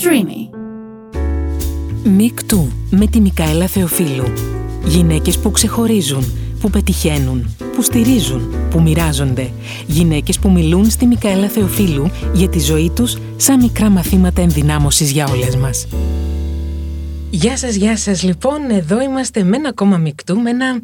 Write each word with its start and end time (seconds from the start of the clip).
Streamy. 0.00 0.48
Μικτού 2.04 2.68
με 2.90 3.06
τη 3.06 3.20
Μικαέλα 3.20 3.66
Θεοφίλου. 3.66 4.32
Γυναίκες 4.84 5.38
που 5.38 5.50
ξεχωρίζουν, 5.50 6.24
που 6.60 6.70
πετυχαίνουν, 6.70 7.56
που 7.74 7.82
στηρίζουν, 7.82 8.54
που 8.70 8.82
μοιράζονται. 8.82 9.50
Γυναίκες 9.86 10.38
που 10.38 10.50
μιλούν 10.50 10.90
στη 10.90 11.06
Μικαέλα 11.06 11.48
Θεοφίλου 11.48 12.10
για 12.34 12.48
τη 12.48 12.58
ζωή 12.60 12.90
τους 12.90 13.16
σαν 13.36 13.60
μικρά 13.60 13.90
μαθήματα 13.90 14.42
ενδυνάμωσης 14.42 15.10
για 15.10 15.26
όλες 15.26 15.56
μας. 15.56 15.86
Γεια 17.30 17.56
σας, 17.56 17.74
γεια 17.74 17.96
σας. 17.96 18.22
Λοιπόν, 18.22 18.70
εδώ 18.70 19.00
είμαστε 19.00 19.42
με 19.42 19.56
ένα 19.56 19.68
ακόμα 19.68 19.96
Μικτού, 19.96 20.40
με 20.40 20.50
ένα 20.50 20.80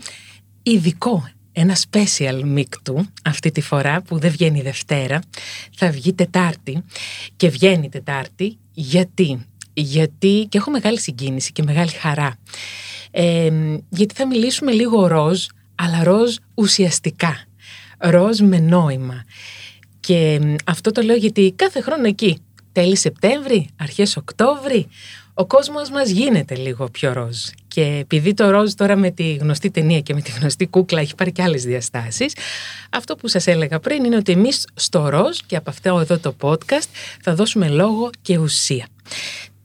ειδικό 0.62 1.28
ένα 1.56 1.76
special 1.76 2.42
μικτού 2.44 3.06
αυτή 3.24 3.50
τη 3.50 3.60
φορά 3.60 4.02
που 4.02 4.18
δεν 4.18 4.30
βγαίνει 4.30 4.60
Δευτέρα, 4.60 5.20
θα 5.76 5.90
βγει 5.90 6.12
Τετάρτη 6.12 6.82
και 7.36 7.48
βγαίνει 7.48 7.88
Τετάρτη 7.88 8.58
γιατί, 8.74 9.46
γιατί 9.74 10.46
και 10.48 10.58
έχω 10.58 10.70
μεγάλη 10.70 10.98
συγκίνηση 10.98 11.52
και 11.52 11.62
μεγάλη 11.62 11.90
χαρά. 11.90 12.36
Ε, 13.10 13.50
γιατί 13.88 14.14
θα 14.14 14.26
μιλήσουμε 14.26 14.72
λίγο 14.72 15.06
ροζ 15.06 15.46
αλλά 15.74 16.04
ροζ 16.04 16.36
ουσιαστικά, 16.54 17.44
ροζ 17.98 18.40
με 18.40 18.58
νόημα. 18.58 19.24
Και 20.00 20.40
αυτό 20.64 20.90
το 20.90 21.02
λέω 21.02 21.16
γιατί 21.16 21.52
κάθε 21.56 21.80
χρόνο 21.80 22.06
εκεί 22.06 22.38
τέλη 22.72 22.96
Σεπτέμβρη, 22.96 23.68
αρχές 23.78 24.16
Οκτώβρη 24.16 24.88
ο 25.34 25.46
κόσμος 25.46 25.90
μας 25.90 26.10
γίνεται 26.10 26.54
λίγο 26.54 26.88
πιο 26.88 27.12
ροζ. 27.12 27.38
Και 27.74 27.98
επειδή 28.00 28.34
το 28.34 28.50
ροζ 28.50 28.72
τώρα 28.72 28.96
με 28.96 29.10
τη 29.10 29.34
γνωστή 29.34 29.70
ταινία 29.70 30.00
και 30.00 30.14
με 30.14 30.20
τη 30.20 30.30
γνωστή 30.30 30.66
κούκλα 30.66 31.00
έχει 31.00 31.14
πάρει 31.14 31.32
και 31.32 31.42
άλλες 31.42 31.64
διαστάσεις, 31.64 32.36
αυτό 32.90 33.16
που 33.16 33.28
σας 33.28 33.46
έλεγα 33.46 33.80
πριν 33.80 34.04
είναι 34.04 34.16
ότι 34.16 34.32
εμείς 34.32 34.66
στο 34.74 35.08
ροζ 35.08 35.38
και 35.46 35.56
από 35.56 35.70
αυτό 35.70 35.98
εδώ 35.98 36.18
το 36.18 36.34
podcast 36.40 36.88
θα 37.22 37.34
δώσουμε 37.34 37.68
λόγο 37.68 38.10
και 38.22 38.38
ουσία. 38.38 38.86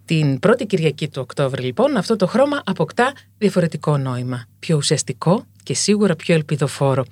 Την 0.06 0.40
πρώτη 0.40 0.66
Κυριακή 0.66 1.08
του 1.08 1.22
Οκτώβρη 1.22 1.64
λοιπόν 1.64 1.98
αυτό 1.98 2.16
το 2.16 2.28
χρώμα 2.28 2.62
αποκτά 2.66 3.14
διαφορετικό 3.38 3.98
νόημα, 3.98 4.46
πιο 4.60 4.78
ουσιαστικό 4.78 5.46
και 5.64 5.74
σίγουρα 5.74 6.16
πιο 6.16 6.36
ελπιδοφόρο. 6.36 7.06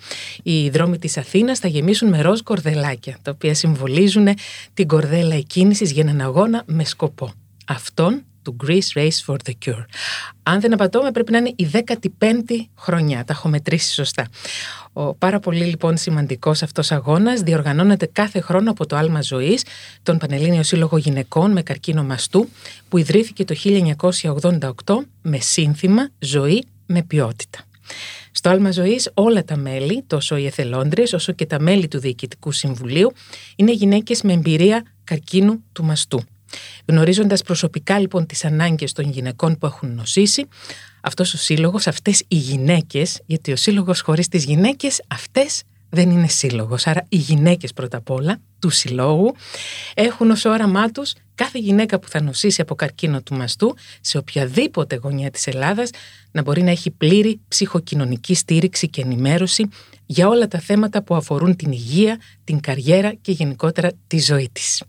Οι 0.43 0.69
δρόμοι 0.69 0.97
της 0.97 1.17
Αθήνας 1.17 1.59
θα 1.59 1.67
γεμίσουν 1.67 2.09
με 2.09 2.21
ροζ 2.21 2.39
κορδελάκια, 2.39 3.17
τα 3.21 3.31
οποία 3.31 3.53
συμβολίζουν 3.53 4.27
την 4.73 4.87
κορδέλα 4.87 5.35
εκκίνησης 5.35 5.91
για 5.91 6.03
έναν 6.07 6.21
αγώνα 6.21 6.63
με 6.65 6.85
σκοπό. 6.85 7.33
Αυτόν 7.67 8.23
του 8.47 8.55
Greece 8.65 8.97
Race 8.97 9.25
for 9.25 9.35
the 9.45 9.51
Cure. 9.65 9.85
Αν 10.43 10.59
δεν 10.59 10.73
απατώμε 10.73 11.11
πρέπει 11.11 11.31
να 11.31 11.37
είναι 11.37 11.53
η 11.55 11.69
15η 12.19 12.65
χρονιά, 12.77 13.23
τα 13.25 13.33
έχω 13.33 13.49
μετρήσει 13.49 13.93
σωστά. 13.93 14.27
Ο 14.93 15.13
πάρα 15.13 15.39
πολύ 15.39 15.63
λοιπόν 15.63 15.97
σημαντικός 15.97 16.63
αυτός 16.63 16.91
αγώνας 16.91 17.41
διοργανώνεται 17.41 18.05
κάθε 18.05 18.39
χρόνο 18.39 18.71
από 18.71 18.85
το 18.85 18.95
Άλμα 18.95 19.21
Ζωής, 19.21 19.63
τον 20.03 20.17
Πανελλήνιο 20.17 20.63
Σύλλογο 20.63 20.97
Γυναικών 20.97 21.51
με 21.51 21.61
καρκίνο 21.61 22.03
μαστού, 22.03 22.49
που 22.89 22.97
ιδρύθηκε 22.97 23.45
το 23.45 23.55
1988 24.85 24.95
με 25.21 25.39
σύνθημα 25.39 26.09
Ζωή 26.19 26.65
με 26.85 27.03
ποιότητα. 27.03 27.59
Στο 28.31 28.49
Άλμα 28.49 28.71
Ζωής, 28.71 29.09
όλα 29.13 29.43
τα 29.43 29.57
μέλη, 29.57 30.03
τόσο 30.07 30.37
οι 30.37 30.45
εθελόντριες 30.45 31.13
όσο 31.13 31.31
και 31.31 31.45
τα 31.45 31.59
μέλη 31.59 31.87
του 31.87 31.99
Διοικητικού 31.99 32.51
Συμβουλίου, 32.51 33.13
είναι 33.55 33.71
γυναίκες 33.71 34.21
με 34.21 34.33
εμπειρία 34.33 34.83
καρκίνου 35.03 35.63
του 35.71 35.83
μαστού. 35.83 36.21
Γνωρίζοντας 36.85 37.41
προσωπικά 37.41 37.99
λοιπόν 37.99 38.25
τις 38.25 38.45
ανάγκες 38.45 38.91
των 38.91 39.09
γυναικών 39.09 39.57
που 39.57 39.65
έχουν 39.65 39.95
νοσήσει, 39.95 40.47
αυτός 41.01 41.33
ο 41.33 41.37
σύλλογος, 41.37 41.87
αυτές 41.87 42.23
οι 42.27 42.35
γυναίκες, 42.35 43.21
γιατί 43.25 43.51
ο 43.51 43.55
σύλλογος 43.55 44.01
χωρίς 44.01 44.27
τις 44.27 44.43
γυναίκες, 44.43 45.01
αυτές 45.07 45.63
δεν 45.89 46.09
είναι 46.09 46.27
σύλλογος. 46.27 46.87
Άρα 46.87 47.05
οι 47.09 47.17
γυναίκες 47.17 47.73
πρώτα 47.73 47.97
απ' 47.97 48.09
όλα 48.09 48.39
του 48.59 48.69
συλλόγου 48.69 49.35
έχουν 49.93 50.31
ως 50.31 50.45
όραμά 50.45 50.91
τους 50.91 51.13
κάθε 51.35 51.59
γυναίκα 51.59 51.99
που 51.99 52.09
θα 52.09 52.21
νοσήσει 52.21 52.61
από 52.61 52.75
καρκίνο 52.75 53.21
του 53.21 53.35
μαστού 53.35 53.75
σε 54.01 54.17
οποιαδήποτε 54.17 54.95
γωνιά 54.95 55.31
της 55.31 55.47
Ελλάδας 55.47 55.89
να 56.31 56.41
μπορεί 56.41 56.63
να 56.63 56.71
έχει 56.71 56.91
πλήρη 56.91 57.39
ψυχοκοινωνική 57.47 58.33
στήριξη 58.33 58.89
και 58.89 59.01
ενημέρωση 59.01 59.67
για 60.05 60.27
όλα 60.27 60.47
τα 60.47 60.59
θέματα 60.59 61.03
που 61.03 61.15
αφορούν 61.15 61.55
την 61.55 61.71
υγεία, 61.71 62.19
την 62.43 62.59
καριέρα 62.59 63.13
και 63.13 63.31
γενικότερα 63.31 63.91
τη 64.07 64.19
ζωή 64.19 64.49
της. 64.53 64.83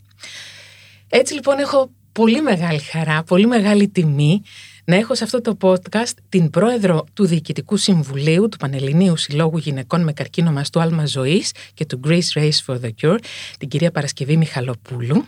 Έτσι 1.08 1.34
λοιπόν 1.34 1.58
έχω 1.58 1.90
πολύ 2.12 2.42
μεγάλη 2.42 2.78
χαρά, 2.78 3.22
πολύ 3.22 3.46
μεγάλη 3.46 3.88
τιμή 3.88 4.42
να 4.88 4.96
έχω 4.96 5.14
σε 5.14 5.24
αυτό 5.24 5.40
το 5.40 5.56
podcast 5.60 6.12
την 6.28 6.50
πρόεδρο 6.50 7.04
του 7.12 7.26
Διοικητικού 7.26 7.76
Συμβουλίου 7.76 8.48
του 8.48 8.56
Πανελληνίου 8.56 9.16
Συλλόγου 9.16 9.58
Γυναικών 9.58 10.02
με 10.02 10.12
Καρκίνο 10.12 10.52
Μαστού 10.52 10.80
Άλμα 10.80 11.06
Ζωής 11.06 11.52
και 11.74 11.86
του 11.86 12.00
Greece 12.06 12.32
Race 12.34 12.58
for 12.66 12.80
the 12.80 12.90
Cure, 13.02 13.18
την 13.58 13.68
κυρία 13.68 13.90
Παρασκευή 13.90 14.36
Μιχαλοπούλου. 14.36 15.24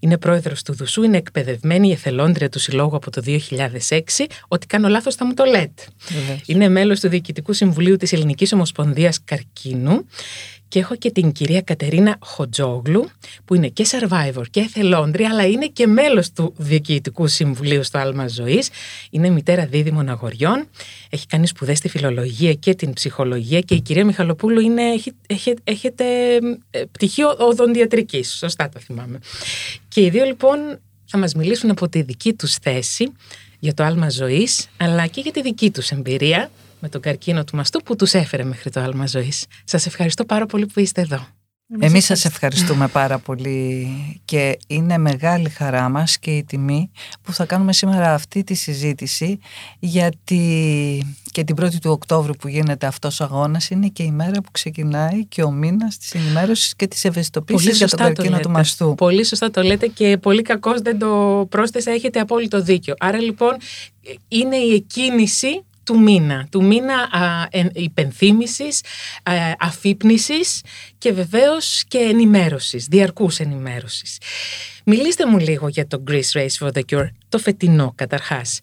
Είναι 0.00 0.18
πρόεδρος 0.18 0.62
του 0.62 0.74
Δουσού, 0.74 1.02
είναι 1.02 1.16
εκπαιδευμένη 1.16 1.88
η 1.88 1.92
εθελόντρια 1.92 2.48
του 2.48 2.58
Συλλόγου 2.58 2.96
από 2.96 3.10
το 3.10 3.22
2006. 3.26 4.26
Ότι 4.48 4.66
κάνω 4.66 4.88
λάθος, 4.88 5.14
θα 5.14 5.26
μου 5.26 5.34
το 5.34 5.44
λέτε. 5.44 5.82
Είναι 6.46 6.68
μέλος 6.68 7.00
του 7.00 7.08
Διοικητικού 7.08 7.52
Συμβουλίου 7.52 7.96
της 7.96 8.12
Ελληνικής 8.12 8.52
Ομοσπονδίας 8.52 9.20
Καρκίνου 9.24 10.06
και 10.72 10.78
έχω 10.78 10.96
και 10.96 11.10
την 11.10 11.32
κυρία 11.32 11.60
Κατερίνα 11.60 12.16
Χοτζόγλου, 12.20 13.08
που 13.44 13.54
είναι 13.54 13.68
και 13.68 13.86
survivor 13.90 14.42
και 14.50 14.60
εθελόντρια, 14.60 15.28
αλλά 15.28 15.46
είναι 15.46 15.66
και 15.66 15.86
μέλος 15.86 16.32
του 16.32 16.54
Διοικητικού 16.56 17.26
Συμβουλίου 17.26 17.82
στο 17.82 17.98
Άλμα 17.98 18.28
Ζωής. 18.28 18.70
Είναι 19.10 19.30
μητέρα 19.30 19.66
δίδυμων 19.66 20.08
αγοριών, 20.08 20.68
έχει 21.10 21.26
κάνει 21.26 21.46
σπουδές 21.46 21.78
στη 21.78 21.88
φιλολογία 21.88 22.52
και 22.54 22.74
την 22.74 22.92
ψυχολογία 22.92 23.60
και 23.60 23.74
η 23.74 23.80
κυρία 23.80 24.04
Μιχαλοπούλου 24.04 24.60
είναι, 24.60 24.82
έχει, 24.82 25.12
έχει, 25.26 25.54
έχετε 25.64 26.04
ε, 26.70 26.84
πτυχίο 26.92 27.36
οδοντιατρικής, 27.38 28.32
σωστά 28.32 28.68
το 28.68 28.78
θυμάμαι. 28.80 29.18
Και 29.88 30.00
οι 30.00 30.10
δύο 30.10 30.24
λοιπόν 30.24 30.78
θα 31.04 31.18
μας 31.18 31.34
μιλήσουν 31.34 31.70
από 31.70 31.88
τη 31.88 32.02
δική 32.02 32.32
τους 32.32 32.54
θέση 32.54 33.12
για 33.58 33.74
το 33.74 33.84
άλμα 33.84 34.10
ζωής, 34.10 34.68
αλλά 34.76 35.06
και 35.06 35.20
για 35.20 35.32
τη 35.32 35.42
δική 35.42 35.70
τους 35.70 35.90
εμπειρία 35.90 36.50
με 36.82 36.88
τον 36.88 37.00
καρκίνο 37.00 37.44
του 37.44 37.56
μαστού 37.56 37.82
που 37.82 37.96
τους 37.96 38.14
έφερε 38.14 38.44
μέχρι 38.44 38.70
το 38.70 38.80
άλμα 38.80 39.06
ζωής. 39.06 39.46
Σας 39.64 39.86
ευχαριστώ 39.86 40.24
πάρα 40.24 40.46
πολύ 40.46 40.66
που 40.66 40.80
είστε 40.80 41.00
εδώ. 41.00 41.26
Εμείς 41.80 42.04
σας 42.04 42.24
ευχαριστούμε 42.24 42.88
πάρα 42.88 43.18
πολύ 43.18 43.88
και 44.24 44.58
είναι 44.66 44.98
μεγάλη 44.98 45.48
χαρά 45.48 45.88
μας 45.88 46.18
και 46.18 46.36
η 46.36 46.44
τιμή 46.44 46.90
που 47.22 47.32
θα 47.32 47.44
κάνουμε 47.44 47.72
σήμερα 47.72 48.14
αυτή 48.14 48.44
τη 48.44 48.54
συζήτηση 48.54 49.38
γιατί 49.78 51.16
και 51.30 51.44
την 51.44 51.56
1η 51.60 51.74
του 51.74 51.90
Οκτώβρου 51.90 52.32
που 52.34 52.48
γίνεται 52.48 52.86
αυτός 52.86 53.20
ο 53.20 53.24
αγώνας 53.24 53.70
είναι 53.70 53.88
και 53.88 54.02
η 54.02 54.10
μέρα 54.10 54.40
που 54.40 54.50
ξεκινάει 54.50 55.26
και 55.26 55.42
ο 55.42 55.50
μήνας 55.50 55.98
της 55.98 56.14
ενημέρωσης 56.14 56.76
και 56.76 56.86
της 56.86 57.04
ευαισθητοποίησης 57.04 57.76
για 57.76 57.88
τον 57.88 57.98
καρκίνο 57.98 58.38
του 58.38 58.50
μαστού. 58.50 58.94
Πολύ 58.96 59.24
σωστά 59.24 59.50
το 59.50 59.62
λέτε 59.62 59.86
και 59.86 60.18
πολύ 60.18 60.42
κακώς 60.42 60.80
δεν 60.80 60.98
το 60.98 61.46
πρόσθεσα, 61.50 61.90
έχετε 61.90 62.20
απόλυτο 62.20 62.62
δίκιο. 62.62 62.94
Άρα 62.98 63.20
λοιπόν 63.20 63.56
είναι 64.28 64.56
η 64.56 64.74
εκκίνηση 64.74 65.64
του 65.84 66.00
μήνα, 66.00 66.46
του 66.50 66.64
μήνα 66.64 66.94
α, 66.94 67.46
ε, 67.50 67.66
υπενθύμησης, 67.72 68.80
α, 69.22 69.32
αφύπνισης 69.58 70.60
και 70.98 71.12
βεβαίως 71.12 71.84
και 71.88 71.98
ενημέρωσης, 71.98 72.86
διαρκούς 72.86 73.38
ενημέρωσης. 73.38 74.18
Μιλήστε 74.84 75.26
μου 75.26 75.38
λίγο 75.38 75.68
για 75.68 75.86
το 75.86 76.02
Greece 76.08 76.32
Race 76.32 76.66
for 76.66 76.72
the 76.72 76.82
Cure, 76.92 77.08
το 77.28 77.38
φετινό 77.38 77.92
καταρχάς. 77.94 78.60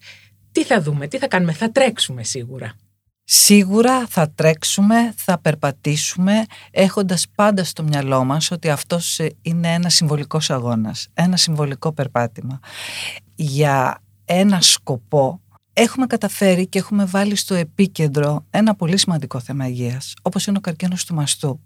Τι 0.52 0.63
θα 0.63 0.81
δούμε, 0.81 1.07
τι 1.07 1.18
θα 1.18 1.28
κάνουμε, 1.28 1.53
θα 1.53 1.72
τρέξουμε 1.72 2.24
σίγουρα. 2.24 2.75
Σίγουρα 3.24 4.07
θα 4.07 4.31
τρέξουμε, 4.36 5.13
θα 5.16 5.40
περπατήσουμε 5.40 6.46
έχοντας 6.72 7.25
πάντα 7.36 7.63
στο 7.63 7.84
μυαλό 7.84 8.24
μας 8.24 8.51
ότι 8.51 8.69
αυτός 8.69 9.19
είναι 9.41 9.74
ένας 9.74 9.94
συμβολικός 9.94 10.50
αγώνας, 10.50 11.07
ένα 11.13 11.38
συμβολικό 11.38 11.91
περπάτημα 11.91 12.59
για 13.36 14.01
ένα 14.25 14.62
σκοπό 14.62 15.41
έχουμε 15.82 16.06
καταφέρει 16.06 16.68
και 16.68 16.80
έχουμε 16.80 17.06
βάλει 17.06 17.36
στο 17.36 17.56
επίκεντρο 17.56 18.46
ένα 18.50 18.76
πολύ 18.76 18.98
σημαντικό 18.98 19.40
θέμα 19.40 19.68
υγείας, 19.68 20.14
όπως 20.22 20.48
είναι 20.48 20.58
ο 20.58 20.62
καρκίνος 20.62 21.06
του 21.06 21.14
μαστού. 21.14 21.60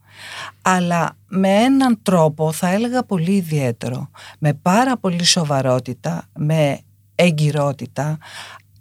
Αλλά 0.62 1.18
με 1.28 1.50
έναν 1.50 2.00
τρόπο 2.01 2.51
θα 2.51 2.68
έλεγα 2.68 3.03
πολύ 3.03 3.31
ιδιαίτερο, 3.31 4.09
με 4.40 4.53
πάρα 4.53 4.97
πολύ 4.97 5.24
σοβαρότητα, 5.24 6.30
με 6.36 6.80
εγκυρότητα, 7.15 8.18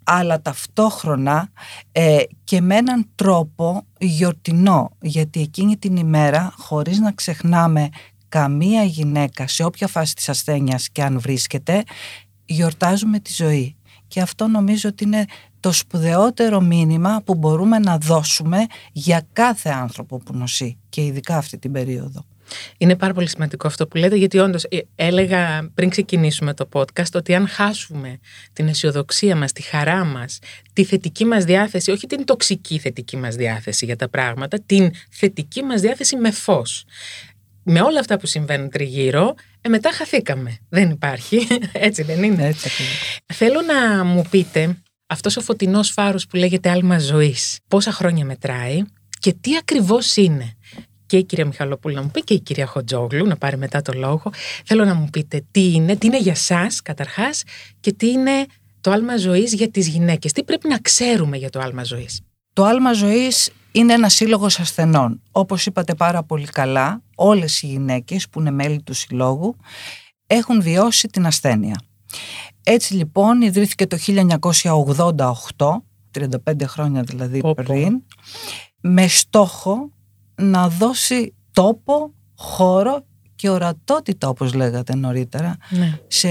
αλλά 0.04 0.42
ταυτόχρονα 0.42 1.48
ε, 1.92 2.18
και 2.44 2.60
με 2.60 2.76
έναν 2.76 3.08
τρόπο 3.14 3.86
γιορτινό, 3.98 4.90
γιατί 5.00 5.40
εκείνη 5.40 5.76
την 5.76 5.96
ημέρα, 5.96 6.52
χωρίς 6.56 6.98
να 6.98 7.12
ξεχνάμε 7.12 7.88
καμία 8.28 8.82
γυναίκα 8.82 9.46
σε 9.46 9.64
όποια 9.64 9.86
φάση 9.86 10.14
της 10.14 10.28
ασθένειας 10.28 10.88
και 10.88 11.02
αν 11.02 11.20
βρίσκεται, 11.20 11.82
γιορτάζουμε 12.44 13.18
τη 13.18 13.32
ζωή. 13.32 13.76
Και 14.12 14.20
αυτό 14.20 14.46
νομίζω 14.46 14.88
ότι 14.88 15.04
είναι 15.04 15.24
το 15.60 15.72
σπουδαιότερο 15.72 16.60
μήνυμα 16.60 17.22
που 17.24 17.34
μπορούμε 17.34 17.78
να 17.78 17.98
δώσουμε 17.98 18.66
για 18.92 19.26
κάθε 19.32 19.70
άνθρωπο 19.70 20.18
που 20.18 20.36
νοσεί 20.36 20.78
και 20.88 21.04
ειδικά 21.04 21.36
αυτή 21.36 21.58
την 21.58 21.72
περίοδο. 21.72 22.24
Είναι 22.78 22.96
πάρα 22.96 23.12
πολύ 23.12 23.28
σημαντικό 23.28 23.66
αυτό 23.66 23.86
που 23.86 23.96
λέτε, 23.96 24.16
γιατί 24.16 24.38
όντως 24.38 24.64
ε, 24.64 24.78
έλεγα 24.94 25.70
πριν 25.74 25.88
ξεκινήσουμε 25.88 26.54
το 26.54 26.68
podcast 26.72 27.12
ότι 27.14 27.34
αν 27.34 27.48
χάσουμε 27.48 28.18
την 28.52 28.68
αισιοδοξία 28.68 29.36
μας, 29.36 29.52
τη 29.52 29.62
χαρά 29.62 30.04
μας, 30.04 30.38
τη 30.72 30.84
θετική 30.84 31.24
μας 31.24 31.44
διάθεση, 31.44 31.90
όχι 31.90 32.06
την 32.06 32.24
τοξική 32.24 32.78
θετική 32.78 33.16
μας 33.16 33.34
διάθεση 33.34 33.84
για 33.84 33.96
τα 33.96 34.08
πράγματα, 34.08 34.60
την 34.66 34.90
θετική 35.10 35.62
μας 35.62 35.80
διάθεση 35.80 36.16
με 36.16 36.30
φως 36.30 36.84
με 37.62 37.80
όλα 37.80 38.00
αυτά 38.00 38.18
που 38.18 38.26
συμβαίνουν 38.26 38.70
τριγύρω, 38.70 39.34
ε, 39.60 39.68
μετά 39.68 39.92
χαθήκαμε. 39.92 40.56
Δεν 40.68 40.90
υπάρχει. 40.90 41.46
Έτσι 41.72 42.02
δεν 42.02 42.22
είναι. 42.22 42.46
Έτσι 42.46 42.68
Θέλω 43.34 43.60
να 43.60 44.04
μου 44.04 44.24
πείτε 44.30 44.76
αυτός 45.06 45.36
ο 45.36 45.40
φωτεινός 45.40 45.90
φάρος 45.90 46.26
που 46.26 46.36
λέγεται 46.36 46.70
άλμα 46.70 46.98
ζωής, 46.98 47.58
πόσα 47.68 47.92
χρόνια 47.92 48.24
μετράει 48.24 48.82
και 49.18 49.32
τι 49.40 49.56
ακριβώς 49.56 50.16
είναι. 50.16 50.56
Και 51.06 51.16
η 51.16 51.24
κυρία 51.24 51.46
Μιχαλοπούλου 51.46 51.94
να 51.94 52.02
μου 52.02 52.10
πει 52.10 52.20
και 52.20 52.34
η 52.34 52.40
κυρία 52.40 52.66
Χοντζόγλου 52.66 53.26
να 53.26 53.36
πάρει 53.36 53.56
μετά 53.56 53.82
το 53.82 53.92
λόγο. 53.92 54.30
Θέλω 54.64 54.84
να 54.84 54.94
μου 54.94 55.08
πείτε 55.10 55.44
τι 55.50 55.72
είναι, 55.72 55.96
τι 55.96 56.06
είναι 56.06 56.18
για 56.18 56.34
σας 56.34 56.82
καταρχάς 56.82 57.42
και 57.80 57.92
τι 57.92 58.08
είναι 58.08 58.46
το 58.80 58.90
άλμα 58.90 59.16
ζωής 59.16 59.52
για 59.52 59.70
τις 59.70 59.88
γυναίκες. 59.88 60.32
Τι 60.32 60.44
πρέπει 60.44 60.68
να 60.68 60.78
ξέρουμε 60.78 61.36
για 61.36 61.50
το 61.50 61.60
άλμα 61.60 61.84
ζωής. 61.84 62.20
Το 62.52 62.64
άλμα 62.64 62.92
ζωής 62.92 63.50
είναι 63.72 63.92
ένα 63.92 64.08
σύλλογος 64.08 64.58
ασθενών. 64.60 65.22
Όπως 65.30 65.66
είπατε 65.66 65.94
πάρα 65.94 66.22
πολύ 66.22 66.46
καλά, 66.46 67.02
όλες 67.16 67.62
οι 67.62 67.66
γυναίκες 67.66 68.28
που 68.28 68.40
είναι 68.40 68.50
μέλη 68.50 68.82
του 68.82 68.94
συλλόγου 68.94 69.56
έχουν 70.26 70.62
βιώσει 70.62 71.08
την 71.08 71.26
ασθένεια. 71.26 71.80
Έτσι 72.62 72.94
λοιπόν 72.94 73.40
ιδρύθηκε 73.42 73.86
το 73.86 73.96
1988, 74.06 75.82
35 76.18 76.62
χρόνια 76.66 77.02
δηλαδή 77.02 77.40
πριν, 77.54 78.02
με 78.80 79.08
στόχο 79.08 79.90
να 80.34 80.68
δώσει 80.68 81.34
τόπο, 81.52 82.14
χώρο 82.34 83.04
και 83.34 83.50
ορατότητα 83.50 84.28
όπως 84.28 84.52
λέγατε 84.54 84.94
νωρίτερα 84.94 85.56
Ναι. 85.70 85.98
σε 86.08 86.28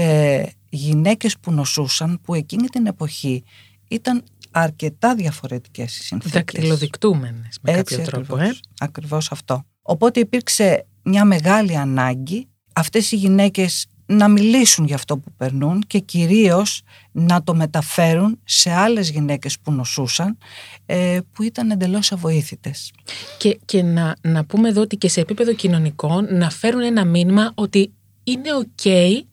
γυναίκες 0.68 1.38
που 1.38 1.52
νοσούσαν 1.52 2.20
που 2.22 2.34
εκείνη 2.34 2.66
την 2.68 2.86
εποχή 2.86 3.44
ήταν 3.88 4.22
αρκετά 4.52 5.14
διαφορετικές 5.14 5.98
οι 5.98 6.02
συνθήκες. 6.02 6.32
Δακτυλοδεικτούμενες 6.32 7.58
με 7.62 7.72
Έτσι 7.72 7.96
κάποιο 7.96 8.10
τρόπο. 8.10 8.34
ακριβώς, 8.34 8.58
Ε; 8.58 8.60
ακριβώς 8.80 9.32
αυτό. 9.32 9.64
Οπότε 9.82 10.20
υπήρξε 10.20 10.86
μια 11.02 11.24
μεγάλη 11.24 11.76
ανάγκη 11.76 12.48
αυτές 12.72 13.12
οι 13.12 13.16
γυναίκες 13.16 13.86
να 14.06 14.28
μιλήσουν 14.28 14.84
για 14.86 14.94
αυτό 14.94 15.18
που 15.18 15.32
περνούν 15.36 15.82
και 15.86 15.98
κυρίως 15.98 16.82
να 17.12 17.42
το 17.42 17.54
μεταφέρουν 17.54 18.38
σε 18.44 18.70
άλλες 18.70 19.10
γυναίκες 19.10 19.58
που 19.58 19.72
νοσούσαν 19.72 20.38
ε, 20.86 21.18
που 21.32 21.42
ήταν 21.42 21.70
εντελώς 21.70 22.12
αβοήθητες. 22.12 22.92
Και, 23.38 23.58
και 23.64 23.82
να, 23.82 24.16
να 24.22 24.44
πούμε 24.44 24.68
εδώ 24.68 24.80
ότι 24.80 24.96
και 24.96 25.08
σε 25.08 25.20
επίπεδο 25.20 25.54
κοινωνικό 25.54 26.20
να 26.20 26.50
φέρουν 26.50 26.80
ένα 26.80 27.04
μήνυμα 27.04 27.52
ότι 27.54 27.92
είναι 28.24 28.48
ok 28.64 28.88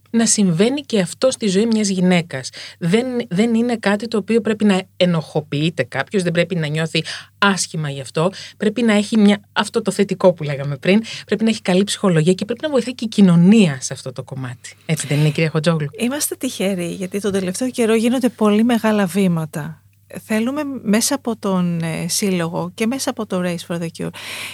να 0.09 0.25
συμβαίνει 0.25 0.81
και 0.81 0.99
αυτό 0.99 1.31
στη 1.31 1.47
ζωή 1.47 1.65
μιας 1.65 1.87
γυναίκας. 1.87 2.49
Δεν, 2.79 3.05
δεν 3.29 3.53
είναι 3.53 3.75
κάτι 3.75 4.07
το 4.07 4.17
οποίο 4.17 4.41
πρέπει 4.41 4.65
να 4.65 4.81
ενοχοποιείται 4.97 5.83
κάποιος, 5.83 6.23
δεν 6.23 6.31
πρέπει 6.31 6.55
να 6.55 6.67
νιώθει 6.67 7.03
άσχημα 7.37 7.89
γι' 7.89 8.01
αυτό. 8.01 8.31
Πρέπει 8.57 8.81
να 8.81 8.93
έχει 8.93 9.17
μια, 9.17 9.41
αυτό 9.53 9.81
το 9.81 9.91
θετικό 9.91 10.33
που 10.33 10.43
λέγαμε 10.43 10.77
πριν, 10.77 11.01
πρέπει 11.25 11.43
να 11.43 11.49
έχει 11.49 11.61
καλή 11.61 11.83
ψυχολογία 11.83 12.33
και 12.33 12.45
πρέπει 12.45 12.61
να 12.61 12.69
βοηθάει 12.69 12.95
και 12.95 13.05
η 13.05 13.07
κοινωνία 13.07 13.77
σε 13.81 13.93
αυτό 13.93 14.11
το 14.11 14.23
κομμάτι. 14.23 14.75
Έτσι 14.85 15.07
δεν 15.07 15.19
είναι 15.19 15.29
κυρία 15.29 15.49
Χοντζόγλου. 15.49 15.89
Είμαστε 15.97 16.35
τυχεροί 16.35 16.91
γιατί 16.91 17.21
τον 17.21 17.31
τελευταίο 17.31 17.69
καιρό 17.69 17.95
γίνονται 17.95 18.29
πολύ 18.29 18.63
μεγάλα 18.63 19.05
βήματα. 19.05 19.81
Θέλουμε 20.25 20.61
μέσα 20.83 21.15
από 21.15 21.37
τον 21.37 21.79
ε, 21.81 22.07
σύλλογο 22.07 22.71
και 22.73 22.87
μέσα 22.87 23.09
από 23.09 23.25
το 23.25 23.41
Race 23.43 23.67
for 23.67 23.79
the 23.79 23.87
Cure 23.97 24.09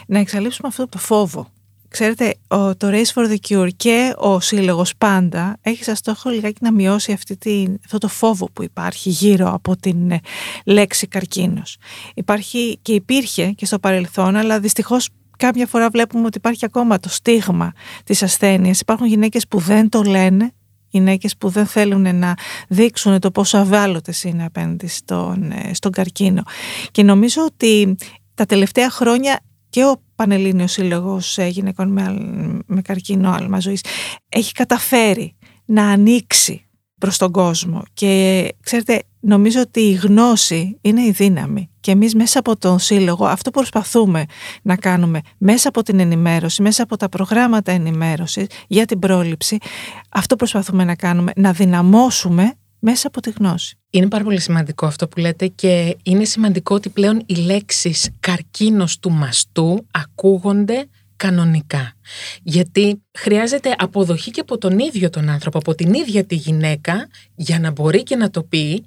να 0.08 0.20
εξαλείψουμε 0.20 0.68
αυτό 0.68 0.88
το 0.88 0.98
φόβο. 0.98 1.52
Ξέρετε, 1.96 2.36
ο, 2.48 2.76
το 2.76 2.88
Race 2.92 3.14
for 3.14 3.32
the 3.32 3.36
Cure 3.48 3.70
και 3.76 4.14
ο 4.18 4.40
σύλλογος 4.40 4.96
πάντα 4.98 5.58
έχει 5.62 5.84
σαν 5.84 5.96
στόχο 5.96 6.30
λιγάκι 6.30 6.58
να 6.62 6.72
μειώσει 6.72 7.12
αυτή 7.12 7.38
την, 7.38 7.78
αυτό 7.86 7.98
το 7.98 8.08
φόβο 8.08 8.50
που 8.54 8.64
υπάρχει 8.64 9.10
γύρω 9.10 9.54
από 9.54 9.76
την 9.78 10.12
ε, 10.12 10.20
λέξη 10.66 11.08
καρκίνος. 11.08 11.78
Υπάρχει 12.14 12.80
και 12.82 12.94
υπήρχε 12.94 13.52
και 13.52 13.66
στο 13.66 13.80
παρελθόν, 13.80 14.36
αλλά 14.36 14.60
δυστυχώς 14.60 15.10
κάποια 15.38 15.68
φορά 15.68 15.90
βλέπουμε 15.90 16.26
ότι 16.26 16.38
υπάρχει 16.38 16.66
ακόμα 16.66 17.00
το 17.00 17.10
στίγμα 17.10 17.72
της 18.04 18.24
ασθένειας. 18.24 18.80
Υπάρχουν 18.80 19.08
γυναίκες 19.08 19.48
που 19.48 19.60
δεν 19.60 19.90
το 19.90 20.02
λένε 20.02 20.52
γυναίκες 20.90 21.38
που 21.38 21.50
δεν 21.50 21.66
θέλουν 21.66 22.16
να 22.16 22.34
δείξουν 22.68 23.20
το 23.20 23.32
πόσο 23.32 23.58
αβάλλοντες 23.58 24.24
είναι 24.24 24.46
απέναντι 24.46 24.88
στον, 24.88 25.52
ε, 25.52 25.74
στον 25.74 25.92
καρκίνο. 25.92 26.44
Και 26.92 27.04
νομίζω 27.04 27.44
ότι 27.46 27.96
τα 28.34 28.46
τελευταία 28.46 28.90
χρόνια 28.90 29.40
και 29.76 29.86
ο 29.86 30.02
Πανελλήνιος 30.16 30.72
Σύλλογος 30.72 31.38
ε, 31.38 31.48
Γυναικών 31.48 31.92
με, 31.92 32.04
αλ- 32.04 32.60
με 32.66 32.82
καρκίνο 32.82 33.32
άλμα 33.32 33.60
ζωής 33.60 33.84
έχει 34.30 34.52
καταφέρει 34.52 35.36
να 35.66 35.88
ανοίξει 35.88 36.66
προς 37.00 37.18
τον 37.18 37.32
κόσμο. 37.32 37.84
Και 37.94 38.48
ξέρετε 38.62 39.04
νομίζω 39.20 39.62
ότι 39.62 39.80
η 39.80 39.92
γνώση 39.92 40.78
είναι 40.82 41.02
η 41.02 41.12
δύναμη. 41.12 41.70
Και 41.80 41.92
εμείς 41.92 42.16
μέσα 42.16 42.40
από 42.40 42.58
τον 42.58 42.80
σύλλογο 42.80 43.26
αυτό 43.26 43.52
προσπαθούμε 43.52 44.26
να 44.62 44.76
κάνουμε. 44.76 45.20
Μέσα 45.38 45.70
από 45.70 45.84
την 45.84 46.00
ενημέρωση, 46.00 46.62
μέσα 46.62 46.84
από 46.84 46.98
τα 46.98 47.10
προγράμματα 47.10 47.72
ενημέρωσης 47.72 48.46
για 48.68 48.86
την 48.86 49.00
πρόληψη 49.00 49.58
αυτό 50.10 50.36
προσπαθούμε 50.36 50.84
να 50.84 50.96
κάνουμε, 50.96 51.32
να 51.36 51.52
δυναμώσουμε 51.52 52.54
μέσα 52.88 53.08
από 53.08 53.22
τη 53.22 53.30
γνώση. 53.30 53.78
Είναι 53.90 54.08
πάρα 54.08 54.24
πολύ 54.24 54.40
σημαντικό 54.40 54.86
αυτό 54.86 55.08
που 55.08 55.20
λέτε 55.20 55.48
και 55.48 55.98
είναι 56.04 56.24
σημαντικό 56.24 56.76
ότι 56.76 56.90
πλέον 56.90 57.24
οι 57.26 57.36
λέξεις 57.36 58.10
καρκίνος 58.20 59.00
του 59.00 59.12
μαστού 59.12 59.88
ακούγονται 59.92 60.88
κανονικά. 61.16 61.94
Γιατί 62.44 63.04
χρειάζεται 63.18 63.76
αποδοχή 63.78 64.32
και 64.32 64.40
από 64.40 64.58
τον 64.58 64.80
ίδιο 64.80 65.10
τον 65.10 65.30
άνθρωπο, 65.30 65.58
από 65.58 65.76
την 65.76 65.94
ίδια 65.94 66.26
τη 66.26 66.36
γυναίκα 66.36 67.08
για 67.36 67.60
να 67.60 67.72
μπορεί 67.72 68.04
και 68.04 68.16
να 68.16 68.30
το 68.30 68.44
πει 68.44 68.86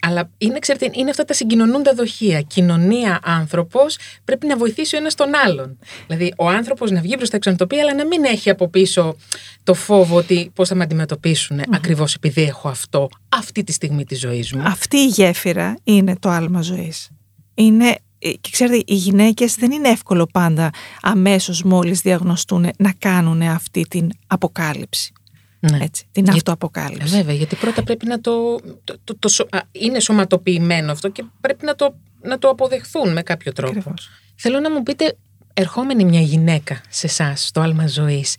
αλλά 0.00 0.30
είναι, 0.38 0.58
ξέρετε, 0.58 0.90
είναι 0.92 1.10
αυτά 1.10 1.24
τα 1.24 1.34
συγκοινωνούντα 1.34 1.94
δοχεία. 1.94 2.40
Κοινωνία, 2.40 3.20
άνθρωπος 3.22 3.98
πρέπει 4.24 4.46
να 4.46 4.56
βοηθήσει 4.56 4.96
ο 4.96 4.98
ένας 4.98 5.14
τον 5.14 5.34
άλλον. 5.46 5.78
Δηλαδή, 6.06 6.34
ο 6.36 6.48
άνθρωπος 6.48 6.90
να 6.90 7.00
βγει 7.00 7.14
μπροστά 7.16 7.36
έξω 7.36 7.50
να 7.50 7.56
το 7.56 7.66
πει, 7.66 7.80
αλλά 7.80 7.94
να 7.94 8.06
μην 8.06 8.24
έχει 8.24 8.50
από 8.50 8.68
πίσω 8.68 9.16
το 9.62 9.74
φόβο 9.74 10.16
ότι 10.16 10.50
πώς 10.54 10.68
θα 10.68 10.74
με 10.74 10.82
αντιμετωπίσουν 10.82 11.60
ακριβώς 11.70 12.14
επειδή 12.14 12.42
έχω 12.42 12.68
αυτό, 12.68 13.08
αυτή 13.28 13.64
τη 13.64 13.72
στιγμή 13.72 14.04
τη 14.04 14.14
ζωή 14.14 14.48
μου. 14.54 14.62
Αυτή 14.64 14.96
η 14.96 15.06
γέφυρα 15.06 15.76
είναι 15.84 16.16
το 16.18 16.28
άλμα 16.28 16.62
ζωής. 16.62 17.08
Είναι, 17.54 17.98
ε, 18.18 18.30
και 18.30 18.48
ξέρετε, 18.50 18.82
οι 18.86 18.94
γυναίκες 18.94 19.54
δεν 19.54 19.70
είναι 19.70 19.88
εύκολο 19.88 20.26
πάντα 20.32 20.70
αμέσως 21.02 21.62
μόλις 21.62 22.00
διαγνωστούν 22.00 22.70
να 22.78 22.92
κάνουν 22.98 23.42
αυτή 23.42 23.86
την 23.88 24.08
αποκάλυψη. 24.26 25.12
Ναι. 25.60 25.78
Έτσι, 25.80 26.04
την 26.12 26.24
Για- 26.24 26.32
αυτοαποκάλυψη. 26.32 27.14
Ε, 27.14 27.16
Βέβαια, 27.18 27.34
γιατί 27.34 27.56
πρώτα 27.56 27.82
πρέπει 27.82 28.06
να 28.06 28.20
το. 28.20 28.56
το, 28.84 28.96
το, 29.04 29.16
το 29.18 29.28
σω- 29.28 29.54
α, 29.56 29.60
είναι 29.72 30.00
σωματοποιημένο 30.00 30.92
αυτό 30.92 31.08
και 31.08 31.24
πρέπει 31.40 31.64
να 31.64 31.74
το, 31.74 31.94
να 32.22 32.38
το 32.38 32.48
αποδεχθούν 32.48 33.12
με 33.12 33.22
κάποιο 33.22 33.52
τρόπο. 33.52 33.78
Ακριβώς. 33.78 34.08
Θέλω 34.36 34.60
να 34.60 34.70
μου 34.70 34.82
πείτε, 34.82 35.16
ερχόμενη 35.54 36.04
μια 36.04 36.20
γυναίκα 36.20 36.80
σε 36.88 37.06
εσάς, 37.06 37.46
στο 37.46 37.60
άλμα 37.60 37.86
ζωής, 37.86 38.34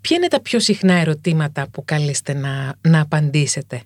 ποια 0.00 0.16
είναι 0.16 0.28
τα 0.28 0.40
πιο 0.40 0.60
συχνά 0.60 0.94
ερωτήματα 0.94 1.68
που 1.68 1.84
καλείστε 1.84 2.34
να, 2.34 2.74
να 2.80 3.00
απαντήσετε 3.00 3.82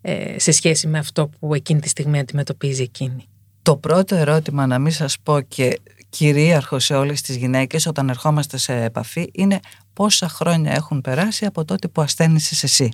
ε, 0.00 0.38
σε 0.38 0.52
σχέση 0.52 0.86
με 0.86 0.98
αυτό 0.98 1.28
που 1.28 1.54
εκείνη 1.54 1.80
τη 1.80 1.88
στιγμή 1.88 2.18
αντιμετωπίζει 2.18 2.82
εκείνη; 2.82 3.24
Το 3.62 3.76
πρώτο 3.76 4.14
ερώτημα, 4.14 4.66
να 4.66 4.78
μην 4.78 4.92
σας 4.92 5.16
πω 5.22 5.40
και 5.40 5.80
κυρίαρχο 6.08 6.78
σε 6.78 6.94
όλες 6.94 7.20
τις 7.20 7.36
γυναίκες 7.36 7.86
όταν 7.86 8.08
ερχόμαστε 8.08 8.56
σε 8.56 8.72
επαφή 8.82 9.28
είναι 9.32 9.60
πόσα 9.96 10.28
χρόνια 10.28 10.72
έχουν 10.72 11.00
περάσει 11.00 11.44
από 11.44 11.64
τότε 11.64 11.88
που 11.88 12.02
ασθένησες 12.02 12.62
εσύ. 12.62 12.88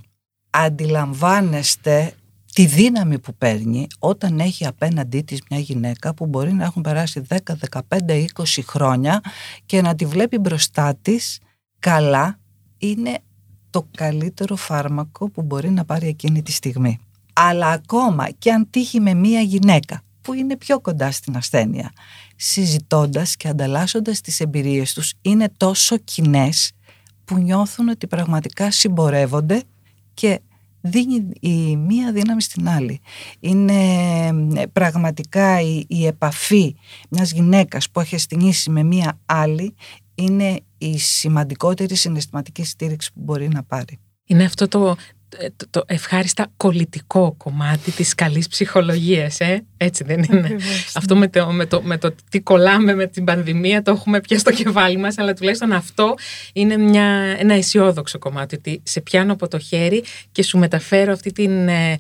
Αντιλαμβάνεστε 0.51 2.15
τη 2.53 2.67
δύναμη 2.67 3.19
που 3.19 3.35
παίρνει 3.35 3.87
όταν 3.99 4.41
έχει 4.41 4.67
απέναντί 4.67 5.21
της 5.21 5.41
μια 5.51 5.59
γυναίκα 5.59 6.15
που 6.15 6.27
μπορεί 6.27 6.53
να 6.53 6.65
έχουν 6.65 6.83
περάσει 6.83 7.23
10, 7.29 7.37
15, 7.71 8.27
20 8.35 8.45
χρόνια 8.67 9.21
και 9.67 9.83
να 9.83 9.95
τη 9.95 10.07
βλέπει 10.07 10.39
μπροστά 10.39 10.95
της 11.03 11.39
καλά 11.79 12.39
είναι 12.79 13.19
το 13.71 13.87
καλύτερο 13.97 14.57
φάρμακο 14.57 15.31
που 15.31 15.43
μπορεί 15.43 15.71
να 15.71 15.85
πάρει 15.85 16.07
εκείνη 16.07 16.43
τη 16.43 16.53
στιγμή. 16.53 16.99
Αλλά 17.33 17.69
ακόμα 17.69 18.31
και 18.31 18.53
αν 18.53 18.71
τύχει 18.71 19.01
με 19.01 19.15
μία 19.15 19.41
γυναίκα 19.41 20.03
που 20.21 20.35
είναι 20.35 20.57
πιο 20.57 20.81
κοντά 20.81 21.11
στην 21.11 21.37
ασθένεια, 21.37 21.93
συζητώντας 22.37 23.37
και 23.37 23.49
ανταλλάσσοντας 23.49 24.21
τις 24.21 24.41
εμπειρίες 24.41 24.93
τους, 24.93 25.13
είναι 25.23 25.49
τόσο 25.57 25.97
κοινές 25.97 26.73
που 27.33 27.39
νιώθουν 27.39 27.89
ότι 27.89 28.07
πραγματικά 28.07 28.71
συμπορεύονται 28.71 29.63
και 30.15 30.41
δίνει 30.81 31.29
η 31.41 31.77
μία 31.77 32.13
δύναμη 32.13 32.43
στην 32.43 32.69
άλλη. 32.69 33.01
Είναι 33.41 33.73
ε, 34.55 34.67
πραγματικά 34.73 35.61
η, 35.61 35.85
η 35.89 36.07
επαφή 36.07 36.75
μιας 37.09 37.33
γυναίκας 37.33 37.91
που 37.91 38.01
έχει 38.01 38.15
ασθενήσει 38.15 38.71
με 38.71 38.83
μία 38.83 39.19
άλλη 39.27 39.75
είναι 40.15 40.61
η 40.79 40.99
σημαντικότερη 40.99 41.95
συναισθηματική 41.95 42.65
στήριξη 42.65 43.13
που 43.13 43.21
μπορεί 43.23 43.49
να 43.49 43.63
πάρει. 43.63 43.99
Είναι 44.27 44.45
αυτό 44.45 44.69
το, 44.69 44.97
το, 45.57 45.67
το 45.71 45.83
ευχάριστα 45.87 46.47
κολλητικό 46.57 47.35
κομμάτι 47.37 47.91
της 47.91 48.15
καλής 48.15 48.49
ψυχολογίας, 48.49 49.41
ε; 49.41 49.65
έτσι 49.77 50.05
δεν 50.05 50.23
είναι. 50.23 50.39
Ακριβώς. 50.39 50.93
Αυτό 50.95 51.17
με 51.17 51.29
το, 51.29 51.47
με, 51.53 51.67
το, 51.67 51.83
με 51.83 51.99
το 51.99 52.15
τι 52.31 52.41
κολλάμε 52.41 52.95
με 52.95 53.07
την 53.07 53.25
πανδημία 53.25 53.83
το 53.83 53.91
έχουμε 53.91 54.21
πια 54.21 54.39
στο 54.39 54.53
κεφάλι 54.53 54.97
μας, 54.97 55.19
αλλά 55.19 55.35
τουλάχιστον 55.35 55.73
αυτό 55.73 56.15
είναι 56.53 56.77
μια, 56.77 57.05
ένα 57.39 57.55
αισιόδοξο 57.55 58.19
κομμάτι, 58.19 58.55
ότι 58.55 58.83
σε 58.85 59.01
πιάνω 59.01 59.33
από 59.33 59.49
το 59.49 59.59
χέρι 59.59 60.05
και 60.33 60.43
σου 60.43 60.59
μεταφέρω 60.59 61.13
αυτή 61.13 61.33
την 61.33 61.69
ε, 61.69 61.97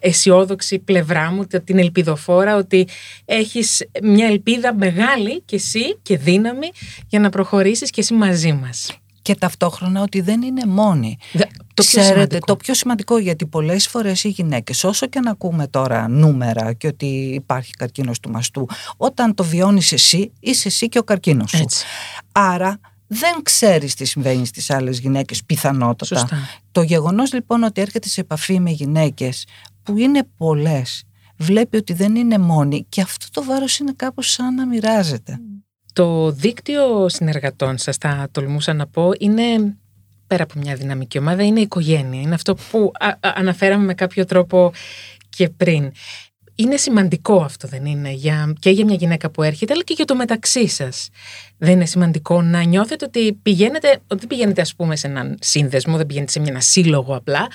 αισιόδοξη 0.00 0.78
πλευρά 0.78 1.30
μου, 1.30 1.46
την 1.64 1.78
ελπιδοφόρα, 1.78 2.56
ότι 2.56 2.88
έχεις 3.24 3.86
μια 4.02 4.26
ελπίδα 4.26 4.74
μεγάλη 4.74 5.42
και 5.44 5.56
εσύ 5.56 5.98
και 6.02 6.16
δύναμη 6.16 6.70
για 7.08 7.20
να 7.20 7.30
προχωρήσεις 7.30 7.90
και 7.90 8.00
εσύ 8.00 8.14
μαζί 8.14 8.52
μας. 8.52 9.01
Και 9.22 9.34
ταυτόχρονα 9.34 10.02
ότι 10.02 10.20
δεν 10.20 10.42
είναι 10.42 10.66
μόνοι. 10.66 11.16
Δε- 11.32 11.44
το 11.74 11.82
πιο 11.82 11.84
Ξέρετε, 11.84 12.12
σημαντικό. 12.12 12.46
το 12.46 12.56
πιο 12.56 12.74
σημαντικό 12.74 13.18
γιατί 13.18 13.46
πολλές 13.46 13.86
φορές 13.86 14.24
οι 14.24 14.28
γυναίκες 14.28 14.84
όσο 14.84 15.06
και 15.06 15.20
να 15.20 15.30
ακούμε 15.30 15.66
τώρα 15.66 16.08
νούμερα 16.08 16.72
και 16.72 16.86
ότι 16.86 17.06
υπάρχει 17.34 17.72
καρκίνος 17.72 18.20
του 18.20 18.30
μαστού 18.30 18.66
όταν 18.96 19.34
το 19.34 19.44
βιώνεις 19.44 19.92
εσύ 19.92 20.32
είσαι 20.40 20.68
εσύ 20.68 20.88
και 20.88 20.98
ο 20.98 21.02
καρκίνος 21.02 21.50
σου. 21.50 21.56
Έτσι. 21.62 21.84
Άρα 22.32 22.80
δεν 23.06 23.42
ξέρεις 23.42 23.94
τι 23.94 24.04
συμβαίνει 24.04 24.46
στις 24.46 24.70
άλλες 24.70 24.98
γυναίκες 24.98 25.44
πιθανότατα. 25.44 26.04
Σωστά. 26.04 26.36
Το 26.72 26.82
γεγονός 26.82 27.32
λοιπόν 27.32 27.62
ότι 27.62 27.80
έρχεται 27.80 28.08
σε 28.08 28.20
επαφή 28.20 28.60
με 28.60 28.70
γυναίκες 28.70 29.46
που 29.82 29.96
είναι 29.98 30.22
πολλές 30.36 31.02
βλέπει 31.36 31.76
ότι 31.76 31.92
δεν 31.92 32.16
είναι 32.16 32.38
μόνη 32.38 32.86
και 32.88 33.00
αυτό 33.00 33.26
το 33.32 33.44
βάρος 33.44 33.78
είναι 33.78 33.92
κάπως 33.96 34.30
σαν 34.32 34.54
να 34.54 34.66
μοιράζεται. 34.66 35.40
Το 35.92 36.30
δίκτυο 36.30 37.08
συνεργατών 37.08 37.78
σας, 37.78 37.96
θα 37.96 38.28
τολμούσα 38.30 38.72
να 38.72 38.86
πω, 38.86 39.10
είναι 39.18 39.74
πέρα 40.26 40.42
από 40.42 40.58
μια 40.58 40.74
δυναμική 40.74 41.18
ομάδα, 41.18 41.42
είναι 41.44 41.58
η 41.58 41.62
οικογένεια. 41.62 42.20
Είναι 42.20 42.34
αυτό 42.34 42.54
που 42.54 42.92
α- 43.00 43.06
α- 43.06 43.32
αναφέραμε 43.36 43.84
με 43.84 43.94
κάποιο 43.94 44.24
τρόπο 44.24 44.72
και 45.28 45.48
πριν. 45.48 45.92
Είναι 46.54 46.76
σημαντικό 46.76 47.42
αυτό, 47.42 47.68
δεν 47.68 47.84
είναι, 47.84 48.10
για, 48.10 48.52
και 48.58 48.70
για 48.70 48.84
μια 48.84 48.94
γυναίκα 48.94 49.30
που 49.30 49.42
έρχεται, 49.42 49.72
αλλά 49.72 49.82
και 49.82 49.92
για 49.96 50.04
το 50.04 50.14
μεταξύ 50.14 50.68
σας. 50.68 51.08
Δεν 51.58 51.72
είναι 51.72 51.86
σημαντικό 51.86 52.42
να 52.42 52.62
νιώθετε 52.62 53.04
ότι 53.04 53.32
πηγαίνετε, 53.32 53.88
ότι 53.90 54.18
δεν 54.18 54.26
πηγαίνετε 54.26 54.60
ας 54.60 54.74
πούμε 54.74 54.96
σε 54.96 55.06
έναν 55.06 55.36
σύνδεσμο, 55.40 55.96
δεν 55.96 56.06
πηγαίνετε 56.06 56.32
σε 56.32 56.40
μια- 56.40 56.50
ένα 56.50 56.60
σύλλογο 56.60 57.16
απλά, 57.16 57.46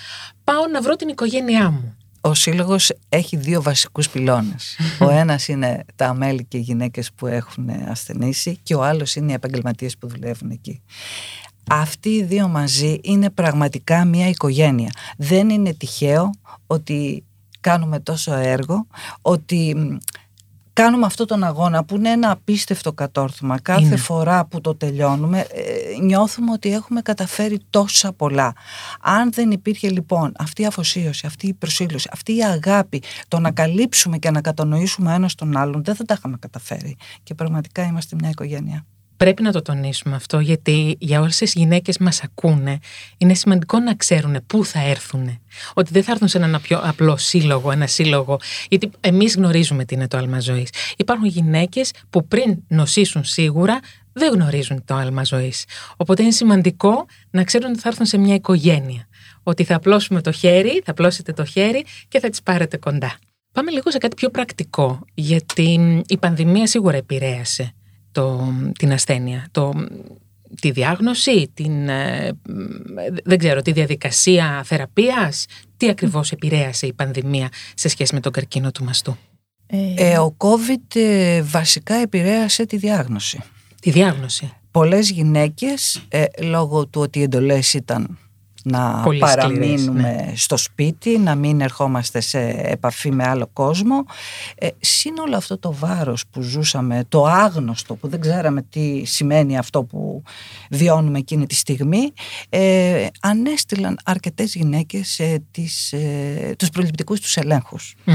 πάω 0.44 0.67
να 0.72 0.82
βρω 0.82 0.96
την 0.96 1.08
οικογένειά 1.08 1.70
μου. 1.70 1.97
Ο 2.27 2.34
σύλλογος 2.34 2.91
έχει 3.10 3.38
δύο 3.38 3.62
βασικούς 3.62 4.10
πυλώνες. 4.10 4.77
ο 5.05 5.10
ένας 5.10 5.48
είναι 5.48 5.86
τα 5.96 6.13
μέλη 6.13 6.43
και 6.43 6.57
οι 6.57 6.62
γυναίκες 6.62 7.12
που 7.15 7.27
έχουν 7.27 7.69
ασθενήσει 7.88 8.60
και 8.63 8.75
ο 8.75 8.84
άλλος 8.84 9.15
είναι 9.15 9.31
οι 9.31 9.34
επαγγελματίες 9.34 9.98
που 9.98 10.07
δουλεύουν 10.07 10.50
εκεί. 10.50 10.81
Αυτοί 11.69 12.10
οι 12.10 12.24
δύο 12.24 12.48
μαζί 12.48 13.00
είναι 13.03 13.29
πραγματικά 13.29 14.05
μια 14.05 14.27
οικογένεια. 14.29 14.91
Δεν 15.17 15.50
είναι 15.50 15.74
τυχαίο 15.74 16.29
ότι 16.67 17.24
κάνουμε 17.60 18.00
τόσο 18.00 18.34
έργο, 18.34 18.88
ότι 19.22 19.75
μ, 19.75 19.98
κάνουμε 20.81 21.05
αυτό 21.05 21.25
τον 21.25 21.43
αγώνα 21.43 21.84
που 21.84 21.96
είναι 21.96 22.10
ένα 22.10 22.31
απίστευτο 22.31 22.93
κατόρθωμα. 22.93 23.60
Κάθε 23.60 23.86
Είναι. 23.86 23.96
φορά 23.96 24.46
που 24.46 24.62
το 24.62 24.75
τελειώνουμε 24.75 25.39
ε, 25.39 26.00
νιώθουμε 26.01 26.51
ότι 26.51 26.74
έχουμε 26.74 27.01
καταφέρει 27.01 27.60
τόσα 27.69 28.13
πολλά. 28.13 28.53
Αν 29.01 29.31
δεν 29.31 29.51
υπήρχε 29.51 29.89
λοιπόν 29.89 30.31
αυτή 30.38 30.62
η 30.62 30.65
αφοσίωση, 30.65 31.25
αυτή 31.25 31.48
η 31.48 31.53
προσήλωση, 31.53 32.10
αυτή 32.12 32.36
η 32.36 32.43
αγάπη, 32.43 33.01
το 33.27 33.39
να 33.39 33.51
καλύψουμε 33.51 34.17
και 34.17 34.31
να 34.31 34.41
κατανοήσουμε 34.41 35.13
ένας 35.13 35.36
τον 35.36 35.57
άλλον, 35.57 35.84
δεν 35.84 35.96
θα 35.96 36.03
τα 36.03 36.13
είχαμε 36.17 36.38
καταφέρει. 36.39 36.98
Και 37.24 37.34
πραγματικά 37.34 37.84
είμαστε 37.84 38.15
μια 38.19 38.29
οικογένεια. 38.29 38.86
Πρέπει 39.18 39.42
να 39.42 39.52
το 39.52 39.62
τονίσουμε 39.62 40.16
αυτό, 40.16 40.40
γιατί 40.40 40.96
για 41.00 41.20
όλες 41.20 41.38
τις 41.38 41.54
γυναίκες 41.54 41.98
μας 41.98 42.24
ακούνε, 42.24 42.80
είναι 43.18 43.34
σημαντικό 43.34 43.80
να 43.80 43.96
ξέρουν 43.96 44.38
πού 44.48 44.66
θα 44.66 44.80
έρθουν. 44.80 45.40
Ότι 45.74 45.92
δεν 45.94 46.04
θα 46.04 46.12
έρθουν 46.12 46.28
σε 46.28 46.38
έναν 46.38 46.62
πιο 46.62 46.80
απλό 46.84 47.18
σύλλογο, 47.18 47.72
ένα 47.72 47.88
σύλλογο, 47.88 48.40
γιατί 48.70 48.90
εμείς 49.00 49.36
γνωρίζουμε 49.36 49.86
τι 49.86 49.96
είναι 49.96 50.08
το 50.08 50.18
άλμα 50.18 50.40
ζωής. 50.40 50.70
Υπάρχουν 50.98 51.26
γυναίκες 51.26 51.92
που 52.10 52.28
πριν 52.28 52.58
νοσήσουν 52.68 53.24
σίγουρα, 53.24 53.80
δεν 54.14 54.34
γνωρίζουν 54.34 54.84
το 54.86 54.96
άλμα 54.96 55.24
ζωής. 55.24 55.66
Οπότε 55.98 56.22
είναι 56.22 56.32
σημαντικό 56.32 57.06
να 57.30 57.44
ξέρουν 57.44 57.70
ότι 57.70 57.80
θα 57.80 57.90
έρθουν 57.90 58.06
σε 58.06 58.18
μια 58.18 58.36
οικογένεια. 58.36 59.08
Ότι 59.44 59.64
θα 59.64 59.76
απλώσουμε 59.76 60.22
το 60.22 60.32
χέρι, 60.32 60.82
θα 60.86 60.92
απλώσετε 60.92 61.34
το 61.34 61.46
χέρι 61.46 61.86
και 62.08 62.20
θα 62.20 62.30
τις 62.30 62.42
πάρετε 62.42 62.78
κοντά. 62.78 63.18
Πάμε 63.52 63.72
λίγο 63.72 63.92
σε 63.92 63.98
κάτι 63.98 64.16
πιο 64.16 64.30
πρακτικό, 64.30 65.00
γιατί 65.14 66.04
η 66.08 66.18
πανδημία 66.18 66.68
σίγουρα 66.68 66.98
επηρέασε 66.98 67.72
το, 68.18 68.54
την 68.78 68.92
ασθένεια, 68.92 69.48
το, 69.52 69.74
τη 70.62 70.72
διάγνωση, 70.72 71.52
την, 71.54 71.90
ε, 71.90 72.32
δεν 73.24 73.38
ξέρω, 73.38 73.62
τη 73.62 73.72
διαδικασία 73.72 74.62
θεραπείας. 74.66 75.46
Τι 75.78 75.90
ακριβώς 75.90 76.32
επηρέασε 76.32 76.86
η 76.86 76.94
πανδημία 76.94 77.50
σε 77.74 77.88
σχέση 77.88 78.14
με 78.14 78.20
τον 78.20 78.32
καρκίνο 78.32 78.72
του 78.72 78.84
μαστού; 78.84 79.18
Ε, 79.96 80.18
ο 80.18 80.36
COVID 80.38 80.96
ε, 80.96 81.42
βασικά 81.42 81.96
επηρέασε 81.96 82.66
τη 82.66 82.78
διάγνωση. 82.78 83.40
Τη 83.82 83.92
διάγνωση. 83.92 84.52
Πολλές 84.72 85.10
γυναίκες, 85.10 86.06
ε, 86.08 86.26
λόγω 86.42 86.88
του 86.88 87.02
ότι 87.02 87.20
οι 87.20 87.22
εντολές 87.22 87.74
ήταν 87.74 88.18
να 88.72 89.02
Πολύ 89.04 89.20
παραμείνουμε 89.20 90.16
σκληρές, 90.18 90.44
στο 90.44 90.58
σπίτι, 90.58 91.18
να 91.18 91.36
μην 91.36 91.62
ερχόμαστε 91.62 92.20
σε 92.20 92.40
επαφή 92.64 93.12
με 93.12 93.24
άλλο 93.28 93.50
κόσμο. 93.54 94.06
Ε, 94.56 94.68
συν 94.80 95.18
όλο 95.18 95.36
αυτό 95.36 95.58
το 95.58 95.74
βάρος 95.74 96.24
που 96.32 96.42
ζούσαμε, 96.42 97.04
το 97.10 97.26
άγνωστο 97.26 97.96
που 97.96 98.08
δεν 98.08 98.20
ξέραμε 98.20 98.62
τι 98.70 99.06
σημαίνει 99.06 99.58
αυτό 99.58 99.84
που 99.84 100.24
βιώνουμε 100.70 101.18
εκείνη 101.18 101.46
τη 101.46 101.56
στιγμή, 101.56 102.14
ε, 102.50 103.08
ανέστηλαν 103.22 104.00
αρκετές 104.04 104.56
γυναίκες 104.56 105.20
ε, 105.20 105.44
τις, 105.52 105.94
ε, 105.94 106.56
τους 106.58 106.70
προληπτικούς 106.70 107.20
τους 107.20 107.38
ελέγχους. 107.38 107.96
Μμ. 108.04 108.14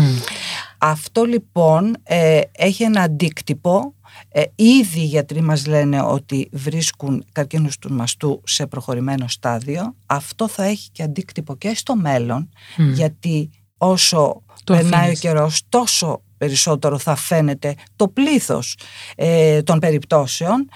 Αυτό 0.85 1.25
λοιπόν 1.25 1.97
ε, 2.03 2.41
έχει 2.53 2.83
ένα 2.83 3.01
αντίκτυπο. 3.01 3.95
Ε, 4.29 4.43
ήδη 4.55 5.01
οι 5.01 5.05
γιατροί 5.05 5.41
μας 5.41 5.67
λένε 5.67 6.03
ότι 6.03 6.49
βρίσκουν 6.53 7.25
καρκίνους 7.33 7.79
του 7.79 7.93
μαστού 7.93 8.41
σε 8.47 8.67
προχωρημένο 8.67 9.29
στάδιο. 9.29 9.95
Αυτό 10.07 10.49
θα 10.49 10.65
έχει 10.65 10.91
και 10.91 11.03
αντίκτυπο 11.03 11.57
και 11.57 11.75
στο 11.75 11.97
μέλλον, 11.97 12.49
Μμ. 12.77 12.93
γιατί 12.93 13.51
όσο 13.79 14.43
Το 14.65 14.73
περνάει 14.75 15.01
αφήνεις. 15.01 15.19
ο 15.19 15.21
καιρός 15.21 15.62
τόσο 15.69 16.23
περισσότερο 16.39 16.99
θα 16.99 17.15
φαίνεται 17.15 17.75
το 17.97 18.09
πλήθος 18.09 18.77
ε, 19.17 19.62
των 19.62 19.79
περιπτώσεων. 19.79 20.69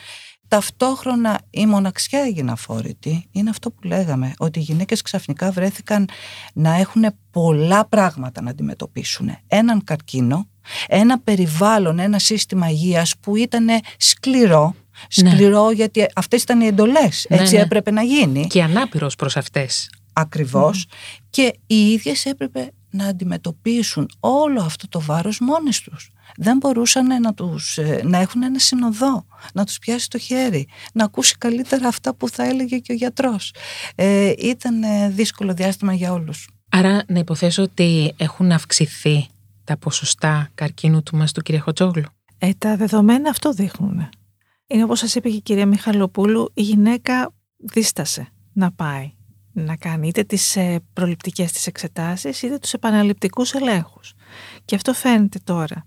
Ταυτόχρονα 0.48 1.40
η 1.50 1.66
μοναξιά 1.66 2.20
έγινε 2.20 2.52
αφόρητη. 2.52 3.28
Είναι 3.32 3.50
αυτό 3.50 3.70
που 3.70 3.86
λέγαμε, 3.86 4.32
ότι 4.38 4.58
οι 4.58 4.62
γυναίκες 4.62 5.02
ξαφνικά 5.02 5.50
βρέθηκαν 5.50 6.08
να 6.54 6.74
έχουν 6.74 7.04
πολλά 7.30 7.86
πράγματα 7.86 8.42
να 8.42 8.50
αντιμετωπίσουν. 8.50 9.36
Έναν 9.46 9.84
καρκίνο, 9.84 10.48
ένα 10.86 11.20
περιβάλλον, 11.20 11.98
ένα 11.98 12.18
σύστημα 12.18 12.70
υγείας 12.70 13.14
που 13.20 13.36
ήταν 13.36 13.66
σκληρό. 13.98 14.74
Ναι. 15.22 15.30
Σκληρό 15.30 15.70
γιατί 15.70 16.06
αυτές 16.14 16.42
ήταν 16.42 16.60
οι 16.60 16.66
εντολές. 16.66 17.26
Ναι, 17.28 17.36
Έτσι 17.36 17.54
ναι. 17.54 17.60
έπρεπε 17.60 17.90
να 17.90 18.02
γίνει. 18.02 18.46
Και 18.46 18.62
ανάπηρος 18.62 19.16
προς 19.16 19.36
αυτές. 19.36 19.90
Ακριβώς. 20.12 20.86
Και 21.30 21.54
οι 21.66 21.90
ίδιες 21.90 22.24
έπρεπε 22.24 22.72
να 22.96 23.06
αντιμετωπίσουν 23.06 24.08
όλο 24.20 24.60
αυτό 24.60 24.88
το 24.88 25.00
βάρος 25.00 25.38
μόνες 25.40 25.80
τους. 25.80 26.10
Δεν 26.36 26.56
μπορούσαν 26.56 27.20
να, 27.20 27.34
τους, 27.34 27.78
ε, 27.78 28.00
να 28.04 28.18
έχουν 28.18 28.42
ένα 28.42 28.58
συνοδό, 28.58 29.26
να 29.52 29.64
τους 29.64 29.78
πιάσει 29.78 30.10
το 30.10 30.18
χέρι, 30.18 30.68
να 30.92 31.04
ακούσει 31.04 31.36
καλύτερα 31.38 31.88
αυτά 31.88 32.14
που 32.14 32.28
θα 32.28 32.44
έλεγε 32.44 32.78
και 32.78 32.92
ο 32.92 32.94
γιατρός. 32.94 33.54
Ε, 33.94 34.32
ήταν 34.38 34.82
ε, 34.82 35.08
δύσκολο 35.08 35.54
διάστημα 35.54 35.92
για 35.92 36.12
όλους. 36.12 36.48
Άρα 36.68 37.04
να 37.08 37.18
υποθέσω 37.18 37.62
ότι 37.62 38.14
έχουν 38.16 38.52
αυξηθεί 38.52 39.26
τα 39.64 39.76
ποσοστά 39.76 40.50
καρκίνου 40.54 41.02
του 41.02 41.16
μαστού, 41.16 41.42
κύριε 41.42 41.60
Χωτζόγλου; 41.60 42.04
Ε, 42.38 42.50
τα 42.58 42.76
δεδομένα 42.76 43.30
αυτό 43.30 43.52
δείχνουν. 43.52 44.08
Είναι 44.66 44.82
όπως 44.82 44.98
σας 44.98 45.14
είπε 45.14 45.28
και 45.28 45.36
η 45.36 45.40
κυρία 45.40 45.66
Μιχαλοπούλου, 45.66 46.50
η 46.54 46.62
γυναίκα 46.62 47.34
δίστασε 47.56 48.28
να 48.52 48.72
πάει 48.72 49.15
να 49.64 49.76
κάνει 49.76 50.08
είτε 50.08 50.22
τις 50.22 50.56
ε, 50.56 50.80
προληπτικές 50.92 51.52
της 51.52 51.66
εξετάσεις 51.66 52.42
είτε 52.42 52.58
τους 52.58 52.72
επαναληπτικούς 52.72 53.52
ελέγχους. 53.52 54.12
Και 54.64 54.74
αυτό 54.74 54.92
φαίνεται 54.92 55.38
τώρα. 55.44 55.86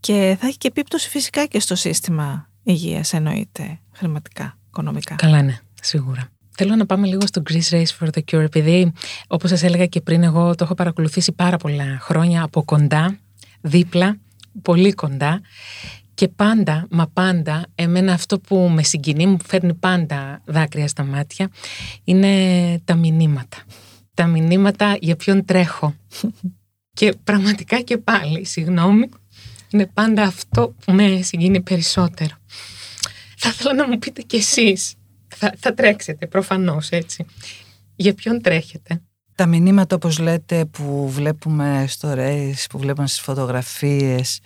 Και 0.00 0.36
θα 0.40 0.46
έχει 0.46 0.58
και 0.58 0.68
επίπτωση 0.68 1.08
φυσικά 1.08 1.46
και 1.46 1.60
στο 1.60 1.74
σύστημα 1.74 2.50
υγείας 2.62 3.12
εννοείται 3.12 3.80
χρηματικά, 3.92 4.58
οικονομικά. 4.66 5.14
Καλά, 5.14 5.42
ναι, 5.42 5.58
σίγουρα. 5.82 6.28
Θέλω 6.50 6.74
να 6.74 6.86
πάμε 6.86 7.06
λίγο 7.06 7.26
στο 7.26 7.42
Greece 7.50 7.70
Race 7.70 7.98
for 8.00 8.08
the 8.12 8.20
Cure, 8.32 8.42
επειδή 8.42 8.92
όπως 9.26 9.50
σας 9.50 9.62
έλεγα 9.62 9.86
και 9.86 10.00
πριν, 10.00 10.22
εγώ 10.22 10.54
το 10.54 10.64
έχω 10.64 10.74
παρακολουθήσει 10.74 11.32
πάρα 11.32 11.56
πολλά 11.56 11.98
χρόνια 12.00 12.42
από 12.42 12.64
κοντά, 12.64 13.18
δίπλα, 13.60 14.16
πολύ 14.62 14.92
κοντά 14.92 15.40
και 16.18 16.28
πάντα, 16.28 16.86
μα 16.90 17.06
πάντα, 17.06 17.66
εμένα 17.74 18.12
αυτό 18.12 18.38
που 18.38 18.56
με 18.56 18.82
συγκινεί, 18.82 19.26
μου 19.26 19.36
φέρνει 19.46 19.74
πάντα 19.74 20.42
δάκρυα 20.44 20.88
στα 20.88 21.04
μάτια, 21.04 21.50
είναι 22.04 22.80
τα 22.84 22.94
μηνύματα. 22.94 23.56
Τα 24.14 24.26
μηνύματα 24.26 24.96
για 25.00 25.16
ποιον 25.16 25.44
τρέχω. 25.44 25.94
και 26.98 27.14
πραγματικά 27.24 27.80
και 27.80 27.98
πάλι, 27.98 28.44
συγγνώμη, 28.44 29.08
είναι 29.70 29.86
πάντα 29.86 30.22
αυτό 30.22 30.74
που 30.84 30.92
με 30.92 31.22
συγκινεί 31.22 31.60
περισσότερο. 31.60 32.36
Θα 33.36 33.48
ήθελα 33.48 33.74
να 33.74 33.88
μου 33.88 33.98
πείτε 33.98 34.22
κι 34.22 34.36
εσείς. 34.36 34.94
Θα, 35.28 35.54
θα 35.58 35.74
τρέξετε 35.74 36.26
προφανώς 36.26 36.88
έτσι. 36.90 37.24
Για 37.96 38.14
ποιον 38.14 38.42
τρέχετε; 38.42 39.02
Τα 39.34 39.46
μηνύματα 39.46 39.96
όπως 39.96 40.18
λέτε 40.18 40.64
που 40.64 41.08
βλέπουμε 41.10 41.84
στο 41.88 42.14
race, 42.16 42.64
που 42.70 42.78
βλέπουμε 42.78 43.06
στις 43.06 43.20
φωτογραφίες, 43.20 44.40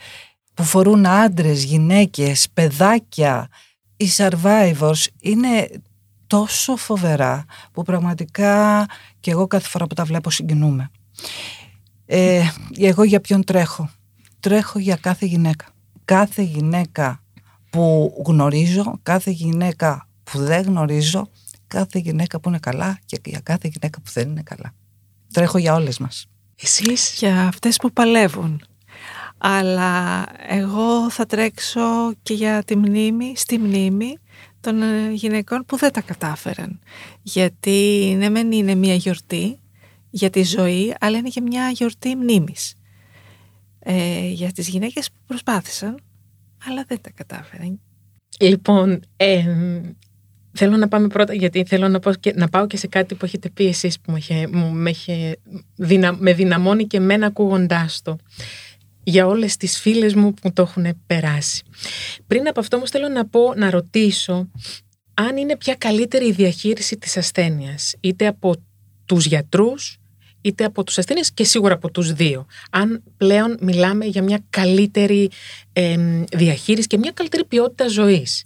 που 0.54 0.64
φορούν 0.64 1.06
άντρες, 1.06 1.64
γυναίκες, 1.64 2.48
παιδάκια, 2.54 3.48
οι 3.96 4.08
survivors 4.16 5.06
είναι 5.20 5.68
τόσο 6.26 6.76
φοβερά 6.76 7.44
που 7.72 7.82
πραγματικά 7.82 8.86
και 9.20 9.30
εγώ 9.30 9.46
κάθε 9.46 9.68
φορά 9.68 9.86
που 9.86 9.94
τα 9.94 10.04
βλέπω 10.04 10.30
συγκινούμε. 10.30 10.90
Ε, 12.06 12.42
εγώ 12.78 13.02
για 13.04 13.20
ποιον 13.20 13.44
τρέχω; 13.44 13.90
Τρέχω 14.40 14.78
για 14.78 14.96
κάθε 14.96 15.26
γυναίκα. 15.26 15.66
Κάθε 16.04 16.42
γυναίκα 16.42 17.22
που 17.70 18.12
γνωρίζω, 18.26 18.98
κάθε 19.02 19.30
γυναίκα 19.30 20.08
που 20.24 20.38
δεν 20.38 20.62
γνωρίζω, 20.62 21.28
κάθε 21.66 21.98
γυναίκα 21.98 22.40
που 22.40 22.48
είναι 22.48 22.58
καλά 22.58 22.98
και 23.06 23.20
για 23.24 23.40
κάθε 23.42 23.68
γυναίκα 23.68 24.00
που 24.00 24.10
δεν 24.12 24.28
είναι 24.28 24.42
καλά. 24.42 24.74
Τρέχω 25.32 25.58
για 25.58 25.74
όλες 25.74 25.98
μας. 25.98 26.26
Εσείς; 26.62 27.14
Για 27.18 27.46
αυτές 27.46 27.76
που 27.76 27.92
παλεύουν. 27.92 28.62
Αλλά 29.44 30.26
εγώ 30.48 31.10
θα 31.10 31.26
τρέξω 31.26 32.14
και 32.22 32.34
για 32.34 32.62
τη 32.64 32.76
μνήμη, 32.76 33.32
στη 33.36 33.58
μνήμη 33.58 34.18
των 34.60 34.82
ε, 34.82 35.10
γυναικών 35.12 35.64
που 35.66 35.76
δεν 35.76 35.92
τα 35.92 36.00
κατάφεραν. 36.00 36.80
Γιατί 37.22 38.14
ναι 38.18 38.28
μεν 38.28 38.52
είναι 38.52 38.74
μια 38.74 38.94
γιορτή 38.94 39.58
για 40.10 40.30
τη 40.30 40.42
ζωή, 40.42 40.94
αλλά 41.00 41.18
είναι 41.18 41.28
και 41.28 41.40
μια 41.40 41.70
γιορτή 41.70 42.16
μνήμης. 42.16 42.74
Ε, 43.78 44.28
για 44.28 44.52
τις 44.52 44.68
γυναίκες 44.68 45.10
που 45.10 45.16
προσπάθησαν, 45.26 45.98
αλλά 46.68 46.84
δεν 46.88 47.00
τα 47.00 47.10
κατάφεραν. 47.10 47.80
Λοιπόν, 48.40 49.00
ε, 49.16 49.44
θέλω 50.52 50.76
να 50.76 50.88
πάμε 50.88 51.06
πρώτα, 51.06 51.34
γιατί 51.34 51.64
θέλω 51.64 51.88
να, 51.88 51.98
πω 51.98 52.12
και, 52.12 52.32
να 52.36 52.48
πάω 52.48 52.66
και 52.66 52.76
σε 52.76 52.86
κάτι 52.86 53.14
που 53.14 53.24
έχετε 53.24 53.50
πει 53.50 53.66
εσείς 53.66 54.00
που 54.00 54.12
με, 54.12 54.18
είχε, 54.18 54.46
με, 54.72 54.90
είχε, 54.90 55.36
δυνα, 55.76 56.16
με 56.16 56.32
δυναμώνει 56.32 56.86
και 56.86 56.96
εμένα 56.96 57.26
ακούγοντάς 57.26 58.02
το 58.02 58.16
για 59.02 59.26
όλες 59.26 59.56
τις 59.56 59.78
φίλες 59.78 60.14
μου 60.14 60.34
που 60.34 60.52
το 60.52 60.62
έχουν 60.62 60.86
περάσει. 61.06 61.62
Πριν 62.26 62.48
από 62.48 62.60
αυτό 62.60 62.76
όμως 62.76 62.90
θέλω 62.90 63.08
να 63.08 63.26
πω, 63.26 63.54
να 63.54 63.70
ρωτήσω 63.70 64.50
αν 65.14 65.36
είναι 65.36 65.56
πια 65.56 65.74
καλύτερη 65.74 66.26
η 66.26 66.32
διαχείριση 66.32 66.96
της 66.96 67.16
ασθένειας, 67.16 67.94
είτε 68.00 68.26
από 68.26 68.54
τους 69.04 69.26
γιατρούς, 69.26 69.96
είτε 70.40 70.64
από 70.64 70.84
τους 70.84 70.98
ασθένειες 70.98 71.32
και 71.32 71.44
σίγουρα 71.44 71.74
από 71.74 71.90
τους 71.90 72.12
δύο. 72.12 72.46
Αν 72.70 73.02
πλέον 73.16 73.58
μιλάμε 73.60 74.04
για 74.04 74.22
μια 74.22 74.44
καλύτερη 74.50 75.30
διαχείριση 76.32 76.86
και 76.86 76.98
μια 76.98 77.10
καλύτερη 77.10 77.44
ποιότητα 77.44 77.88
ζωής. 77.88 78.44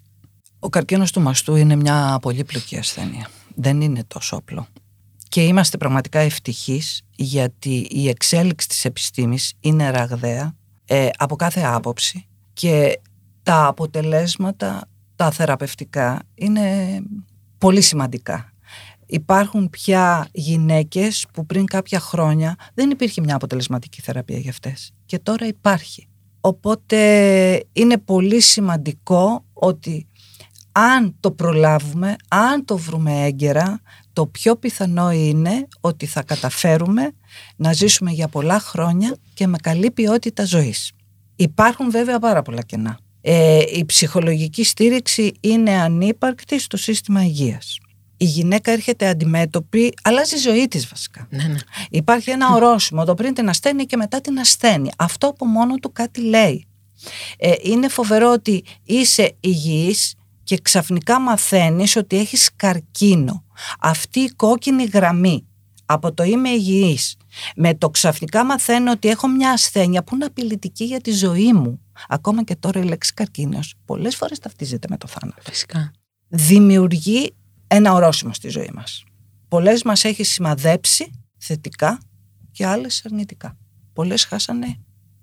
Ο 0.58 0.68
καρκίνος 0.68 1.12
του 1.12 1.20
μαστού 1.20 1.56
είναι 1.56 1.76
μια 1.76 2.18
πολύπλοκη 2.22 2.76
ασθένεια. 2.76 3.30
Δεν 3.54 3.80
είναι 3.80 4.04
τόσο 4.04 4.36
απλό. 4.36 4.68
Και 5.36 5.44
είμαστε 5.44 5.76
πραγματικά 5.76 6.18
ευτυχείς 6.18 7.02
γιατί 7.10 7.86
η 7.90 8.08
εξέλιξη 8.08 8.68
της 8.68 8.84
επιστήμης 8.84 9.52
είναι 9.60 9.90
ραγδαία 9.90 10.56
ε, 10.84 11.08
από 11.18 11.36
κάθε 11.36 11.60
άποψη 11.60 12.26
και 12.52 13.00
τα 13.42 13.66
αποτελέσματα, 13.66 14.88
τα 15.16 15.30
θεραπευτικά 15.30 16.22
είναι 16.34 16.98
πολύ 17.58 17.80
σημαντικά. 17.80 18.52
Υπάρχουν 19.06 19.70
πια 19.70 20.28
γυναίκες 20.32 21.26
που 21.32 21.46
πριν 21.46 21.66
κάποια 21.66 22.00
χρόνια 22.00 22.56
δεν 22.74 22.90
υπήρχε 22.90 23.20
μια 23.20 23.34
αποτελεσματική 23.34 24.00
θεραπεία 24.00 24.38
για 24.38 24.50
αυτές 24.50 24.92
και 25.06 25.18
τώρα 25.18 25.46
υπάρχει. 25.46 26.08
Οπότε 26.40 26.98
είναι 27.72 27.98
πολύ 27.98 28.40
σημαντικό 28.40 29.44
ότι 29.52 30.08
αν 30.72 31.16
το 31.20 31.30
προλάβουμε, 31.30 32.16
αν 32.28 32.64
το 32.64 32.76
βρούμε 32.76 33.24
έγκαιρα, 33.24 33.80
το 34.16 34.26
πιο 34.26 34.56
πιθανό 34.56 35.10
είναι 35.10 35.68
ότι 35.80 36.06
θα 36.06 36.22
καταφέρουμε 36.22 37.12
να 37.56 37.72
ζήσουμε 37.72 38.10
για 38.10 38.28
πολλά 38.28 38.60
χρόνια 38.60 39.16
και 39.34 39.46
με 39.46 39.56
καλή 39.62 39.90
ποιότητα 39.90 40.44
ζωής. 40.44 40.92
Υπάρχουν 41.36 41.90
βέβαια 41.90 42.18
πάρα 42.18 42.42
πολλά 42.42 42.62
κενά. 42.62 42.98
Ε, 43.20 43.62
η 43.72 43.84
ψυχολογική 43.84 44.64
στήριξη 44.64 45.32
είναι 45.40 45.70
ανύπαρκτη 45.70 46.60
στο 46.60 46.76
σύστημα 46.76 47.24
υγείας. 47.24 47.78
Η 48.16 48.24
γυναίκα 48.24 48.70
έρχεται 48.70 49.08
αντιμέτωπη, 49.08 49.94
αλλάζει 50.02 50.34
η 50.34 50.38
ζωή 50.38 50.68
της 50.68 50.88
βασικά. 50.88 51.26
Ναι, 51.30 51.42
ναι. 51.44 51.58
Υπάρχει 51.90 52.30
ένα 52.30 52.54
ορόσημο, 52.54 53.04
το 53.04 53.14
πριν 53.14 53.34
την 53.34 53.48
ασθένεια 53.48 53.84
και 53.84 53.96
μετά 53.96 54.20
την 54.20 54.38
ασθένεια. 54.38 54.92
Αυτό 54.98 55.26
από 55.26 55.46
μόνο 55.46 55.74
του 55.74 55.92
κάτι 55.92 56.20
λέει. 56.20 56.66
Ε, 57.38 57.52
είναι 57.62 57.88
φοβερό 57.88 58.32
ότι 58.32 58.64
είσαι 58.84 59.36
υγιής 59.40 60.14
και 60.46 60.58
ξαφνικά 60.58 61.20
μαθαίνεις 61.20 61.96
ότι 61.96 62.16
έχεις 62.18 62.50
καρκίνο. 62.56 63.44
Αυτή 63.80 64.20
η 64.20 64.28
κόκκινη 64.28 64.84
γραμμή 64.84 65.46
από 65.86 66.12
το 66.12 66.22
είμαι 66.22 66.48
υγιής 66.48 67.16
με 67.56 67.74
το 67.74 67.90
ξαφνικά 67.90 68.44
μαθαίνω 68.44 68.90
ότι 68.90 69.08
έχω 69.08 69.28
μια 69.28 69.50
ασθένεια 69.50 70.04
που 70.04 70.14
είναι 70.14 70.24
απειλητική 70.24 70.84
για 70.84 71.00
τη 71.00 71.10
ζωή 71.10 71.52
μου. 71.52 71.80
Ακόμα 72.08 72.44
και 72.44 72.56
τώρα 72.56 72.80
η 72.80 72.84
λέξη 72.84 73.14
καρκίνος 73.14 73.74
πολλές 73.84 74.16
φορές 74.16 74.38
ταυτίζεται 74.38 74.86
με 74.90 74.96
το 74.96 75.06
θάνατο. 75.06 75.42
Φυσικά. 75.42 75.92
Δημιουργεί 76.28 77.34
ένα 77.66 77.92
ορόσημο 77.92 78.32
στη 78.32 78.48
ζωή 78.48 78.70
μας. 78.74 79.04
Πολλές 79.48 79.82
μας 79.82 80.04
έχει 80.04 80.24
σημαδέψει 80.24 81.10
θετικά 81.38 82.00
και 82.52 82.66
άλλες 82.66 83.02
αρνητικά. 83.04 83.56
Πολλές 83.92 84.24
χάσανε 84.24 84.66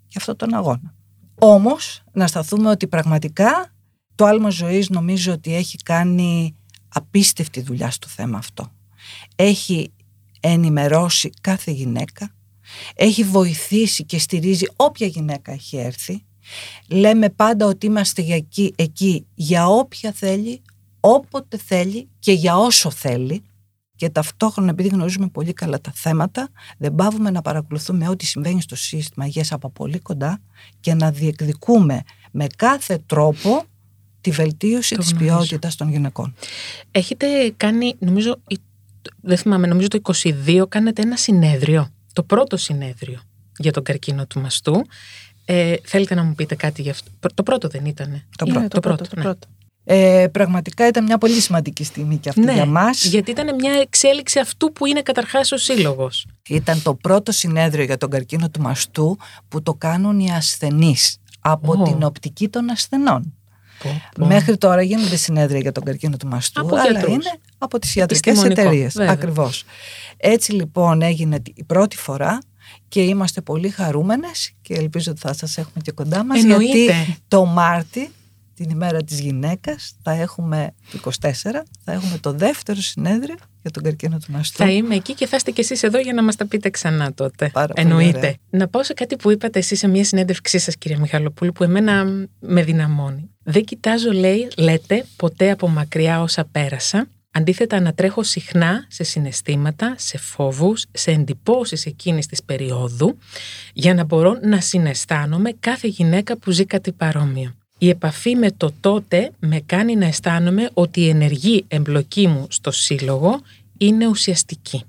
για 0.07 0.17
αυτόν 0.17 0.35
τον 0.35 0.53
αγώνα. 0.53 0.95
Όμως 1.39 2.03
να 2.11 2.27
σταθούμε 2.27 2.69
ότι 2.69 2.87
πραγματικά 2.87 3.72
το 4.15 4.25
άλμα 4.25 4.49
ζωής 4.49 4.89
νομίζω 4.89 5.31
ότι 5.31 5.55
έχει 5.55 5.77
κάνει 5.77 6.55
απίστευτη 6.89 7.61
δουλειά 7.61 7.91
στο 7.91 8.07
θέμα 8.07 8.37
αυτό. 8.37 8.71
Έχει 9.35 9.91
ενημερώσει 10.39 11.29
κάθε 11.41 11.71
γυναίκα, 11.71 12.31
έχει 12.95 13.23
βοηθήσει 13.23 14.03
και 14.03 14.19
στηρίζει 14.19 14.65
όποια 14.75 15.07
γυναίκα 15.07 15.51
έχει 15.51 15.77
έρθει. 15.77 16.23
Λέμε 16.87 17.29
πάντα 17.29 17.65
ότι 17.65 17.85
είμαστε 17.85 18.25
εκεί, 18.29 18.73
εκεί 18.75 19.25
για 19.33 19.67
όποια 19.67 20.11
θέλει, 20.11 20.61
όποτε 20.99 21.57
θέλει 21.57 22.09
και 22.19 22.31
για 22.31 22.57
όσο 22.57 22.91
θέλει 22.91 23.43
και 23.95 24.09
ταυτόχρονα 24.09 24.69
επειδή 24.69 24.89
γνωρίζουμε 24.89 25.27
πολύ 25.27 25.53
καλά 25.53 25.81
τα 25.81 25.91
θέματα 25.95 26.49
δεν 26.77 26.95
πάβουμε 26.95 27.29
να 27.29 27.41
παρακολουθούμε 27.41 28.09
ό,τι 28.09 28.25
συμβαίνει 28.25 28.61
στο 28.61 28.75
σύστημα 28.75 29.25
υγείας 29.25 29.51
από 29.51 29.69
πολύ 29.69 29.99
κοντά 29.99 30.39
και 30.79 30.93
να 30.93 31.11
διεκδικούμε 31.11 32.01
με 32.31 32.47
κάθε 32.57 32.97
τρόπο 33.05 33.63
τη 34.23 34.31
βελτίωση 34.31 34.95
της 34.95 35.11
γνωρίζω. 35.11 35.35
ποιότητας 35.35 35.75
των 35.75 35.89
γυναικών. 35.89 36.35
Έχετε 36.91 37.53
κάνει, 37.57 37.95
νομίζω, 37.99 38.39
δεν 39.21 39.37
θυμάμαι, 39.37 39.67
νομίζω 39.67 39.87
το 39.87 39.99
22 40.45 40.65
κάνετε 40.69 41.01
ένα 41.01 41.17
συνέδριο, 41.17 41.89
το 42.13 42.23
πρώτο 42.23 42.57
συνέδριο 42.57 43.19
για 43.57 43.71
τον 43.71 43.83
καρκίνο 43.83 44.25
του 44.25 44.39
μαστού. 44.39 44.81
Ε, 45.45 45.75
θέλετε 45.83 46.15
να 46.15 46.23
μου 46.23 46.35
πείτε 46.35 46.55
κάτι 46.55 46.81
γι' 46.81 46.89
αυτό; 46.89 47.11
Το 47.33 47.43
πρώτο 47.43 47.67
δεν 47.67 47.85
ήτανε. 47.85 48.25
Το 48.37 48.45
πρώτο. 48.45 48.67
το 48.67 48.79
πρώτο, 48.79 49.03
το 49.03 49.21
πρώτο. 49.21 49.47
Ναι. 49.83 49.95
Ε, 49.95 50.27
πραγματικά 50.27 50.87
ήταν 50.87 51.03
μια 51.03 51.17
πολύ 51.17 51.39
σημαντική 51.39 51.83
στιγμή 51.83 52.17
και 52.17 52.29
αυτή 52.29 52.41
ναι, 52.41 52.53
για 52.53 52.65
μας. 52.65 53.05
γιατί 53.05 53.31
ήταν 53.31 53.55
μια 53.55 53.73
εξέλιξη 53.73 54.39
αυτού 54.39 54.73
που 54.73 54.85
είναι 54.85 55.01
καταρχάς 55.01 55.51
ο 55.51 55.57
σύλλογος. 55.57 56.25
Ήταν 56.49 56.81
το 56.81 56.95
πρώτο 56.95 57.31
συνέδριο 57.31 57.83
για 57.83 57.97
τον 57.97 58.09
καρκίνο 58.09 58.49
του 58.49 58.61
μαστού 58.61 59.17
που 59.47 59.61
το 59.61 59.73
κάνουν 59.73 60.19
οι 60.19 60.31
ασθενείς 60.31 61.17
από 61.39 61.83
την 61.83 62.03
οπτική 62.03 62.49
των 62.49 62.69
ασθενών. 62.69 63.33
Μέχρι 64.17 64.57
τώρα 64.57 64.81
γίνονται 64.81 65.15
συνέδρια 65.15 65.59
για 65.59 65.71
τον 65.71 65.83
καρκίνο 65.83 66.17
του 66.17 66.27
μαστού, 66.27 66.61
από 66.61 66.75
αλλά 66.75 66.91
γιατρούς. 66.91 67.13
είναι 67.13 67.39
από 67.57 67.79
τις 67.79 67.95
ιατρικές 67.95 68.43
εταιρείες. 68.43 68.97
Ακριβώς. 68.97 69.63
Έτσι 70.17 70.51
λοιπόν 70.51 71.01
έγινε 71.01 71.41
η 71.55 71.63
πρώτη 71.63 71.97
φορά 71.97 72.39
και 72.87 73.01
είμαστε 73.03 73.41
πολύ 73.41 73.69
χαρούμενες 73.69 74.51
και 74.61 74.73
ελπίζω 74.73 75.11
ότι 75.11 75.19
θα 75.19 75.33
σας 75.33 75.57
έχουμε 75.57 75.81
και 75.81 75.91
κοντά 75.91 76.23
μας 76.23 76.39
Εννοείται. 76.43 76.77
γιατί 76.77 77.17
το 77.27 77.45
Μάρτι 77.45 78.11
την 78.55 78.69
ημέρα 78.69 79.03
της 79.03 79.19
γυναίκας 79.19 79.95
θα 80.01 80.11
έχουμε 80.11 80.73
24, 81.03 81.09
θα 81.83 81.91
έχουμε 81.91 82.17
το 82.17 82.31
δεύτερο 82.31 82.79
συνέδριο 82.79 83.35
για 83.63 83.71
τον 83.71 83.83
καρκίνο 83.83 84.17
του 84.17 84.31
μαστού. 84.31 84.57
Θα 84.63 84.71
είμαι 84.71 84.95
εκεί 84.95 85.13
και 85.13 85.27
θα 85.27 85.35
είστε 85.35 85.51
κι 85.51 85.61
εσείς 85.61 85.83
εδώ 85.83 85.99
για 85.99 86.13
να 86.13 86.23
μας 86.23 86.35
τα 86.35 86.45
πείτε 86.47 86.69
ξανά 86.69 87.13
τότε. 87.13 87.49
Πάρα 87.53 87.73
πολύ 87.73 87.87
Εννοείται. 87.87 88.17
ωραία. 88.17 88.33
Να 88.49 88.67
πάω 88.67 88.83
σε 88.83 88.93
κάτι 88.93 89.15
που 89.15 89.31
είπατε 89.31 89.59
εσείς 89.59 89.79
σε 89.79 89.87
μια 89.87 90.03
συνέντευξή 90.03 90.57
σας 90.57 90.77
κυρία 90.77 90.99
Μιχαλοπούλου 90.99 91.51
που 91.51 91.63
εμένα 91.63 92.05
με 92.39 92.63
δυναμώνει. 92.63 93.29
Δεν 93.43 93.63
κοιτάζω 93.63 94.11
λέει, 94.11 94.47
λέτε 94.57 95.05
ποτέ 95.15 95.51
από 95.51 95.67
μακριά 95.67 96.21
όσα 96.21 96.45
πέρασα. 96.51 97.07
Αντίθετα 97.35 97.75
ανατρέχω 97.75 98.23
συχνά 98.23 98.85
σε 98.87 99.03
συναισθήματα, 99.03 99.95
σε 99.97 100.17
φόβους, 100.17 100.85
σε 100.91 101.11
εντυπώσεις 101.11 101.85
εκείνης 101.85 102.25
της 102.25 102.43
περίοδου 102.43 103.17
για 103.73 103.93
να 103.93 104.03
μπορώ 104.03 104.37
να 104.41 104.61
συναισθάνομαι 104.61 105.51
κάθε 105.59 105.87
γυναίκα 105.87 106.37
που 106.37 106.51
ζει 106.51 106.65
κάτι 106.65 106.91
παρόμοιο. 106.91 107.53
Η 107.83 107.89
επαφή 107.89 108.35
με 108.35 108.51
το 108.51 108.73
τότε 108.79 109.31
με 109.39 109.61
κάνει 109.65 109.95
να 109.95 110.05
αισθάνομαι 110.05 110.69
ότι 110.73 111.01
η 111.01 111.09
ενεργή 111.09 111.65
εμπλοκή 111.67 112.27
μου 112.27 112.47
στο 112.49 112.71
σύλλογο 112.71 113.41
είναι 113.77 114.07
ουσιαστική. 114.07 114.83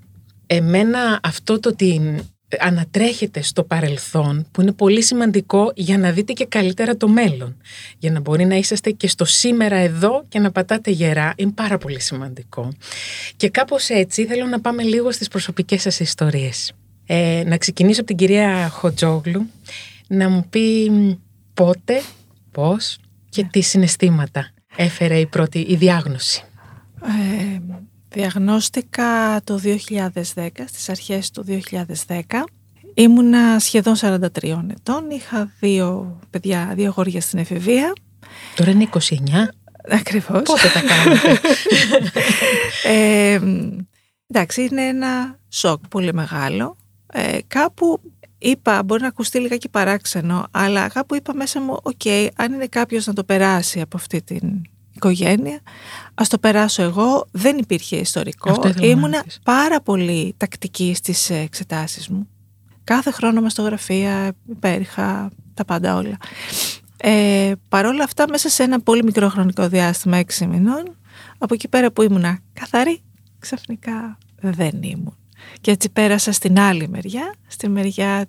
Εμένα 0.47 1.19
αυτό 1.23 1.59
το 1.59 1.69
ότι 1.69 2.19
ανατρέχετε 2.59 3.41
στο 3.41 3.63
παρελθόν 3.63 4.47
που 4.51 4.61
είναι 4.61 4.71
πολύ 4.71 5.01
σημαντικό 5.01 5.71
για 5.75 5.97
να 5.97 6.11
δείτε 6.11 6.33
και 6.33 6.45
καλύτερα 6.45 6.97
το 6.97 7.07
μέλλον. 7.07 7.57
Για 7.97 8.11
να 8.11 8.19
μπορεί 8.19 8.45
να 8.45 8.55
είσαστε 8.55 8.91
και 8.91 9.07
στο 9.07 9.25
σήμερα 9.25 9.75
εδώ 9.75 10.25
και 10.27 10.39
να 10.39 10.51
πατάτε 10.51 10.91
γερά 10.91 11.33
είναι 11.35 11.51
πάρα 11.51 11.77
πολύ 11.77 11.99
σημαντικό. 12.01 12.73
Και 13.37 13.49
κάπως 13.49 13.89
έτσι 13.89 14.25
θέλω 14.25 14.45
να 14.45 14.59
πάμε 14.59 14.83
λίγο 14.83 15.11
στις 15.11 15.27
προσωπικές 15.27 15.81
σας 15.81 15.99
ιστορίες. 15.99 16.73
Ε, 17.05 17.43
να 17.45 17.57
ξεκινήσω 17.57 17.99
από 17.99 18.09
την 18.09 18.17
κυρία 18.17 18.69
Χοτζόγλου 18.69 19.49
να 20.07 20.29
μου 20.29 20.45
πει 20.49 20.91
πότε, 21.53 22.01
πώς 22.55 22.97
και 23.29 23.43
τι 23.43 23.61
συναισθήματα 23.61 24.49
έφερε 24.75 25.19
η 25.19 25.25
πρώτη 25.25 25.59
η 25.59 25.75
διάγνωση. 25.75 26.43
Ε, 27.03 27.59
διαγνώστηκα 28.09 29.41
το 29.43 29.59
2010, 29.63 30.47
στις 30.67 30.89
αρχές 30.89 31.31
του 31.31 31.45
2010. 32.07 32.21
Ήμουνα 32.93 33.59
σχεδόν 33.59 33.95
43 33.95 34.19
ετών, 34.71 35.09
είχα 35.09 35.51
δύο 35.59 36.19
παιδιά, 36.29 36.71
δύο 36.75 36.93
αγόρια 36.95 37.21
στην 37.21 37.39
εφηβεία. 37.39 37.93
Τώρα 38.55 38.71
είναι 38.71 38.89
29. 38.93 38.97
Ακριβώς. 39.89 40.41
Πότε 40.41 40.69
τα 40.73 40.81
κάνετε; 40.81 41.39
Ε, 42.93 43.39
εντάξει, 44.27 44.61
είναι 44.61 44.81
ένα 44.81 45.39
σοκ 45.49 45.87
πολύ 45.87 46.13
μεγάλο. 46.13 46.77
Ε, 47.13 47.37
κάπου 47.47 48.01
είπα, 48.49 48.83
μπορεί 48.83 49.01
να 49.01 49.07
ακουστεί 49.07 49.39
λιγάκι 49.39 49.69
παράξενο, 49.69 50.47
αλλά 50.51 50.87
κάπου 50.87 51.15
είπα 51.15 51.33
μέσα 51.35 51.61
μου, 51.61 51.77
οκ, 51.83 52.01
αν 52.35 52.53
είναι 52.53 52.67
κάποιος 52.67 53.05
να 53.05 53.13
το 53.13 53.23
περάσει 53.23 53.81
από 53.81 53.97
αυτή 53.97 54.21
την 54.21 54.61
οικογένεια, 54.91 55.59
ας 56.13 56.29
το 56.29 56.37
περάσω 56.37 56.81
εγώ. 56.81 57.27
Δεν 57.31 57.57
υπήρχε 57.57 57.95
ιστορικό. 57.95 58.51
Αυτό 58.51 58.67
ήθελα 58.67 58.85
να 58.85 58.91
Ήμουνα 58.91 59.17
ρωτήσω. 59.17 59.39
πάρα 59.43 59.81
πολύ 59.81 60.33
τακτική 60.37 60.93
στις 60.95 61.29
εξετάσεις 61.29 62.07
μου. 62.09 62.27
Κάθε 62.83 63.11
χρόνο 63.11 63.41
μαστογραφία, 63.41 64.31
υπέρηχα, 64.49 65.29
τα 65.53 65.65
πάντα 65.65 65.95
όλα. 65.95 66.17
Ε, 66.97 67.51
Παρ' 67.69 67.85
όλα 67.85 68.03
αυτά, 68.03 68.29
μέσα 68.29 68.49
σε 68.49 68.63
ένα 68.63 68.79
πολύ 68.79 69.03
μικρό 69.03 69.29
χρονικό 69.29 69.67
διάστημα, 69.67 70.17
έξι 70.17 70.45
μηνών, 70.47 70.95
από 71.37 71.53
εκεί 71.53 71.67
πέρα 71.67 71.91
που 71.91 72.01
ήμουνα 72.01 72.39
καθαρή, 72.53 73.01
ξαφνικά 73.39 74.17
δεν 74.41 74.81
ήμουν. 74.81 75.17
Και 75.61 75.71
έτσι 75.71 75.89
πέρασα 75.89 76.31
στην 76.31 76.59
άλλη 76.59 76.87
μεριά, 76.87 77.33
στη 77.47 77.69
μεριά 77.69 78.25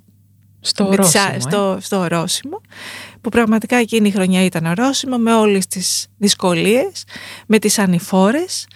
Στο 0.60 0.84
με 0.84 0.96
τις 0.96 0.98
ορόσημο, 0.98 1.24
α- 1.24 1.34
ε. 1.34 1.40
στο, 1.40 1.78
στο 1.80 1.98
ορόσημο, 1.98 2.60
που 3.20 3.28
πραγματικά 3.28 3.76
εκείνη 3.76 4.08
η 4.08 4.10
χρονιά 4.10 4.44
ήταν 4.44 4.66
ορόσημο 4.66 5.16
με 5.16 5.34
όλες 5.34 5.66
τις 5.66 6.06
δυσκολίες, 6.16 7.04
με 7.46 7.58
τις 7.58 7.78
ανηφόρες, 7.78 8.66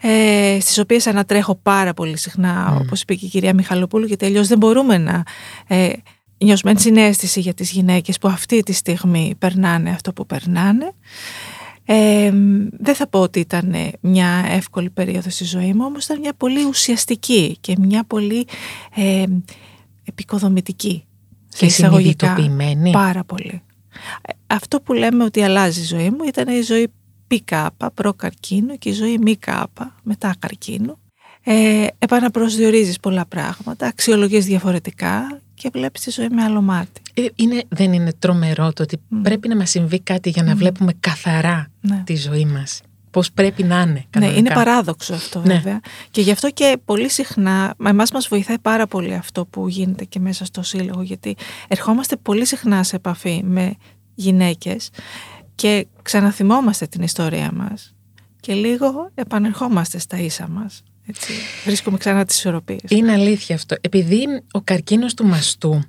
ε, 0.00 0.58
στις 0.60 0.78
οποίες 0.78 1.06
ανατρέχω 1.06 1.54
πάρα 1.54 1.94
πολύ 1.94 2.18
συχνά, 2.18 2.70
Μμ. 2.70 2.76
όπως 2.76 3.00
είπε 3.00 3.14
και 3.14 3.26
η 3.26 3.28
κυρία 3.28 3.54
Μιχαλοπούλου, 3.54 4.06
γιατί 4.06 4.24
αλλιώς 4.24 4.48
δεν 4.48 4.58
μπορούμε 4.58 4.98
να 4.98 5.22
ε, 5.66 5.92
νιώσουμε 6.38 6.70
ενσυναίσθηση 6.70 7.40
για 7.40 7.54
τις 7.54 7.70
γυναίκες 7.70 8.18
που 8.18 8.28
αυτή 8.28 8.62
τη 8.62 8.72
στιγμή 8.72 9.34
περνάνε 9.38 9.90
αυτό 9.90 10.12
που 10.12 10.26
περνάνε. 10.26 10.92
Ε, 11.84 12.32
δεν 12.70 12.94
θα 12.94 13.06
πω 13.06 13.20
ότι 13.20 13.40
ήταν 13.40 13.74
μια 14.00 14.44
εύκολη 14.48 14.90
περίοδος 14.90 15.34
στη 15.34 15.44
ζωή 15.44 15.72
μου, 15.72 15.84
όμως 15.84 16.04
ήταν 16.04 16.20
μια 16.20 16.34
πολύ 16.34 16.64
ουσιαστική 16.64 17.56
και 17.60 17.76
μια 17.78 18.04
πολύ 18.04 18.46
ε, 18.94 19.24
επικοδομητική. 20.04 21.04
Και 21.58 21.66
εισαγωγικά 21.66 22.26
συνειδητοποιημένη. 22.26 22.90
Πάρα 22.90 23.24
πολύ. 23.24 23.62
Ε, 24.22 24.32
Αυτό 24.46 24.80
που 24.80 24.92
λέμε 24.92 25.24
ότι 25.24 25.42
αλλάζει 25.42 25.80
η 25.80 25.84
ζωή 25.84 26.10
μου 26.10 26.24
ήταν 26.26 26.48
η 26.48 26.60
ζωή 26.60 26.88
πικάπα, 27.26 27.90
προ-καρκίνου 27.90 28.78
και 28.78 28.88
η 28.88 28.92
ζωή 28.92 29.18
μη 29.18 29.36
κάπα, 29.36 29.94
μετά 30.02 30.34
καρκίνου. 30.38 30.98
Ε, 31.44 31.86
επαναπροσδιορίζεις 31.98 33.00
πολλά 33.00 33.26
πράγματα, 33.26 33.86
αξιολογείς 33.86 34.44
διαφορετικά 34.44 35.40
και 35.54 35.70
βλέπεις 35.72 36.00
τη 36.02 36.10
ζωή 36.10 36.28
με 36.28 36.42
άλλο 36.42 36.62
μάτι. 36.62 37.00
Ε, 37.14 37.24
Είναι, 37.34 37.62
δεν 37.68 37.92
είναι 37.92 38.12
τρομερό 38.18 38.72
το 38.72 38.82
ότι 38.82 39.00
Μμ. 39.08 39.20
πρέπει 39.22 39.48
να 39.48 39.56
μας 39.56 39.70
συμβεί 39.70 40.00
κάτι 40.00 40.30
για 40.30 40.42
να 40.42 40.54
Μμ. 40.54 40.56
βλέπουμε 40.58 40.92
καθαρά 41.00 41.68
Ναι. 41.80 42.02
τη 42.06 42.16
ζωή 42.16 42.44
μας. 42.44 42.80
Πώς 43.10 43.32
πρέπει 43.32 43.62
να 43.62 43.80
είναι 43.80 43.92
Ναι, 43.92 44.02
κανονικά. 44.10 44.38
είναι 44.38 44.50
παράδοξο 44.54 45.14
αυτό 45.14 45.40
Ναι. 45.40 45.54
βέβαια. 45.54 45.80
Και 46.10 46.20
γι' 46.20 46.30
αυτό 46.30 46.50
και 46.50 46.78
πολύ 46.84 47.10
συχνά, 47.10 47.74
μα 47.78 47.88
εμάς 47.90 48.10
μας 48.12 48.28
βοηθάει 48.28 48.58
πάρα 48.58 48.86
πολύ 48.86 49.14
αυτό 49.14 49.46
που 49.46 49.68
γίνεται 49.68 50.04
και 50.04 50.20
μέσα 50.20 50.44
στο 50.44 50.62
σύλλογο, 50.62 51.02
γιατί 51.02 51.36
ερχόμαστε 51.68 52.16
πολύ 52.16 52.46
συχνά 52.46 52.82
σε 52.82 52.96
επαφή 52.96 53.42
με 53.44 53.74
γυναίκες 54.14 54.90
και 55.54 55.86
ξαναθυμόμαστε 56.02 56.86
την 56.86 57.02
ιστορία 57.02 57.52
μας 57.52 57.94
και 58.40 58.52
λίγο 58.54 59.10
επανερχόμαστε 59.14 59.98
στα 59.98 60.18
ίσα 60.18 60.48
μας. 60.48 60.82
Έτσι. 61.06 61.32
Βρίσκουμε 61.64 61.98
ξανά 61.98 62.24
τις 62.24 62.36
ισορροπίες. 62.36 62.80
Είναι 62.88 63.12
αλήθεια 63.12 63.54
αυτό. 63.54 63.76
Επειδή 63.80 64.24
ο 64.52 64.60
καρκίνος 64.60 65.14
του 65.14 65.24
μαστού 65.26 65.82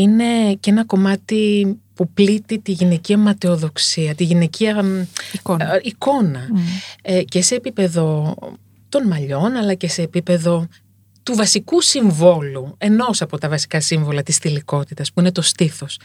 είναι 0.00 0.54
και 0.60 0.70
ένα 0.70 0.84
κομμάτι 0.84 1.66
που 1.94 2.08
πλήττει 2.08 2.58
τη 2.58 2.72
γυναικεία 2.72 3.18
ματαιοδοξία, 3.18 4.14
τη 4.14 4.24
γυναικεία 4.24 4.82
μ, 4.82 5.02
Εικόνα. 5.32 5.74
ε, 5.74 5.80
εικόνα. 5.82 6.48
Μμ. 6.52 6.58
Ε, 7.02 7.22
και 7.22 7.42
σε 7.42 7.54
επίπεδο 7.54 8.34
των 8.88 9.06
μαλλιών, 9.06 9.54
αλλά 9.56 9.74
και 9.74 9.88
σε 9.88 10.02
επίπεδο 10.02 10.66
του 11.22 11.34
βασικού 11.34 11.80
συμβόλου, 11.80 12.74
ενός 12.78 13.22
από 13.22 13.38
τα 13.38 13.48
βασικά 13.48 13.80
σύμβολα 13.80 14.22
της 14.22 14.36
θηλυκότητας, 14.36 15.12
που 15.12 15.20
είναι 15.20 15.32
το 15.32 15.42
στήθος. 15.42 15.98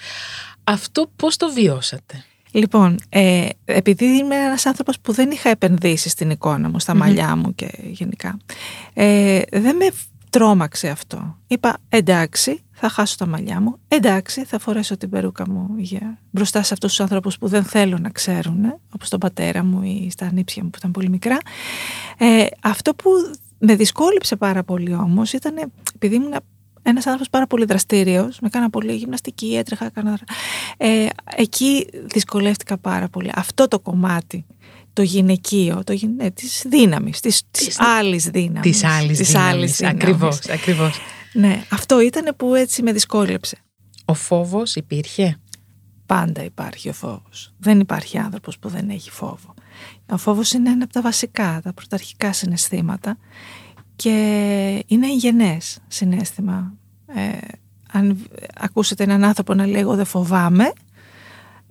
Αυτό 0.64 1.12
πώς 1.16 1.38
το 1.38 1.52
βιώσατε; 1.54 2.24
Λοιπόν, 2.52 3.00
ε, 3.10 3.46
επειδή 3.66 4.06
είμαι 4.06 4.36
ένας 4.36 4.66
άνθρωπος 4.66 5.00
που 5.00 5.14
δεν 5.14 5.32
είχα 5.32 5.50
επενδύσει 5.50 6.10
στην 6.10 6.30
εικόνα 6.30 6.70
μου, 6.70 6.80
στα 6.80 6.94
Μμμ. 6.94 7.00
μαλλιά 7.00 7.36
μου 7.36 7.56
και 7.56 7.70
γενικά, 7.84 8.38
ε, 8.94 9.42
δεν 9.52 9.76
με 9.76 9.86
τρόμαξε 10.32 10.90
αυτό. 10.90 11.38
Είπα, 11.48 11.78
εντάξει, 11.90 12.64
θα 12.72 12.90
χάσω 12.90 13.18
τα 13.18 13.28
μαλλιά 13.28 13.62
μου, 13.62 13.78
εντάξει, 13.88 14.46
θα 14.46 14.60
φορέσω 14.60 14.98
την 14.98 15.10
περούκα 15.10 15.50
μου 15.50 15.70
για... 15.78 16.18
μπροστά 16.32 16.64
σε 16.64 16.74
αυτούς 16.74 16.90
τους 16.90 17.00
ανθρώπους 17.00 17.38
που 17.38 17.48
δεν 17.48 17.64
θέλω 17.64 17.98
να 17.98 18.10
ξέρουν, 18.10 18.80
όπως 18.96 19.10
τον 19.10 19.20
πατέρα 19.20 19.64
μου 19.64 19.84
ή 19.84 20.10
στα 20.12 20.26
ανήψια 20.26 20.64
μου 20.64 20.70
που 20.70 20.78
ήταν 20.78 20.92
πολύ 20.92 21.10
μικρά. 21.10 21.38
Ε, 22.18 22.46
αυτό 22.62 22.94
που 22.94 23.10
με 23.58 23.76
δυσκόλυψε 23.76 24.36
πάρα 24.36 24.64
πολύ 24.64 24.94
όμως 24.94 25.34
ήταν, 25.34 25.72
επειδή 25.96 26.16
ήμουν 26.16 26.34
ένας 26.82 27.06
άνθρωπος 27.06 27.30
πάρα 27.30 27.48
πολύ 27.48 27.66
δραστήριος, 27.66 28.40
με 28.40 28.50
κάνα 28.50 28.70
πολύ 28.70 28.96
γυμναστική, 28.96 29.56
έτρεχα, 29.56 29.86
έκανα... 29.86 30.20
Ε, 30.78 31.08
εκεί 31.36 31.88
δυσκολεύτηκα 32.06 32.78
πάρα 32.78 33.08
πολύ. 33.08 33.32
Αυτό 33.36 33.68
το 33.68 33.80
κομμάτι, 33.80 34.46
το 34.94 35.02
γυναικείο, 35.02 35.82
το 35.84 35.94
γυ... 35.94 36.08
ναι, 36.08 36.32
της 36.32 36.66
δύναμης, 36.68 37.20
της, 37.20 37.42
της 37.52 37.66
Της- 37.66 37.80
άλλης 37.80 38.26
δύναμης. 38.26 38.62
Της 38.72 38.84
άλλης 38.84 39.18
της 39.18 39.28
δύναμης. 39.28 39.52
άλλης 39.54 39.76
δύναμης. 39.78 40.02
Ακριβώς, 40.04 40.40
ακριβώς. 40.50 41.00
Ναι, 41.34 41.64
αυτό 41.70 42.02
ήταν 42.02 42.36
που 42.38 42.56
έτσι 42.56 42.82
με 42.84 42.92
δυσκόλεψε. 42.92 43.58
Ο 44.06 44.14
φόβος 44.14 44.76
υπήρχε; 44.76 45.38
Πάντα 46.06 46.44
υπάρχει 46.44 46.90
ο 46.90 46.94
φόβος. 46.94 47.54
Δεν 47.58 47.80
υπάρχει 47.80 48.18
άνθρωπος 48.18 48.60
που 48.60 48.70
δεν 48.70 48.90
έχει 48.90 49.12
φόβο. 49.12 49.54
Ο 50.10 50.18
φόβος 50.18 50.52
είναι 50.52 50.70
ένα 50.70 50.84
από 50.84 50.94
τα 50.94 51.02
βασικά, 51.02 51.60
τα 51.64 51.74
πρωταρχικά 51.74 52.34
συναισθήματα 52.34 53.18
και 53.96 54.10
είναι 54.88 55.08
εγγενές 55.08 55.78
συναίσθημα. 55.88 56.74
Ε, 57.16 57.38
αν 57.92 58.28
ακούσετε 58.56 59.04
έναν 59.04 59.24
άνθρωπο 59.24 59.54
να 59.54 59.66
λέει 59.68 59.82
εγώ 59.82 59.96
δεν 59.96 60.06
φοβάμαι, 60.06 60.72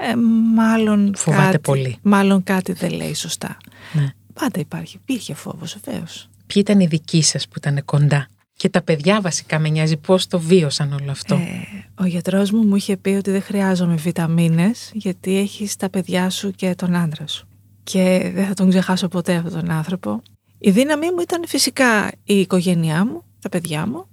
ε, 0.00 0.16
μάλλον, 0.54 1.12
Φοβάται 1.16 1.44
κάτι, 1.44 1.58
πολύ. 1.58 1.96
μάλλον 2.02 2.42
κάτι 2.42 2.72
δεν 2.72 2.92
λέει 2.92 3.14
σωστά. 3.14 3.56
Ναι. 3.92 4.12
Πάντα 4.34 4.60
υπάρχει, 4.60 4.96
υπήρχε 4.96 5.34
φόβος 5.34 5.76
βεβαίως. 5.84 6.28
Ποιοι 6.46 6.62
ήταν 6.66 6.80
οι 6.80 6.86
δικοί 6.86 7.22
σας 7.22 7.48
που 7.48 7.54
ήταν 7.56 7.84
κοντά; 7.84 8.28
Και 8.56 8.68
τα 8.68 8.82
παιδιά 8.82 9.20
βασικά 9.20 9.58
με 9.58 9.68
νοιάζει 9.68 9.96
πώς 9.96 10.26
το 10.26 10.40
βίωσαν 10.40 10.92
όλο 10.92 11.10
αυτό. 11.10 11.34
Ε, 11.34 11.66
ο 11.94 12.04
γιατρός 12.06 12.50
μου 12.50 12.62
μου 12.66 12.76
είχε 12.76 12.96
πει 12.96 13.10
ότι 13.10 13.30
δεν 13.30 13.42
χρειάζομαι 13.42 13.94
βιταμίνες 13.94 14.90
γιατί 14.94 15.38
έχεις 15.38 15.76
τα 15.76 15.90
παιδιά 15.90 16.30
σου 16.30 16.50
και 16.50 16.74
τον 16.74 16.94
άντρα 16.94 17.26
σου. 17.26 17.48
Και 17.82 18.30
δεν 18.34 18.46
θα 18.46 18.54
τον 18.54 18.68
ξεχάσω 18.68 19.08
ποτέ 19.08 19.34
αυτόν 19.34 19.52
τον 19.52 19.70
άνθρωπο. 19.70 20.22
Η 20.58 20.70
δύναμή 20.70 21.10
μου 21.10 21.20
ήταν 21.20 21.44
φυσικά 21.46 22.10
η 22.24 22.34
οικογένειά 22.40 23.04
μου, 23.04 23.22
τα 23.40 23.48
παιδιά 23.48 23.86
μου. 23.86 24.06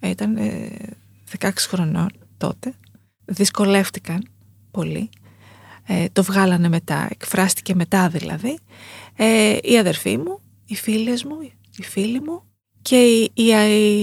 Ε, 0.00 0.08
Ήταν 0.08 0.36
ε, 0.36 0.70
16 1.38 1.50
χρονών 1.56 2.08
τότε. 2.36 2.74
Δυσκολεύτηκαν 3.24 4.22
πολύ. 4.70 5.08
Ε, 5.92 6.06
το 6.12 6.22
βγάλανε 6.22 6.68
μετά, 6.68 7.08
εκφράστηκε 7.10 7.74
μετά 7.74 8.08
δηλαδή. 8.08 8.58
Ε, 9.16 9.56
η 9.62 9.78
αδερφή 9.78 10.18
μου, 10.18 10.40
οι 10.64 10.74
φίλες 10.74 11.24
μου, 11.24 11.36
οι 11.76 11.82
φίλοι 11.82 12.20
μου 12.20 12.42
και 12.82 12.96
η, 12.96 13.30
η, 13.34 13.44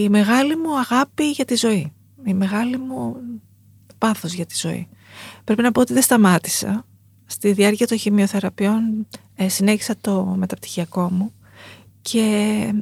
η 0.04 0.10
μεγάλη 0.10 0.56
μου 0.56 0.80
αγάπη 0.80 1.30
για 1.30 1.46
τη 1.46 1.56
ζωή. 1.56 1.92
Η 2.26 2.34
μεγάλη 2.34 2.78
μου 2.78 3.16
πάθος 3.98 4.34
για 4.34 4.46
τη 4.46 4.56
ζωή. 4.58 4.88
Πρέπει 5.44 5.62
να 5.62 5.72
πω 5.72 5.82
ότι 5.82 5.94
δεν 5.94 6.02
σταμάτησα. 6.02 6.86
Στη 7.26 7.52
διάρκεια 7.52 7.88
των 7.88 7.98
χημειοθεραπείων 7.98 9.08
ε, 9.36 9.50
συνέχισα 9.50 9.96
το 10.02 10.24
μεταπτυχιακό 10.24 11.12
μου 11.12 11.34
και 12.02 12.74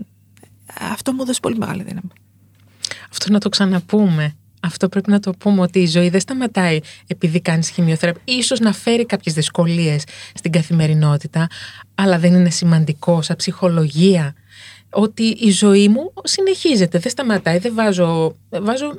αυτό 0.91 1.13
μου 1.13 1.21
έδωσε 1.21 1.39
πολύ 1.39 1.57
μεγάλη 1.57 1.83
δύναμη. 1.83 2.11
Αυτό 3.11 3.31
να 3.31 3.39
το 3.39 3.49
ξαναπούμε. 3.49 4.35
Αυτό 4.59 4.89
πρέπει 4.89 5.09
να 5.11 5.19
το 5.19 5.31
πούμε 5.31 5.61
ότι 5.61 5.79
η 5.79 5.87
ζωή 5.87 6.09
δεν 6.09 6.19
σταματάει 6.19 6.79
επειδή 7.07 7.41
κάνεις 7.41 7.69
χημειοθεραπεία. 7.69 8.21
Ίσως 8.37 8.59
να 8.59 8.73
φέρει 8.73 9.05
κάποιες 9.05 9.33
δυσκολίες 9.35 10.03
στην 10.33 10.51
καθημερινότητα, 10.51 11.47
αλλά 11.95 12.19
δεν 12.19 12.33
είναι 12.33 12.49
σημαντικό 12.49 13.21
σαν 13.21 13.35
ψυχολογία 13.35 14.35
ότι 14.89 15.23
η 15.23 15.51
ζωή 15.51 15.87
μου 15.87 16.13
συνεχίζεται, 16.23 16.99
δεν 16.99 17.11
σταματάει, 17.11 17.57
δεν 17.57 17.73
βάζω, 17.73 18.35
βάζω 18.49 18.91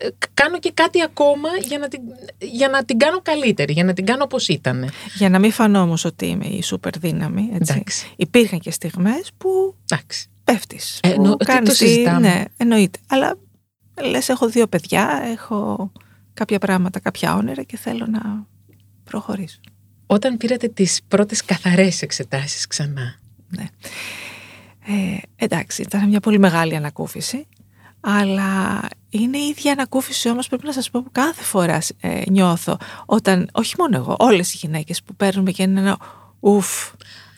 ε, 0.00 0.08
κάνω 0.34 0.58
και 0.58 0.70
κάτι 0.74 1.02
ακόμα 1.02 1.48
για 1.68 1.78
να, 1.78 1.88
την, 1.88 2.00
για 2.38 2.68
να 2.68 2.84
την 2.84 2.98
κάνω 2.98 3.20
καλύτερη, 3.22 3.72
για 3.72 3.84
να 3.84 3.92
την 3.92 4.06
κάνω 4.06 4.22
όπως 4.24 4.48
ήταν. 4.48 4.90
Για 5.14 5.28
να 5.28 5.38
μην 5.38 5.52
φανώ 5.52 5.80
όμως 5.80 6.04
ότι 6.04 6.26
είμαι 6.26 6.46
η 6.46 6.62
σούπερ 6.62 6.98
δύναμη, 6.98 7.50
έτσι. 7.54 7.72
Εντάξει. 7.72 8.12
Υπήρχαν 8.16 8.58
και 8.58 8.70
στιγμές 8.70 9.30
που 9.38 9.74
Εντάξει. 9.90 10.26
πέφτεις. 10.44 11.00
Ε, 11.02 11.08
που 11.08 11.22
εννο- 11.22 11.36
τι 11.36 11.44
κάνεις 11.44 11.68
το 11.68 11.74
συζητάμε; 11.74 12.20
Ναι, 12.28 12.44
εννοείται. 12.56 12.98
Αλλά 13.06 13.38
λες 14.02 14.28
έχω 14.28 14.48
δύο 14.48 14.66
παιδιά, 14.66 15.20
έχω 15.24 15.92
κάποια 16.34 16.58
πράγματα, 16.58 17.00
κάποια 17.00 17.34
όνειρα 17.34 17.62
και 17.62 17.76
θέλω 17.76 18.06
να 18.06 18.46
προχωρήσω. 19.04 19.60
Όταν 20.06 20.36
πήρατε 20.36 20.68
τις 20.68 21.00
πρώτες 21.08 21.44
καθαρές 21.44 22.02
εξετάσεις 22.02 22.66
ξανά, 22.66 23.18
Ναι. 23.48 23.66
Ε, 24.86 25.18
εντάξει, 25.36 25.82
ήταν 25.82 26.08
μια 26.08 26.20
πολύ 26.20 26.38
μεγάλη 26.38 26.76
ανακούφιση. 26.76 27.46
Αλλά 28.00 28.80
είναι 29.08 29.38
η 29.38 29.48
ίδια 29.48 29.72
ανακούφιση 29.72 30.28
όμως 30.28 30.48
πρέπει 30.48 30.66
να 30.66 30.72
σας 30.72 30.90
πω 30.90 31.02
που 31.02 31.10
κάθε 31.12 31.42
φορά 31.42 31.78
ε, 32.00 32.22
νιώθω 32.30 32.78
όταν, 33.06 33.48
όχι 33.52 33.74
μόνο 33.78 33.96
εγώ, 33.96 34.16
όλες 34.18 34.54
οι 34.54 34.56
γυναίκες 34.56 35.02
που 35.02 35.14
παίρνουμε 35.14 35.50
και 35.50 35.62
είναι 35.62 35.80
ένα 35.80 35.98
ουφ, 36.40 36.92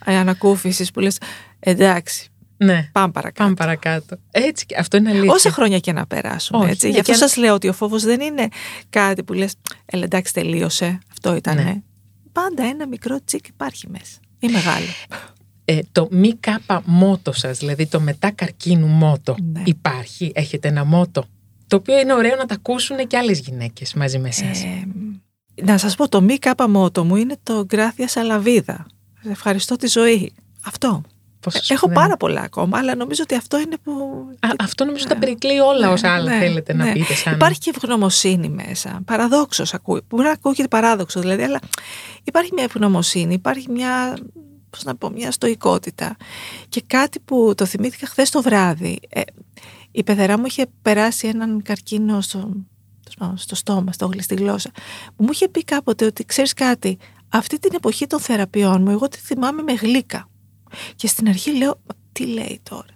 ανακούφισης 0.05 0.91
που 0.91 1.01
λες. 1.01 1.19
Εντάξει, 1.59 2.30
Ναι, 2.65 2.89
πάμε 2.93 3.13
παρακάτω. 3.13 3.43
πάμε 3.43 3.55
παρακάτω. 3.55 4.17
Έτσι, 4.31 4.67
και- 4.67 4.77
αυτό 4.79 4.97
είναι 4.97 5.11
αλήθεια. 5.11 5.33
Όσα 5.33 5.51
χρόνια 5.51 5.79
και 5.79 5.93
να 5.93 6.07
περάσουμε. 6.07 6.59
Όχι, 6.63 6.71
έτσι. 6.71 6.87
ναι, 6.87 6.93
Γι' 6.93 6.99
αυτό 7.01 7.13
και 7.13 7.19
αν- 7.23 7.29
σας 7.29 7.37
λέω 7.37 7.55
ότι 7.55 7.69
ο 7.69 7.73
φόβος 7.73 8.03
δεν 8.03 8.21
είναι 8.21 8.49
κάτι 8.91 9.23
που 9.23 9.33
λες. 9.33 9.55
Ελ, 9.87 10.03
εντάξει, 10.03 10.33
τελείωσε. 10.33 10.99
Αυτό 11.11 11.35
ήταν. 11.35 11.57
Ναι. 11.57 11.75
Πάντα 12.33 12.65
ένα 12.65 12.87
μικρό 12.87 13.19
τσικ 13.25 13.47
υπάρχει 13.49 13.89
μέσα. 13.89 14.19
Ή 14.39 14.49
μεγάλο. 14.49 14.85
Ε, 15.65 15.79
το 15.93 16.09
μη 16.11 16.35
κάπα 16.35 16.83
μότο 16.85 17.33
σας, 17.33 17.59
δηλαδή 17.59 17.87
το 17.87 18.01
μετά 18.01 18.31
καρκίνου 18.31 18.87
μότο, 18.87 19.35
Ναι. 19.53 19.63
υπάρχει, 19.65 20.33
έχετε 20.35 20.69
ένα 20.69 20.85
μότο, 20.85 21.25
το 21.67 21.77
οποίο 21.77 21.99
είναι 21.99 22.15
ωραίο 22.15 22.37
να 22.37 22.47
τα 22.47 22.55
ακούσουν 22.55 23.07
και 23.07 23.17
άλλες 23.17 23.39
γυναίκες 23.39 23.95
μαζί 23.95 24.19
με 24.19 24.29
εσάς. 24.29 24.63
Ε, 24.63 24.85
να 25.65 25.79
σας 25.79 25.95
πω, 25.97 26.09
το 26.09 26.21
μη 26.21 26.39
κάπα 26.39 26.69
μότο 26.69 27.05
μου 27.05 27.17
είναι 27.17 27.37
το 27.43 27.65
γκράθια 27.65 28.09
σαλαβίδα. 28.09 28.87
Ευχαριστώ 29.31 29.77
τη 29.77 29.87
ζωή. 29.87 30.33
Αυτό. 30.65 31.03
Πόσο 31.41 31.59
Ε, 31.59 31.61
Έχω 31.69 31.77
σπουδαίο. 31.77 32.03
πάρα 32.03 32.17
πολλά 32.17 32.41
ακόμα, 32.41 32.79
αλλά 32.79 32.95
νομίζω 32.95 33.23
ότι 33.23 33.35
αυτό 33.35 33.59
είναι 33.61 33.77
που... 33.83 33.93
Α, 34.41 34.49
αυτό 34.59 34.85
νομίζω 34.85 35.07
τα 35.07 35.17
περικλεί 35.17 35.59
όλα 35.61 35.91
όσα 35.91 36.15
άλλα 36.15 36.31
Ναι, 36.31 36.39
θέλετε 36.39 36.73
να 36.75 36.85
ναι. 36.85 36.93
πείτε 36.93 37.15
σαν... 37.15 37.35
Υπάρχει 37.35 37.59
και 37.59 37.73
ευγνωμοσύνη 37.75 38.49
μέσα. 38.49 39.01
Παραδόξως 39.05 39.75
ακούει. 39.75 40.01
Μπορεί 40.09 40.25
να 40.25 40.31
ακούγεται 40.31 40.69
παράδοξο 40.69 41.21
δηλαδή, 41.21 41.43
αλλά 41.43 41.59
υπάρχει 42.25 42.51
μια 42.55 42.65
ευγνωμοσύνη, 42.65 43.35
υπάρχει 43.35 43.71
μια. 43.71 44.19
Πώς 44.71 44.85
να 44.85 44.97
πω, 44.97 45.11
μια 45.11 45.31
στοικότητα. 45.31 46.17
Και 46.69 46.83
κάτι 46.87 47.21
που 47.21 47.53
το 47.57 47.65
θυμήθηκα 47.67 48.07
χθες 48.07 48.31
το 48.31 48.43
βράδυ. 48.43 48.99
Ε, 49.09 49.21
η 49.91 50.03
πεθερά 50.03 50.39
μου 50.39 50.45
είχε 50.47 50.67
περάσει 50.83 51.29
έναν 51.29 51.63
καρκίνο 51.63 52.21
στο, 52.21 52.39
τέλος 52.39 53.15
πάντων, 53.19 53.37
στο 53.37 53.55
στόμα, 53.55 53.93
στο 53.93 54.07
γλυ, 54.07 54.23
στη 54.23 54.35
γλώσσα. 54.35 54.71
Που 55.17 55.25
μου 55.25 55.29
είχε 55.33 55.49
πει 55.49 55.65
κάποτε 55.65 56.05
ότι 56.05 56.25
ξέρεις 56.25 56.53
κάτι, 56.55 56.99
αυτή 57.29 57.59
την 57.59 57.71
εποχή 57.75 58.07
των 58.07 58.21
θεραπείων 58.21 58.83
μου, 58.83 58.91
εγώ 58.91 59.09
τη 59.09 59.19
θυμάμαι 59.19 59.63
με 59.63 59.73
γλύκα. 59.73 60.29
Και 60.97 61.07
στην 61.07 61.29
αρχή 61.29 61.57
λέω, 61.57 61.69
«Μα 61.87 61.95
τι 62.13 62.27
λέει 62.27 62.61
τώρα 62.63 62.87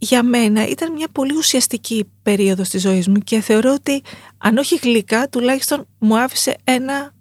για 0.00 0.22
μένα 0.22 0.68
ήταν 0.68 0.92
μια 0.92 1.08
πολύ 1.12 1.36
ουσιαστική 1.36 2.04
περίοδος 2.22 2.68
της 2.68 2.82
ζωής 2.82 3.08
μου 3.08 3.18
και 3.18 3.40
θεωρώ 3.40 3.72
ότι 3.72 4.02
αν 4.38 4.56
όχι 4.56 4.76
γλυκά 4.76 5.28
τουλάχιστον 5.28 5.86
μου 5.98 6.18
άφησε 6.18 6.56
ένα 6.64 7.14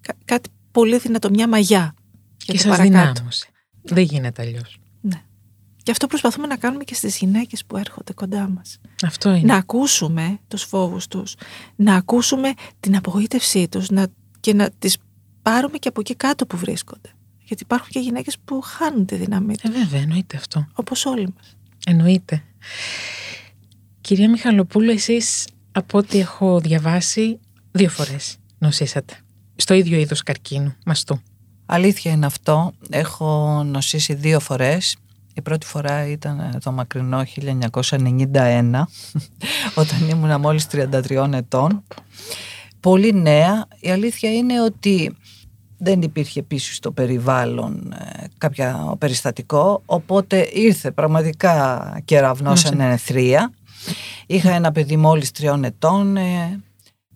κα- 0.00 0.16
κάτι 0.24 0.48
πολύ 0.70 0.98
δυνατό, 0.98 1.30
μια 1.30 1.48
μαγιά. 1.48 1.94
για 2.44 2.44
και 2.46 2.52
το 2.52 2.58
σας 2.58 2.76
παρακάτω. 2.76 3.12
δυνάμωσε. 3.12 3.46
Δεν 3.82 4.02
γίνεται 4.04 4.42
αλλιώς. 4.42 4.78
Ναι. 5.00 5.22
Και 5.82 5.90
αυτό 5.90 6.06
προσπαθούμε 6.06 6.46
να 6.46 6.56
κάνουμε 6.56 6.84
και 6.84 6.94
στις 6.94 7.16
γυναίκες 7.18 7.64
που 7.64 7.76
έρχονται 7.76 8.12
κοντά 8.12 8.48
μας. 8.48 8.78
Αυτό 9.06 9.30
είναι. 9.30 9.40
Να 9.52 9.56
ακούσουμε 9.56 10.38
τους 10.48 10.62
φόβους 10.62 11.06
τους, 11.06 11.34
να 11.76 11.94
ακούσουμε 11.94 12.52
την 12.80 12.96
απογοήτευσή 12.96 13.68
τους 13.68 13.90
να, 13.90 14.06
και 14.40 14.54
να 14.54 14.70
τις 14.78 14.96
πάρουμε 15.42 15.78
και 15.78 15.88
από 15.88 16.00
εκεί 16.00 16.14
κάτω 16.14 16.46
που 16.46 16.56
βρίσκονται. 16.56 17.10
Γιατί 17.50 17.62
υπάρχουν 17.64 17.88
και 17.90 17.98
γυναίκες 17.98 18.36
που 18.44 18.60
χάνουν 18.60 19.06
τη 19.06 19.14
δύναμή 19.16 19.54
Ε, 19.62 19.68
τους, 19.68 19.78
βέβαια, 19.78 20.00
εννοείται 20.00 20.36
αυτό. 20.36 20.66
όπως 20.74 21.06
όλοι 21.06 21.28
μας. 21.36 21.56
Εννοείται. 21.86 22.42
Κυρία 24.00 24.28
Μιχαλοπούλου, 24.30 24.90
εσείς 24.90 25.46
από 25.72 25.98
ό,τι 25.98 26.18
έχω 26.18 26.60
διαβάσει 26.60 27.38
δύο 27.72 27.88
φορές 27.88 28.36
νοσήσατε. 28.58 29.14
Στο 29.56 29.74
ίδιο 29.74 29.98
είδος 29.98 30.22
καρκίνου, 30.22 30.74
μαστού. 30.84 31.20
Αλήθεια 31.66 32.12
είναι 32.12 32.26
αυτό. 32.26 32.72
Έχω 32.90 33.62
νοσήσει 33.66 34.14
δύο 34.14 34.40
φορές. 34.40 34.96
Η 35.34 35.40
πρώτη 35.42 35.66
φορά 35.66 36.06
ήταν 36.06 36.58
το 36.64 36.72
μακρινό 36.72 37.24
1991, 37.80 38.82
όταν 39.74 40.08
ήμουνα 40.08 40.38
μόλις 40.38 40.66
33 40.72 41.30
ετών. 41.32 41.82
Πολύ 42.80 43.12
νέα. 43.12 43.66
Η 43.80 43.90
αλήθεια 43.90 44.32
είναι 44.34 44.62
ότι 44.62 45.16
δεν 45.80 46.02
υπήρχε 46.02 46.40
επίσης 46.40 46.76
στο 46.76 46.90
περιβάλλον 46.92 47.94
ε, 47.98 48.24
κάποια 48.38 48.94
περιστατικό, 48.98 49.82
οπότε 49.86 50.48
ήρθε 50.52 50.90
πραγματικά 50.90 52.00
κεραυνός 52.04 52.62
Νόσε. 52.62 52.74
εν 52.74 52.80
εθρία. 52.80 53.52
Είχα 54.26 54.50
ένα 54.50 54.72
παιδί 54.72 54.96
μόλις 54.96 55.30
τριών 55.30 55.64
ετών. 55.64 56.16
Ε, 56.16 56.60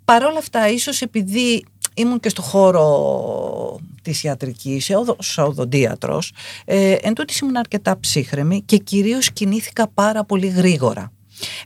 Παρ' 0.05 0.24
όλα 0.24 0.38
αυτά, 0.38 0.68
ίσως 0.68 1.03
επειδή 1.03 1.64
ήμουν 1.94 2.20
και 2.20 2.29
στο 2.29 2.42
χώρο 2.42 3.79
της 4.03 4.22
ιατρικής, 4.22 4.90
ως 5.16 5.38
οδοντίατρος, 5.38 6.33
ε, 6.64 6.92
εν 6.92 7.14
τούτης 7.14 7.38
ήμουν 7.38 7.57
αρκετά 7.57 8.00
ψύχρεμη 8.00 8.62
και 8.62 8.77
κυρίως 8.77 9.33
κινήθηκα 9.33 9.88
πάρα 9.88 10.24
πολύ 10.24 10.46
γρήγορα. 10.46 11.12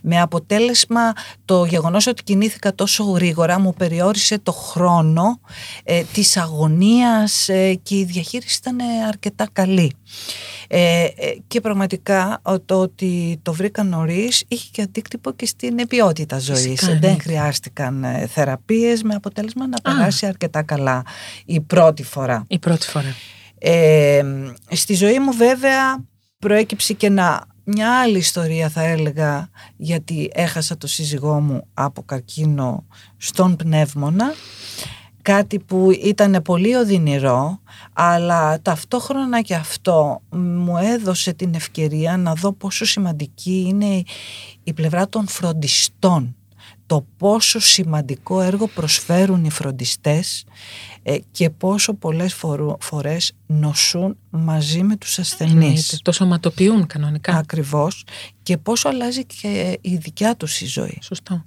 Με 0.03 0.21
αποτέλεσμα 0.21 1.13
το 1.45 1.65
γεγονός 1.65 2.07
ότι 2.07 2.23
κινήθηκα 2.23 2.75
τόσο 2.75 3.03
γρήγορα 3.03 3.59
μου 3.59 3.73
περιόρισε 3.73 4.39
το 4.39 4.51
χρόνο 4.51 5.39
ε, 5.83 6.03
της 6.13 6.37
αγωνίας 6.37 7.49
ε, 7.49 7.73
και 7.83 7.95
η 7.97 8.03
διαχείριση 8.03 8.57
ήταν 8.61 8.79
ε, 8.79 8.83
αρκετά 9.07 9.47
καλή. 9.53 9.93
Ε, 10.67 11.03
ε, 11.03 11.09
και 11.47 11.61
πραγματικά 11.61 12.39
ο- 12.43 12.59
το 12.59 12.79
ότι 12.79 13.39
το 13.41 13.53
βρήκα 13.53 13.83
νωρίς 13.83 14.43
είχε 14.47 14.67
και 14.71 14.81
αντίκτυπο 14.81 15.31
και 15.31 15.45
στην 15.45 15.87
ποιότητα 15.87 16.39
ζωής. 16.39 16.59
Φυσικά, 16.61 16.85
Δεν 16.85 16.93
εννοείται. 16.95 17.21
χρειάστηκαν 17.23 18.03
ε, 18.03 18.27
θεραπείες 18.27 19.03
με 19.03 19.13
αποτέλεσμα 19.15 19.67
να 19.67 19.77
περάσει 19.81 20.25
αρκετά 20.25 20.61
καλά 20.63 21.03
η 21.45 21.61
πρώτη 21.61 22.03
φορά. 22.03 22.45
Η 22.47 22.59
πρώτη 22.59 22.87
φορά. 22.87 23.15
Ε, 23.57 24.21
στη 24.71 24.93
ζωή 24.93 25.19
μου 25.19 25.31
βέβαια 25.33 26.05
προέκυψε 26.39 26.93
και 26.93 27.05
ένα, 27.07 27.47
μια 27.71 27.99
άλλη 27.99 28.17
ιστορία 28.17 28.69
θα 28.69 28.81
έλεγα 28.81 29.49
γιατί 29.77 30.29
έχασα 30.33 30.77
το 30.77 30.87
σύζυγό 30.87 31.39
μου 31.39 31.67
από 31.73 32.01
καρκίνο 32.01 32.85
στον 33.17 33.55
πνεύμονα. 33.55 34.33
Κάτι 35.21 35.59
που 35.59 35.89
ήταν 36.03 36.41
πολύ 36.43 36.75
οδυνηρό 36.75 37.59
αλλά 37.93 38.61
ταυτόχρονα 38.61 39.41
και 39.41 39.55
αυτό 39.55 40.21
μου 40.29 40.77
έδωσε 40.77 41.33
την 41.33 41.53
ευκαιρία 41.53 42.17
να 42.17 42.33
δω 42.33 42.51
πόσο 42.51 42.85
σημαντική 42.85 43.65
είναι 43.67 44.03
η 44.63 44.73
πλευρά 44.73 45.09
των 45.09 45.27
φροντιστών 45.27 46.35
το 46.89 47.05
πόσο 47.17 47.59
σημαντικό 47.59 48.41
έργο 48.41 48.67
προσφέρουν 48.67 49.45
οι 49.45 49.49
φροντιστές 49.49 50.45
ε, 51.03 51.17
και 51.31 51.49
πόσο 51.49 51.93
πολλές 51.93 52.33
φορού- 52.33 52.83
φορές 52.83 53.31
νοσούν 53.45 54.17
μαζί 54.29 54.83
με 54.83 54.95
τους 54.95 55.19
ασθενείς. 55.19 55.53
Εννοείται. 55.53 55.97
Το 56.01 56.11
σωματοποιούν 56.11 56.87
κανονικά. 56.87 57.37
Ακριβώς 57.37 58.03
και 58.43 58.57
πόσο 58.57 58.89
αλλάζει 58.89 59.25
και 59.25 59.77
η 59.81 59.95
δικιά 59.95 60.35
τους 60.35 60.61
η 60.61 60.65
ζωή. 60.65 60.97
Σωστό. 61.01 61.43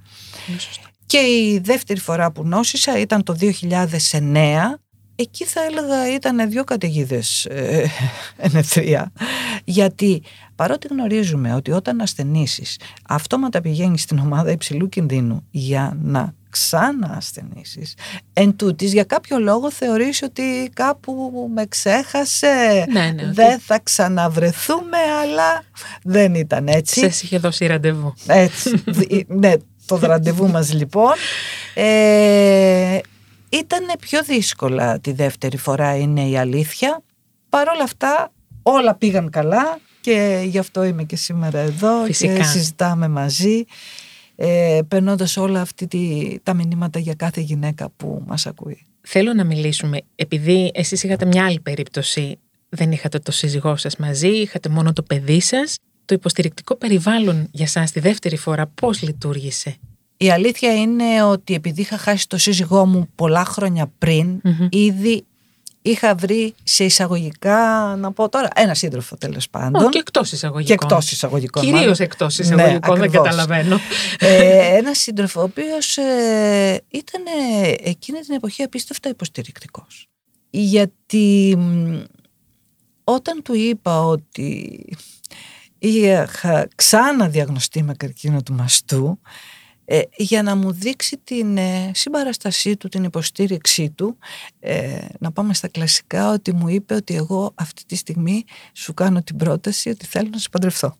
Πολύ 0.46 0.60
σωστό. 0.60 0.88
Και 1.06 1.18
η 1.18 1.60
δεύτερη 1.64 2.00
φορά 2.00 2.32
που 2.32 2.44
νόσησα 2.46 2.98
ήταν 2.98 3.22
το 3.22 3.36
2009. 3.40 4.80
Εκεί 5.16 5.44
θα 5.44 5.60
έλεγα 5.64 6.14
ήταν 6.14 6.50
δύο 6.50 6.64
καταιγίδες 6.64 7.44
ε, 7.44 7.86
ενεθρία. 8.36 9.12
Γιατί 9.64 10.22
παρότι 10.56 10.86
γνωρίζουμε 10.90 11.54
ότι 11.54 11.70
όταν 11.70 12.00
ασθενήσεις 12.00 12.78
αυτόματα 13.08 13.60
πηγαίνεις 13.60 14.02
στην 14.02 14.18
ομάδα 14.18 14.50
υψηλού 14.50 14.88
κινδύνου 14.88 15.46
για 15.50 15.96
να 16.02 16.34
ξαναασθενήσεις 16.50 17.94
εν 18.32 18.56
τούτης, 18.56 18.92
για 18.92 19.04
κάποιο 19.04 19.38
λόγο 19.38 19.70
θεωρείς 19.70 20.22
ότι 20.22 20.70
κάπου 20.74 21.32
με 21.54 21.66
ξέχασε 21.66 22.86
Ναι, 22.92 23.00
ναι. 23.00 23.22
ότι 23.22 23.32
δεν 23.34 23.58
θα 23.60 23.78
ξαναβρεθούμε 23.82 24.98
αλλά 25.22 25.62
δεν 26.02 26.34
ήταν 26.34 26.68
έτσι 26.68 27.00
Σας 27.00 27.22
είχε 27.22 27.38
δώσει 27.38 27.66
ραντεβού. 27.66 28.14
έτσι, 28.26 28.82
δι- 28.86 29.26
ναι, 29.42 29.52
το 29.86 29.98
ραντεβού 30.02 30.48
μας 30.48 30.72
λοιπόν. 30.72 31.12
Ε, 31.74 32.98
ήταν 33.52 33.86
πιο 34.00 34.22
δύσκολα 34.22 35.00
τη 35.00 35.12
δεύτερη 35.12 35.56
φορά 35.56 35.96
είναι 35.96 36.28
η 36.28 36.38
αλήθεια. 36.38 37.02
Παρ' 37.48 37.68
όλα 37.68 37.82
αυτά 37.82 38.32
όλα 38.62 38.94
πήγαν 38.94 39.30
καλά 39.30 39.78
και 40.00 40.42
γι' 40.46 40.58
αυτό 40.58 40.84
είμαι 40.84 41.04
και 41.04 41.16
σήμερα 41.16 41.58
εδώ 41.58 42.00
και 42.00 42.12
Φυσικά. 42.12 42.44
συζητάμε 42.44 43.08
μαζί 43.08 43.64
ε, 44.36 44.80
περνώντας 44.88 45.36
όλα 45.36 45.60
αυτή 45.60 45.86
τη, 45.86 46.34
τα 46.42 46.54
μηνύματα 46.54 46.98
για 46.98 47.14
κάθε 47.14 47.40
γυναίκα 47.40 47.90
που 47.96 48.22
μας 48.26 48.46
ακούει. 48.46 48.86
Θέλω 49.00 49.32
να 49.32 49.44
μιλήσουμε, 49.44 50.00
επειδή 50.14 50.70
εσείς 50.74 51.02
είχατε 51.02 51.26
μια 51.26 51.44
άλλη 51.44 51.60
περίπτωση, 51.60 52.38
δεν 52.68 52.92
είχατε 52.92 53.18
το 53.18 53.32
σύζυγό 53.32 53.76
σας 53.76 53.96
μαζί, 53.96 54.28
είχατε 54.28 54.68
μόνο 54.68 54.92
το 54.92 55.02
παιδί 55.02 55.40
σας. 55.40 55.76
Το 56.04 56.14
υποστηρικτικό 56.14 56.76
περιβάλλον 56.76 57.48
για 57.50 57.66
σας 57.66 57.90
τη 57.90 58.00
δεύτερη 58.00 58.36
φορά 58.36 58.66
πώς 58.66 59.02
λειτουργήσε; 59.02 59.76
Η 60.22 60.30
αλήθεια 60.30 60.74
είναι 60.74 61.22
ότι 61.22 61.54
επειδή 61.54 61.80
είχα 61.80 61.96
χάσει 61.98 62.28
το 62.28 62.38
σύζυγό 62.38 62.86
μου 62.86 63.08
πολλά 63.14 63.44
χρόνια 63.44 63.90
πριν, 63.98 64.40
Μμμ. 64.42 64.66
ήδη 64.70 65.24
είχα 65.82 66.14
βρει 66.14 66.54
σε 66.62 66.84
εισαγωγικά, 66.84 67.56
να 67.98 68.12
πω 68.12 68.28
τώρα, 68.28 68.48
ένα 68.54 68.74
σύντροφο 68.74 69.16
τέλος 69.16 69.48
πάντων. 69.50 69.84
Ω, 69.84 69.88
και 69.88 69.98
εκτός 69.98 70.28
και 70.28 70.34
εισαγωγικών. 70.34 70.74
εκτός 70.82 71.10
εισαγωγικών. 71.12 71.62
Κυρίως 71.62 71.80
μάλλον. 71.80 71.96
εκτός 71.98 72.38
Ναι, 72.38 72.44
εισαγωγικών, 72.44 72.94
δεν 72.94 73.04
ακριβώς. 73.04 73.26
καταλαβαίνω. 73.28 73.78
ε, 74.18 74.76
ένα 74.76 74.94
σύντροφο, 74.94 75.40
ο 75.40 75.44
οποίος 75.44 75.96
ε, 75.96 76.80
ήταν 76.88 77.22
ε, 77.62 77.74
εκείνη 77.90 78.18
την 78.20 78.34
εποχή 78.34 78.62
απίστευτα 78.62 79.08
υποστηρικτικός. 79.08 80.08
Γιατί 80.50 81.54
μ, 81.58 81.98
όταν 83.04 83.42
του 83.42 83.54
είπα 83.54 84.00
ότι 84.04 84.84
είχα 85.78 86.68
ξαναδιαγνωστεί 86.74 87.82
με 87.82 87.94
καρκίνο 87.94 88.42
του 88.42 88.52
μαστού, 88.54 89.18
ε, 89.84 90.00
για 90.16 90.42
να 90.42 90.56
μου 90.56 90.72
δείξει 90.72 91.20
την 91.24 91.56
ε, 91.56 91.90
συμπαραστασή 91.94 92.76
του, 92.76 92.88
την 92.88 93.04
υποστήριξή 93.04 93.90
του 93.90 94.18
ε, 94.60 94.98
να 95.18 95.32
πάμε 95.32 95.54
στα 95.54 95.68
κλασικά 95.68 96.32
ότι 96.32 96.52
μου 96.52 96.68
είπε 96.68 96.94
ότι 96.94 97.14
εγώ 97.14 97.52
αυτή 97.54 97.84
τη 97.86 97.96
στιγμή 97.96 98.44
σου 98.72 98.94
κάνω 98.94 99.22
την 99.22 99.36
πρόταση 99.36 99.88
ότι 99.88 100.06
θέλω 100.06 100.28
να 100.32 100.38
σε 100.38 100.48
παντρευτώ. 100.48 100.96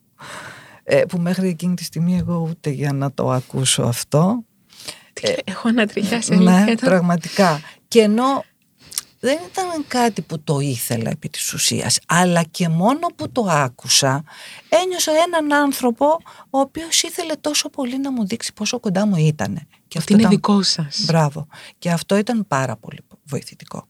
Ε, 0.84 1.04
που 1.04 1.18
μέχρι 1.18 1.48
εκείνη 1.48 1.74
τη 1.74 1.84
στιγμή 1.84 2.18
εγώ 2.18 2.46
ούτε 2.50 2.70
για 2.70 2.92
να 2.92 3.12
το 3.12 3.30
ακούσω 3.30 3.82
αυτό. 3.82 4.44
Ε, 5.20 5.34
έχω 5.44 5.68
ανατριχιάσει 5.68 6.34
ναι, 6.34 6.64
πραγματικά. 6.80 7.60
Και 7.88 8.00
ενώ 8.00 8.44
δεν 9.24 9.38
ήταν 9.50 9.84
κάτι 9.88 10.22
που 10.22 10.40
το 10.40 10.60
ήθελα 10.60 11.10
επί 11.10 11.28
της 11.28 11.52
ουσίας, 11.52 11.98
αλλά 12.06 12.42
και 12.42 12.68
μόνο 12.68 13.06
που 13.16 13.32
το 13.32 13.46
άκουσα, 13.48 14.24
ένιωσα 14.68 15.12
έναν 15.26 15.52
άνθρωπο 15.52 16.06
ο 16.50 16.58
οποίος 16.58 17.02
ήθελε 17.02 17.34
τόσο 17.34 17.68
πολύ 17.68 17.98
να 17.98 18.12
μου 18.12 18.26
δείξει 18.26 18.52
πόσο 18.52 18.80
κοντά 18.80 19.06
μου 19.06 19.16
ήταν. 19.16 19.66
Και 19.88 19.98
αυτό 19.98 20.14
είναι 20.14 20.28
δικό 20.28 20.62
σας. 20.62 21.04
Μπράβο. 21.06 21.46
Και 21.78 21.90
αυτό 21.90 22.16
ήταν 22.16 22.46
πάρα 22.46 22.76
πολύ 22.76 22.98
βοηθητικό. 23.24 23.88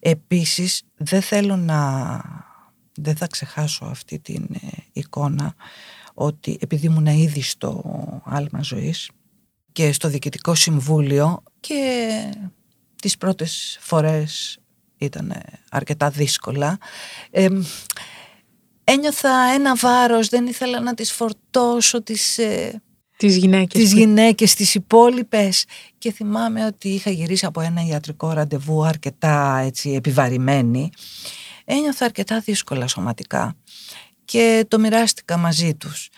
Επίσης, 0.00 0.82
δεν 0.96 1.22
θέλω 1.22 1.56
να... 1.56 2.20
Δεν 2.94 3.16
θα 3.16 3.26
ξεχάσω 3.26 3.84
αυτή 3.84 4.18
την 4.18 4.46
ε, 4.52 4.68
εικόνα 4.92 5.54
ότι 6.14 6.58
επειδή 6.60 6.86
ήμουν 6.86 7.06
ήδη 7.06 7.42
στο 7.42 7.82
άλμα 8.24 8.62
ζωής 8.62 9.10
και 9.72 9.92
στο 9.92 10.08
Διοικητικό 10.08 10.54
Συμβούλιο 10.54 11.42
και 11.60 12.10
τις 13.00 13.16
πρώτες 13.16 13.78
φορές 13.80 14.58
ήταν 14.98 15.32
αρκετά 15.70 16.10
δύσκολα. 16.10 16.78
Ε, 17.30 17.48
ένιωθα 18.84 19.42
ένα 19.54 19.74
βάρος, 19.74 20.28
δεν 20.28 20.46
ήθελα 20.46 20.80
να 20.80 20.94
τις 20.94 21.12
φορτώσω 21.12 22.02
τις, 22.02 22.38
ε, 22.38 22.82
τις 23.16 23.36
γυναίκες, 23.36 23.82
τις, 23.82 23.92
γυναίκες, 23.92 24.54
τις 24.54 24.74
υπόλοιπες. 24.74 25.64
Και 25.98 26.12
θυμάμαι 26.12 26.66
ότι 26.66 26.88
είχα 26.88 27.10
γυρίσει 27.10 27.46
από 27.46 27.60
ένα 27.60 27.86
ιατρικό 27.86 28.32
ραντεβού 28.32 28.84
αρκετά 28.84 29.58
έτσι, 29.64 29.90
επιβαρημένη. 29.90 30.90
Ένιωθα 31.64 32.04
αρκετά 32.04 32.40
δύσκολα 32.40 32.86
σωματικά 32.86 33.56
και 34.24 34.64
το 34.68 34.78
μοιράστηκα 34.78 35.36
μαζί 35.36 35.74
τους 35.74 36.08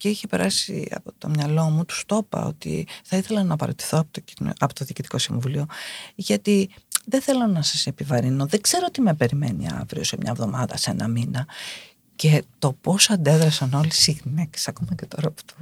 και 0.00 0.08
είχε 0.08 0.26
περάσει 0.26 0.88
από 0.90 1.12
το 1.18 1.28
μυαλό 1.28 1.62
μου, 1.62 1.84
του 1.84 1.94
το 2.06 2.16
είπα 2.16 2.46
ότι 2.46 2.86
θα 3.04 3.16
ήθελα 3.16 3.42
να 3.42 3.56
παραιτηθώ 3.56 3.98
από 3.98 4.08
το, 4.10 4.52
από 4.58 4.74
το 4.74 4.84
Διοικητικό 4.84 5.18
Συμβουλίο, 5.18 5.66
γιατί 6.14 6.70
δεν 7.04 7.22
θέλω 7.22 7.46
να 7.46 7.62
σας 7.62 7.86
επιβαρύνω, 7.86 8.46
δεν 8.46 8.60
ξέρω 8.60 8.90
τι 8.90 9.00
με 9.00 9.14
περιμένει 9.14 9.68
αύριο 9.80 10.04
σε 10.04 10.16
μια 10.20 10.30
εβδομάδα, 10.30 10.76
σε 10.76 10.90
ένα 10.90 11.08
μήνα. 11.08 11.46
Και 12.16 12.42
το 12.58 12.72
πώς 12.72 13.10
αντέδρασαν 13.10 13.74
όλες 13.74 14.06
οι 14.06 14.20
γυναίκες, 14.24 14.68
ακόμα 14.68 14.94
και 14.94 15.06
τώρα 15.06 15.30
που 15.30 15.42
το 15.44 15.54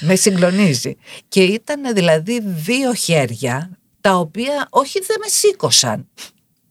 με 0.00 0.14
συγκλονίζει. 0.14 0.96
Και 1.28 1.42
ήταν 1.42 1.94
δηλαδή 1.94 2.40
δύο 2.44 2.94
χέρια, 2.94 3.78
τα 4.00 4.16
οποία 4.16 4.66
όχι 4.70 5.00
δεν 5.00 5.16
με 5.20 5.28
σήκωσαν. 5.28 6.08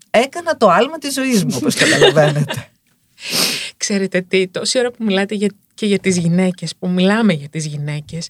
Έκανα 0.10 0.58
το 0.58 0.70
άλμα 0.70 0.98
της 0.98 1.14
ζωής 1.14 1.46
μου, 1.46 1.54
όπως 1.56 1.76
καταλαβαίνετε. 1.76 2.72
Ξέρετε 3.78 4.22
τι, 4.22 4.48
τόση 4.48 4.80
ώρα 4.80 4.92
που 4.92 5.04
μιλάτε 5.04 5.36
για 5.36 5.50
και 5.74 5.86
για 5.86 6.00
τις 6.00 6.18
γυναίκες, 6.18 6.76
που 6.76 6.90
μιλάμε 6.90 7.34
για 7.34 7.50
τις 7.50 7.66
γυναίκες, 7.66 8.30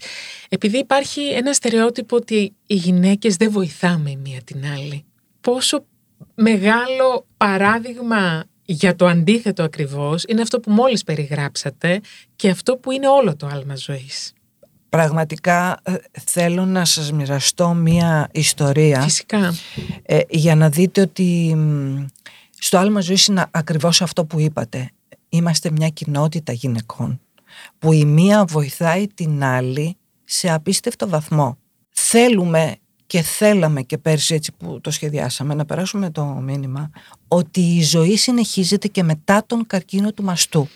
επειδή 0.49 0.77
υπάρχει 0.77 1.21
ένα 1.21 1.53
στερεότυπο 1.53 2.15
ότι 2.15 2.53
οι 2.65 2.75
γυναίκες 2.75 3.35
δεν 3.35 3.51
βοηθάμε 3.51 4.09
η 4.09 4.15
μία 4.15 4.41
την 4.43 4.65
άλλη. 4.65 5.05
Πόσο 5.41 5.85
μεγάλο 6.35 7.25
παράδειγμα 7.37 8.43
για 8.65 8.95
το 8.95 9.07
αντίθετο 9.07 9.63
ακριβώς 9.63 10.23
είναι 10.27 10.41
αυτό 10.41 10.59
που 10.59 10.71
μόλις 10.71 11.03
περιγράψατε 11.03 12.01
και 12.35 12.49
αυτό 12.49 12.77
που 12.77 12.91
είναι 12.91 13.07
όλο 13.07 13.35
το 13.35 13.47
άλμα 13.47 13.75
ζωής. 13.75 14.33
Πραγματικά 14.89 15.79
ε, 15.83 15.93
θέλω 16.25 16.65
να 16.65 16.85
σας 16.85 17.11
μοιραστώ 17.11 17.73
μία 17.73 18.29
ιστορία. 18.31 19.01
Φυσικά. 19.01 19.53
Ε, 20.03 20.19
για 20.29 20.55
να 20.55 20.69
δείτε 20.69 21.01
ότι 21.01 21.57
στο 22.59 22.77
άλμα 22.77 23.01
ζωής 23.01 23.25
είναι 23.25 23.45
ακριβώς 23.51 24.01
αυτό 24.01 24.25
που 24.25 24.39
είπατε. 24.39 24.89
Είμαστε 25.29 25.71
μια 25.71 25.89
κοινότητα 25.89 26.51
γυναικών 26.51 27.19
που 27.79 27.91
η 27.91 28.05
μία 28.05 28.45
βοηθάει 28.45 29.07
την 29.07 29.43
άλλη 29.43 29.97
σε 30.23 30.51
απίστευτο 30.51 31.07
βαθμό. 31.09 31.57
Θέλουμε 31.89 32.75
και 33.11 33.21
θέλαμε 33.21 33.81
και 33.81 33.97
πέρσι 33.97 34.33
έτσι 34.33 34.51
που 34.51 34.81
το 34.81 34.91
σχεδιάσαμε 34.91 35.53
να 35.53 35.65
περάσουμε 35.65 36.09
το 36.09 36.25
μήνυμα 36.25 36.91
ότι 37.27 37.61
η 37.61 37.83
ζωή 37.83 38.17
συνεχίζεται 38.17 38.87
και 38.87 39.03
μετά 39.03 39.43
τον 39.45 39.67
καρκίνο 39.67 40.13
του 40.13 40.23
μαστού 40.23 40.67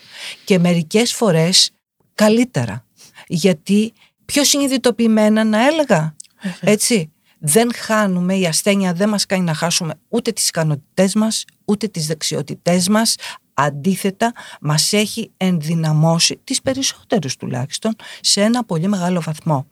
και 0.44 0.58
μερικές 0.58 1.14
φορές 1.14 1.70
καλύτερα. 2.14 2.84
Γιατί 3.26 3.92
πιο 4.24 4.44
συνειδητοποιημένα 4.44 5.44
να 5.44 5.66
έλεγα 5.66 6.16
έτσι. 6.60 7.10
Δεν 7.38 7.74
χάνουμε, 7.74 8.36
η 8.36 8.46
ασθένεια 8.46 8.92
δεν 8.92 9.08
μας 9.08 9.26
κάνει 9.26 9.42
να 9.42 9.54
χάσουμε 9.54 9.94
ούτε 10.08 10.32
τις 10.32 10.48
ικανότητές 10.48 11.14
μας, 11.14 11.44
ούτε 11.64 11.88
τις 11.88 12.06
δεξιότητές 12.06 12.88
μας, 12.88 13.14
Αντίθετα, 13.58 14.32
μας 14.60 14.92
έχει 14.92 15.30
ενδυναμώσει, 15.36 16.40
τις 16.44 16.62
περισσότερους 16.62 17.36
τουλάχιστον, 17.36 17.96
σε 18.20 18.42
ένα 18.42 18.64
πολύ 18.64 18.88
μεγάλο 18.88 19.20
βαθμό. 19.20 19.66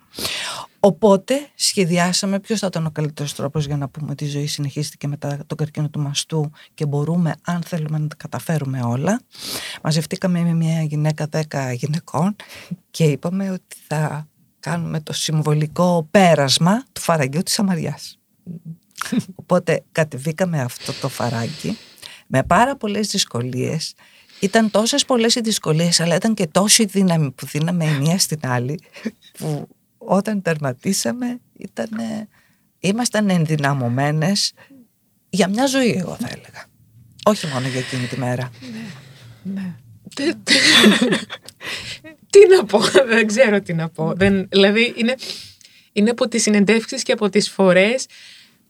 Οπότε 0.81 1.49
σχεδιάσαμε 1.55 2.41
ποιος 2.41 2.59
θα 2.59 2.67
ήταν 2.67 2.87
ο 2.87 2.91
καλύτερος 2.91 3.35
τρόπος 3.35 3.67
για 3.67 3.77
να 3.77 3.89
πούμε 3.89 4.11
ότι 4.11 4.25
η 4.25 4.29
ζωή 4.29 4.47
συνεχίζεται 4.47 4.97
και 4.99 5.07
μετά 5.07 5.39
τον 5.47 5.57
καρκίνο 5.57 5.89
του 5.89 6.01
μαστού 6.01 6.51
και 6.75 6.87
μπορούμε 6.87 7.35
αν 7.43 7.63
θέλουμε 7.63 7.99
να 7.99 8.07
τα 8.07 8.15
καταφέρουμε 8.15 8.81
όλα. 8.83 9.21
Μαζευτήκαμε 9.83 10.41
με 10.41 10.53
μια 10.53 10.83
γυναίκα 10.83 11.27
δέκα 11.27 11.73
γυναικών 11.73 12.37
και 12.91 13.05
είπαμε 13.05 13.51
ότι 13.51 13.77
θα 13.87 14.29
κάνουμε 14.61 15.01
το 15.01 15.13
συμβολικό 15.13 16.09
πέρασμα 16.11 16.85
του 16.93 17.01
φαραγγιού 17.01 17.43
της 17.43 17.59
Αμαριάς. 17.59 18.19
Οπότε 19.35 19.85
κατεβήκαμε 19.93 20.61
αυτό 20.61 20.93
το 20.93 21.09
φαράγγι 21.09 21.77
με 22.35 22.43
πάρα 22.43 22.77
πολλές 22.77 23.09
δυσκολίες. 23.09 23.95
Ήταν 24.41 24.71
τόσες 24.71 25.05
πολλές 25.05 25.35
οι 25.35 25.41
δυσκολίες, 25.41 26.01
αλλά 26.01 26.15
ήταν 26.15 26.35
και 26.35 26.47
τόση 26.47 26.85
δύναμη 26.85 27.31
που 27.31 27.47
δίναμε 27.47 27.85
η 27.85 27.99
μία 27.99 28.19
στην 28.19 28.39
άλλη, 28.43 28.81
που 29.39 29.69
όταν 29.99 30.43
τερματίσαμε 30.43 31.41
ήταν, 31.59 31.89
ήμασταν 32.79 33.31
ενδυναμωμένες 33.31 34.53
για 35.31 35.49
μια 35.49 35.67
ζωή, 35.67 35.95
εγώ 35.99 36.17
θα 36.21 36.29
έλεγα. 36.29 36.65
Όχι 37.25 37.47
μόνο 37.47 37.69
για 37.69 37.81
εκείνη 37.81 38.07
τη 38.07 38.19
μέρα. 38.19 38.51
Ναι, 39.43 39.53
ναι. 39.53 39.75
τι 42.31 42.49
να 42.57 42.65
πω, 42.65 42.81
δεν 43.15 43.27
ξέρω 43.27 43.61
τι 43.61 43.75
να 43.75 43.89
πω. 43.89 44.13
Δεν, 44.17 44.49
δηλαδή 44.49 44.95
είναι, 44.97 45.15
είναι 45.93 46.11
από 46.11 46.29
τις 46.29 46.43
συνεντεύξεις 46.43 47.03
και 47.03 47.13
από 47.13 47.29
τις 47.29 47.51
φορές 47.51 48.07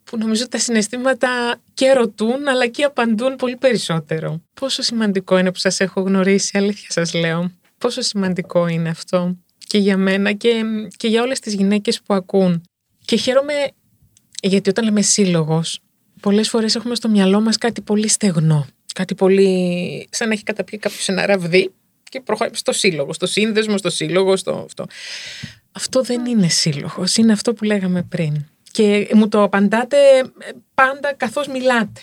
που 0.04 0.18
νομίζω 0.18 0.48
τα 0.48 0.58
συναισθήματα 0.58 1.60
και 1.74 1.92
ρωτούν 1.92 2.48
αλλά 2.48 2.66
και 2.66 2.84
απαντούν 2.84 3.36
πολύ 3.36 3.56
περισσότερο. 3.56 4.40
Πόσο 4.54 4.82
σημαντικό 4.82 5.38
είναι 5.38 5.52
που 5.52 5.58
σας 5.58 5.80
έχω 5.80 6.00
γνωρίσει, 6.00 6.58
αλήθεια 6.58 6.90
σας 6.90 7.14
λέω. 7.14 7.50
Πόσο 7.78 8.00
σημαντικό 8.00 8.66
είναι 8.66 8.88
αυτό 8.88 9.36
και 9.66 9.78
για 9.78 9.96
μένα 9.96 10.32
και, 10.32 10.62
και 10.96 11.08
για 11.08 11.22
όλες 11.22 11.40
τις 11.40 11.54
γυναίκες 11.54 12.00
που 12.02 12.14
ακούν. 12.14 12.62
Και 13.04 13.16
χαίρομαι 13.16 13.52
γιατί 14.42 14.70
όταν 14.70 14.84
λέμε 14.84 15.02
σύλλογος, 15.02 15.78
πολλές 16.20 16.48
φορές 16.48 16.74
έχουμε 16.74 16.94
στο 16.94 17.08
μυαλό 17.08 17.40
μας 17.40 17.58
κάτι 17.58 17.80
πολύ 17.80 18.08
στεγνό. 18.08 18.66
Κάτι 18.94 19.14
πολύ 19.14 20.08
σαν 20.10 20.28
να 20.28 20.34
έχει 20.34 20.42
καταπιεί 20.42 20.78
κάποιος 20.78 21.08
ένα 21.08 21.26
ραβδί 21.26 21.72
και 22.02 22.20
προχωράει 22.20 22.54
στο 22.54 22.72
σύλλογο, 22.72 23.12
στο 23.12 23.26
σύνδεσμο, 23.26 23.78
στο 23.78 23.90
σύλλογο, 23.90 24.36
στο 24.36 24.62
αυτό. 24.66 24.86
Αυτό 25.72 26.02
δεν 26.02 26.26
είναι 26.26 26.48
σύλλογος, 26.48 27.16
είναι 27.16 27.32
αυτό 27.32 27.54
που 27.54 27.64
λέγαμε 27.64 28.02
πριν. 28.02 28.46
Και 28.74 29.10
μου 29.14 29.28
το 29.28 29.42
απαντάτε 29.42 29.96
ε, 30.18 30.24
πάντα 30.74 31.14
καθώς 31.14 31.48
μιλάτε 31.48 32.00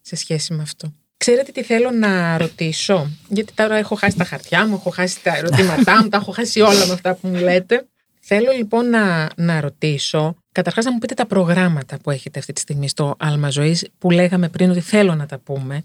σε 0.00 0.16
σχέση 0.16 0.54
με 0.54 0.62
αυτό. 0.62 0.92
Ξέρετε 1.16 1.52
τι 1.52 1.62
θέλω 1.62 1.90
να 1.90 2.38
ρωτήσω, 2.38 3.10
γιατί 3.28 3.52
τώρα 3.52 3.76
έχω 3.76 3.94
χάσει 3.94 4.16
τα 4.16 4.24
χαρτιά 4.24 4.66
μου, 4.66 4.74
έχω 4.74 4.90
χάσει 4.90 5.22
τα 5.22 5.36
ερωτήματά 5.36 6.02
μου, 6.02 6.08
τα 6.08 6.16
έχω 6.16 6.32
χάσει 6.32 6.60
όλα 6.60 6.86
με 6.86 6.92
αυτά 6.92 7.14
που 7.14 7.28
μου 7.28 7.34
λέτε. 7.34 7.86
Θέλω 8.20 8.52
λοιπόν 8.52 8.90
να, 8.90 9.28
να 9.36 9.60
ρωτήσω, 9.60 10.36
καταρχάς 10.52 10.84
να 10.84 10.92
μου 10.92 10.98
πείτε 10.98 11.14
τα 11.14 11.26
προγράμματα 11.26 11.98
που 11.98 12.10
έχετε 12.10 12.38
αυτή 12.38 12.52
τη 12.52 12.60
στιγμή 12.60 12.88
στο 12.88 13.14
Άλμα 13.18 13.50
Ζωής, 13.50 13.88
που 13.98 14.10
λέγαμε 14.10 14.48
πριν 14.48 14.70
ότι 14.70 14.80
θέλω 14.80 15.14
να 15.14 15.26
τα 15.26 15.38
πούμε, 15.38 15.82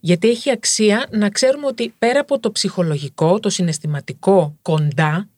γιατί 0.00 0.28
έχει 0.28 0.50
αξία 0.50 1.06
να 1.10 1.28
ξέρουμε 1.28 1.66
ότι 1.66 1.94
πέρα 1.98 2.20
από 2.20 2.38
το 2.40 2.52
ψυχολογικό, 2.52 3.40
το 3.40 3.50
συναισθηματικό 3.50 4.58
κοντά, 4.62 5.28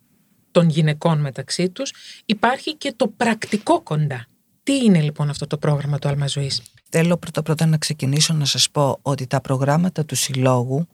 των 0.53 0.69
γυναικών 0.69 1.21
μεταξύ 1.21 1.69
τους, 1.71 1.93
υπάρχει 2.27 2.77
και 2.77 2.93
το 2.97 3.09
πρακτικό 3.09 3.81
κοντά. 3.81 4.27
Τι 4.63 4.77
είναι 4.77 5.01
λοιπόν 5.01 5.31
αυτό 5.31 5.47
το 5.47 5.59
πρόγραμμα 5.59 5.99
του 5.99 6.09
Άλμα 6.09 6.27
Ζωής; 6.27 6.63
Θέλω 6.95 7.17
πρώτα 7.17 7.43
πρώτα 7.43 7.67
να 7.67 7.77
ξεκινήσω 7.77 8.35
να 8.35 8.45
σας 8.45 8.71
πω 8.71 8.99
ότι 9.03 9.27
τα 9.27 9.41
προγράμματα 9.41 10.05
του 10.05 10.15
Συλλόγου 10.15 10.87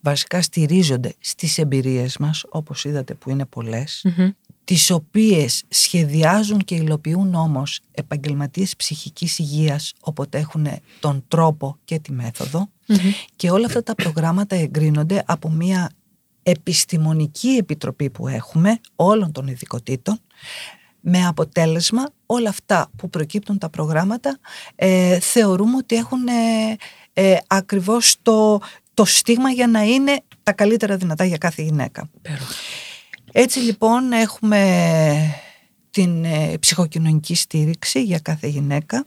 βασικά 0.00 0.42
στηρίζονται 0.42 1.14
στις 1.20 1.58
εμπειρίες 1.58 2.16
μας, 2.16 2.44
όπως 2.48 2.84
είδατε 2.84 3.14
που 3.14 3.30
είναι 3.30 3.44
πολλές, 3.44 4.06
mm-hmm. 4.08 4.30
τις 4.64 4.90
οποίες 4.90 5.64
σχεδιάζουν 5.68 6.58
και 6.58 6.74
υλοποιούν 6.74 7.34
όμως 7.34 7.80
επαγγελματίες 7.92 8.76
ψυχικής 8.76 9.38
υγείας, 9.38 9.92
όποτε 10.00 10.38
έχουν 10.38 10.66
τον 11.00 11.24
τρόπο 11.28 11.78
και 11.84 11.98
τη 11.98 12.12
μεθοδο 12.12 12.68
και 13.36 13.50
όλα 13.50 13.66
αυτά 13.66 13.82
τα 13.82 13.94
προγράμματα 13.94 14.56
εγκρίνονται 14.56 15.22
από 15.26 15.50
μια 15.50 15.90
επιστημονική 16.48 17.48
επιτροπή 17.48 18.10
που 18.10 18.28
έχουμε 18.28 18.80
όλων 18.96 19.32
των 19.32 19.46
ειδικοτήτων 19.46 20.20
με 21.00 21.26
αποτέλεσμα 21.26 22.10
όλα 22.26 22.48
αυτά 22.48 22.90
που 22.96 23.08
προκύπτουν 23.08 23.58
τα 23.58 23.68
προγράμματα 23.68 24.38
ε, 24.74 25.20
θεωρούμε 25.20 25.76
ότι 25.76 25.96
έχουν 25.96 26.26
ε, 26.26 26.76
ε, 27.12 27.36
ακριβώς 27.46 28.16
το, 28.22 28.60
το 28.94 29.04
στίγμα 29.04 29.50
για 29.50 29.66
να 29.66 29.82
είναι 29.82 30.22
τα 30.42 30.52
καλύτερα 30.52 30.96
δυνατά 30.96 31.24
για 31.24 31.38
κάθε 31.38 31.62
γυναίκα. 31.62 32.10
Έτσι 33.32 33.58
λοιπόν 33.58 34.12
έχουμε 34.12 34.60
την 35.96 36.24
ε, 36.24 36.58
ψυχοκοινωνική 36.60 37.34
στήριξη 37.34 38.02
για 38.02 38.18
κάθε 38.18 38.46
γυναίκα. 38.46 39.04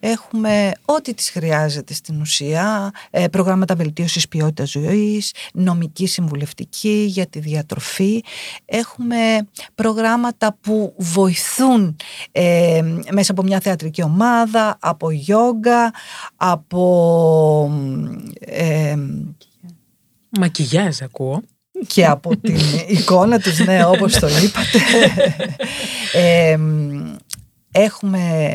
Έχουμε 0.00 0.72
ό,τι 0.84 1.14
της 1.14 1.30
χρειάζεται 1.30 1.94
στην 1.94 2.20
ουσία, 2.20 2.90
ε, 3.10 3.28
προγράμματα 3.28 3.74
βελτίωσης 3.74 4.28
ποιότητας 4.28 4.70
ζωής, 4.70 5.34
νομική 5.52 6.06
συμβουλευτική 6.06 7.04
για 7.08 7.26
τη 7.26 7.38
διατροφή. 7.38 8.22
Έχουμε 8.64 9.48
προγράμματα 9.74 10.56
που 10.60 10.94
βοηθούν 10.96 11.96
ε, 12.32 12.80
μέσα 13.12 13.32
από 13.32 13.42
μια 13.42 13.60
θεατρική 13.60 14.02
ομάδα, 14.02 14.76
από 14.80 15.10
γιόγκα, 15.10 15.92
από... 16.36 17.72
Ε, 18.40 18.96
Μακιγιάζ 20.38 21.00
ακούω 21.02 21.42
και 21.86 22.06
από 22.06 22.36
την 22.36 22.56
εικόνα 22.88 23.38
τους, 23.38 23.58
ναι, 23.58 23.84
όπως 23.84 24.18
το 24.18 24.26
είπατε. 24.26 24.78
έχουμε 27.72 28.46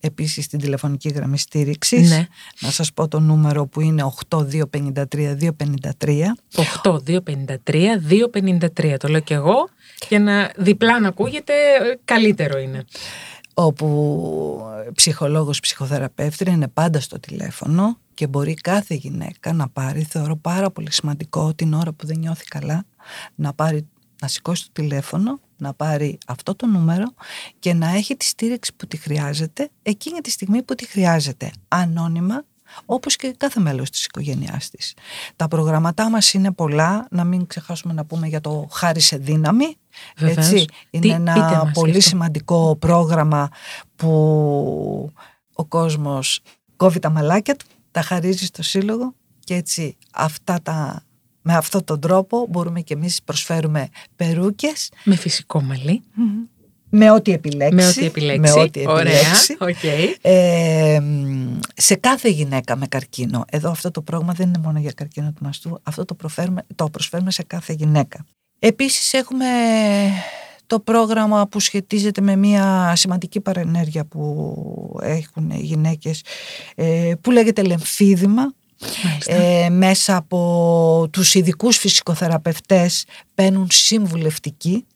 επίσης 0.00 0.46
την 0.46 0.58
τηλεφωνική 0.58 1.08
γραμμή 1.08 1.38
στήριξης. 1.38 2.10
Ναι. 2.10 2.26
Να 2.60 2.70
σας 2.70 2.92
πω 2.92 3.08
το 3.08 3.20
νούμερο 3.20 3.66
που 3.66 3.80
είναι 3.80 4.02
8253-253. 4.02 6.36
8253-253, 6.54 8.96
το 8.98 9.08
λέω 9.08 9.20
και 9.20 9.34
εγώ, 9.34 9.68
για 10.08 10.20
να 10.20 10.52
διπλά 10.56 11.00
να 11.00 11.08
ακούγεται 11.08 11.52
καλύτερο 12.04 12.58
είναι 12.58 12.84
όπου 13.54 14.60
ψυχολόγος, 14.94 15.60
ψυχοθεραπεύτρια 15.60 16.52
είναι 16.52 16.68
πάντα 16.68 17.00
στο 17.00 17.20
τηλέφωνο 17.20 17.98
και 18.14 18.26
μπορεί 18.26 18.54
κάθε 18.54 18.94
γυναίκα 18.94 19.52
να 19.52 19.68
πάρει, 19.68 20.02
θεωρώ 20.02 20.36
πάρα 20.36 20.70
πολύ 20.70 20.92
σημαντικό 20.92 21.54
την 21.54 21.74
ώρα 21.74 21.92
που 21.92 22.06
δεν 22.06 22.18
νιώθει 22.18 22.44
καλά, 22.44 22.84
να 23.34 23.52
πάρει 23.52 23.88
να 24.20 24.28
σηκώσει 24.28 24.64
το 24.64 24.70
τηλέφωνο, 24.72 25.40
να 25.56 25.74
πάρει 25.74 26.18
αυτό 26.26 26.54
το 26.54 26.66
νούμερο 26.66 27.14
και 27.58 27.74
να 27.74 27.88
έχει 27.88 28.16
τη 28.16 28.24
στήριξη 28.24 28.72
που 28.76 28.86
τη 28.86 28.96
χρειάζεται 28.96 29.70
εκείνη 29.82 30.20
τη 30.20 30.30
στιγμή 30.30 30.62
που 30.62 30.74
τη 30.74 30.86
χρειάζεται. 30.86 31.50
Ανώνυμα, 31.68 32.44
όπως 32.84 33.16
και 33.16 33.34
κάθε 33.36 33.60
μέλος 33.60 33.90
της 33.90 34.04
οικογένειάς 34.04 34.70
της. 34.70 34.94
Τα 35.36 35.48
προγραμματά 35.48 36.10
μας 36.10 36.32
είναι 36.32 36.52
πολλά, 36.52 37.06
να 37.10 37.24
μην 37.24 37.46
ξεχάσουμε 37.46 37.92
να 37.92 38.04
πούμε 38.04 38.26
για 38.26 38.40
το 38.40 38.68
χάρη 38.70 39.00
σε 39.00 39.16
δύναμη. 39.16 39.76
Έτσι, 40.16 40.64
είναι 40.90 41.14
ένα 41.14 41.70
πολύ 41.72 42.00
σημαντικό 42.00 42.76
πρόγραμμα 42.76 43.48
που 43.96 45.12
ο 45.52 45.64
κόσμος 45.64 46.40
κόβει 46.76 46.98
τα 46.98 47.10
μαλάκια 47.10 47.56
του, 47.56 47.64
τα 47.90 48.02
χαρίζει 48.02 48.44
στο 48.44 48.62
σύλλογο 48.62 49.14
και 49.44 49.54
έτσι 49.54 49.96
αυτά 50.12 50.58
τα, 50.62 51.02
με 51.42 51.54
αυτόν 51.54 51.84
τον 51.84 52.00
τρόπο 52.00 52.46
μπορούμε 52.50 52.80
και 52.80 52.94
εμείς 52.94 53.22
προσφέρουμε 53.22 53.88
περούκες. 54.16 54.90
Με 55.04 55.16
φυσικό 55.16 55.60
με 56.96 57.10
ό,τι 57.10 57.32
επιλέξει. 57.32 57.74
Με 57.74 57.86
ό,τι 57.86 58.04
επιλέξει. 58.04 58.58
ό,τι 58.58 58.88
Ωραία. 58.88 59.32
Okay. 59.58 60.14
Ε, 60.20 61.00
σε 61.74 61.94
κάθε 61.94 62.28
γυναίκα 62.28 62.76
με 62.76 62.86
καρκίνο. 62.86 63.44
Εδώ 63.50 63.70
αυτό 63.70 63.90
το 63.90 64.02
πρόγραμμα 64.02 64.32
δεν 64.32 64.48
είναι 64.48 64.58
μόνο 64.58 64.78
για 64.78 64.92
καρκίνο 64.92 65.32
του 65.32 65.44
μαστού. 65.44 65.80
Αυτό 65.82 66.04
το, 66.04 66.16
το 66.74 66.90
προσφέρουμε 66.90 67.30
σε 67.30 67.42
κάθε 67.42 67.72
γυναίκα. 67.72 68.24
Επίσης 68.58 69.12
έχουμε 69.12 69.46
το 70.66 70.80
πρόγραμμα 70.80 71.46
που 71.48 71.60
σχετίζεται 71.60 72.20
με 72.20 72.36
μια 72.36 72.92
σημαντική 72.96 73.40
παρενέργεια 73.40 74.04
που 74.04 74.98
έχουν 75.02 75.50
οι 75.50 75.60
γυναίκες 75.60 76.22
ε, 76.74 77.12
που 77.20 77.30
λέγεται 77.30 77.62
λεμφίδημα. 77.62 78.52
Ε, 79.26 79.68
μέσα 79.68 80.16
από 80.16 81.08
τους 81.12 81.34
ειδικούς 81.34 81.76
φυσικοθεραπευτές 81.76 83.04
παίρνουν 83.34 83.66
συμβουλευτικοί 83.70 84.86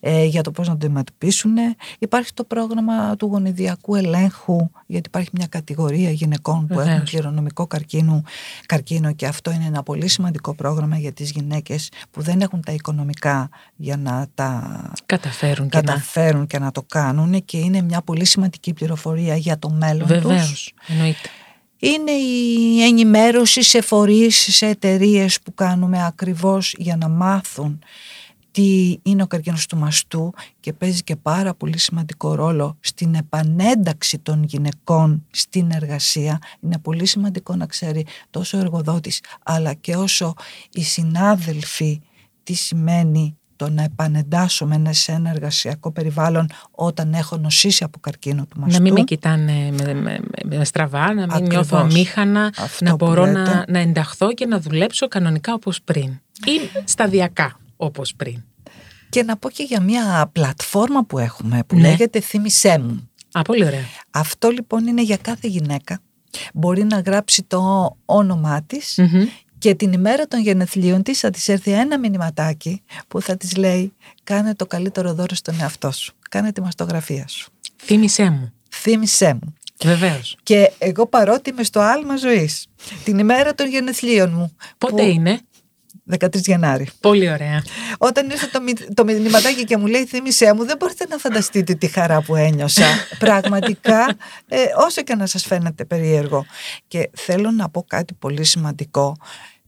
ε, 0.00 0.24
για 0.24 0.42
το 0.42 0.50
πώς 0.50 0.68
να 0.68 0.76
το 0.76 0.86
αντιμετωπίσουν. 0.86 1.54
Υπάρχει 1.98 2.32
το 2.34 2.44
πρόγραμμα 2.44 3.16
του 3.16 3.26
γονιδιακού 3.26 3.94
ελέγχου 3.94 4.70
γιατί 4.86 5.08
υπάρχει 5.08 5.28
μια 5.32 5.46
κατηγορία 5.46 6.10
γυναικών 6.10 6.66
που 6.66 6.80
έχουν 6.80 7.04
κληρονομικό 7.04 7.66
καρκίνο, 7.66 8.22
καρκίνο 8.66 9.12
και 9.12 9.26
αυτό 9.26 9.50
είναι 9.50 9.64
ένα 9.64 9.82
πολύ 9.82 10.08
σημαντικό 10.08 10.54
πρόγραμμα 10.54 10.98
για 10.98 11.12
τις 11.12 11.30
γυναίκες 11.30 11.88
που 12.10 12.22
δεν 12.22 12.40
έχουν 12.40 12.62
τα 12.62 12.72
οικονομικά 12.72 13.48
για 13.76 13.96
να 13.96 14.26
τα 14.34 14.90
καταφέρουν, 15.06 15.68
καταφέρουν 15.68 16.46
και, 16.46 16.58
να... 16.58 16.70
το 16.70 16.82
κάνουν 16.82 17.44
και 17.44 17.58
είναι 17.58 17.82
μια 17.82 18.02
πολύ 18.02 18.24
σημαντική 18.24 18.72
πληροφορία 18.72 19.36
για 19.36 19.58
το 19.58 19.70
μέλλον 19.70 20.06
Βεβαίως, 20.06 20.50
τους. 20.50 20.72
εννοείται 20.88 21.28
είναι 21.78 22.10
η 22.10 22.82
ενημέρωση 22.82 23.62
σε 23.62 23.80
φορείς, 23.80 24.46
σε 24.50 24.66
εταιρείες 24.66 25.40
που 25.40 25.54
κάνουμε 25.54 26.06
ακριβώς 26.06 26.74
για 26.78 26.96
να 26.96 27.08
μάθουν 27.08 27.78
τι 28.54 28.98
είναι 29.02 29.22
ο 29.22 29.26
καρκίνος 29.26 29.66
του 29.66 29.76
μαστού 29.76 30.32
και 30.60 30.72
παίζει 30.72 31.02
και 31.02 31.16
πάρα 31.16 31.54
πολύ 31.54 31.78
σημαντικό 31.78 32.34
ρόλο 32.34 32.76
στην 32.80 33.14
επανένταξη 33.14 34.18
των 34.18 34.42
γυναικών 34.42 35.26
στην 35.30 35.70
εργασία. 35.70 36.38
Είναι 36.60 36.78
πολύ 36.78 37.06
σημαντικό 37.06 37.56
να 37.56 37.66
ξέρει 37.66 38.06
τόσο 38.30 38.58
ο 38.58 38.60
εργοδότης 38.60 39.20
αλλά 39.42 39.74
και 39.74 39.96
όσο 39.96 40.34
οι 40.72 40.82
συνάδελφοι 40.82 42.00
τι 42.42 42.52
σημαίνει 42.54 43.36
το 43.56 43.70
να 43.70 43.82
επανεντάσσομαι 43.82 44.92
σε 44.92 45.12
ένα 45.12 45.30
εργασιακό 45.30 45.92
περιβάλλον 45.92 46.46
όταν 46.70 47.14
έχω 47.14 47.36
νοσήσει 47.36 47.84
από 47.84 47.98
καρκίνο 47.98 48.46
του 48.46 48.60
μαστού. 48.60 48.76
Να 48.76 48.82
μην 48.82 48.92
με 48.92 49.00
κοιτάνε 49.00 49.70
με, 49.82 49.94
με, 49.94 50.18
με 50.44 50.64
στραβά, 50.64 51.14
να 51.14 51.26
μην 51.26 51.46
νιώθω 51.46 51.76
αμήχανα, 51.76 52.52
να 52.80 52.94
μπορώ 52.94 53.26
να, 53.26 53.64
να 53.68 53.78
ενταχθώ 53.78 54.32
και 54.34 54.46
να 54.46 54.60
δουλέψω 54.60 55.08
κανονικά 55.08 55.54
όπως 55.54 55.82
πριν 55.82 56.20
ή 56.44 56.82
σταδιακά 56.84 57.58
όπως 57.76 58.14
πριν. 58.14 58.42
Και 59.08 59.22
να 59.22 59.36
πω 59.36 59.50
και 59.50 59.62
για 59.62 59.80
μια 59.80 60.30
πλατφόρμα 60.32 61.04
που 61.04 61.18
έχουμε 61.18 61.62
που 61.66 61.76
ναι. 61.76 61.80
λέγεται 61.80 62.20
«Θύμησέ 62.20 62.78
μου». 62.78 63.10
Α, 63.32 63.42
πολύ 63.42 63.64
ωραία. 63.64 63.84
Αυτό 64.10 64.48
λοιπόν 64.48 64.86
είναι 64.86 65.02
για 65.02 65.16
κάθε 65.16 65.48
γυναίκα. 65.48 66.00
Μπορεί 66.54 66.84
να 66.84 67.00
γράψει 67.00 67.42
το 67.42 67.96
όνομά 68.04 68.62
της 68.62 68.98
και 69.58 69.74
την 69.74 69.92
ημέρα 69.92 70.26
των 70.26 70.40
γενεθλίων 70.40 71.02
της 71.02 71.18
θα 71.18 71.30
της 71.30 71.48
έρθει 71.48 71.70
ένα 71.70 71.98
μηνυματάκι 71.98 72.82
που 73.08 73.20
θα 73.20 73.36
της 73.36 73.56
λέει 73.56 73.92
κάνε 74.24 74.54
το 74.54 74.66
καλύτερο 74.66 75.14
δώρο 75.14 75.34
στον 75.34 75.60
εαυτό 75.60 75.90
σου. 75.90 76.14
Κάνε 76.30 76.52
τη 76.52 76.60
μαστογραφία 76.60 77.28
σου. 77.28 77.50
Θύμησέ 77.82 78.30
μου. 78.30 78.52
Θύμησέ 78.70 79.34
μου. 79.42 79.54
Βεβαίως. 79.84 80.36
Και 80.42 80.72
εγώ 80.78 81.06
παρότι 81.06 81.50
είμαι 81.50 81.62
στο 81.62 81.80
άλμα 81.80 82.16
ζωής, 82.16 82.66
την 83.04 83.18
ημέρα 83.18 83.54
των 83.54 83.68
γενεθλίων 83.68 84.32
μου. 84.32 84.56
Πότε 84.78 85.02
είναι; 85.02 85.40
13 86.10 86.34
Γενάρη. 86.34 86.88
Πολύ 87.00 87.30
ωραία. 87.30 87.62
Όταν 87.98 88.30
ήρθε 88.30 88.46
το, 88.46 88.60
το 88.94 89.04
μηνυματάκι 89.04 89.64
και 89.64 89.76
μου 89.76 89.86
λέει 89.86 90.04
θύμισέ 90.04 90.54
μου, 90.54 90.64
δεν 90.64 90.76
μπορείτε 90.76 91.06
να 91.08 91.16
φανταστείτε 91.16 91.74
τη 91.74 91.86
χαρά 91.86 92.22
που 92.22 92.36
ένιωσα. 92.36 92.84
Πραγματικά, 93.18 94.16
ε, 94.48 94.58
όσο 94.86 95.02
και 95.02 95.14
να 95.14 95.26
σας 95.26 95.42
φαίνεται 95.42 95.84
περίεργο. 95.84 96.46
Και 96.88 97.10
θέλω 97.12 97.50
να 97.50 97.68
πω 97.68 97.82
κάτι 97.82 98.14
πολύ 98.14 98.44
σημαντικό 98.44 99.16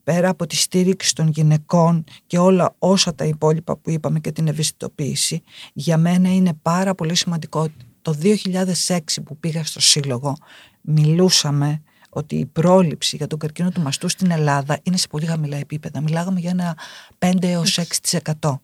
πέρα 0.04 0.28
από 0.28 0.46
τη 0.46 0.56
στήριξη 0.56 1.14
των 1.14 1.28
γυναικών 1.28 2.04
και 2.26 2.38
όλα 2.38 2.74
όσα 2.78 3.14
τα 3.14 3.24
υπόλοιπα 3.24 3.76
που 3.76 3.90
είπαμε 3.90 4.20
και 4.20 4.32
την 4.32 4.48
ευαισθητοποίηση, 4.48 5.42
για 5.72 5.98
μένα 5.98 6.34
είναι 6.34 6.52
πάρα 6.62 6.94
πολύ 6.94 7.14
σημαντικό. 7.14 7.68
Το 8.02 8.16
2006 8.22 8.98
που 9.24 9.36
πήγα 9.38 9.64
στο 9.64 9.80
Σύλλογο, 9.80 10.36
μιλούσαμε 10.80 11.82
ότι 12.10 12.36
η 12.36 12.46
πρόληψη 12.46 13.16
για 13.16 13.26
τον 13.26 13.38
καρκίνο 13.38 13.70
του 13.70 13.80
μαστού 13.80 14.08
στην 14.08 14.30
Ελλάδα 14.30 14.78
είναι 14.82 14.96
σε 14.96 15.08
πολύ 15.08 15.26
χαμηλά 15.26 15.56
επίπεδα. 15.56 16.00
Μιλάγαμε 16.00 16.40
για 16.40 16.50
ένα 16.50 16.78
5 17.18 17.32
έως 17.40 17.78
6%. 18.40 18.58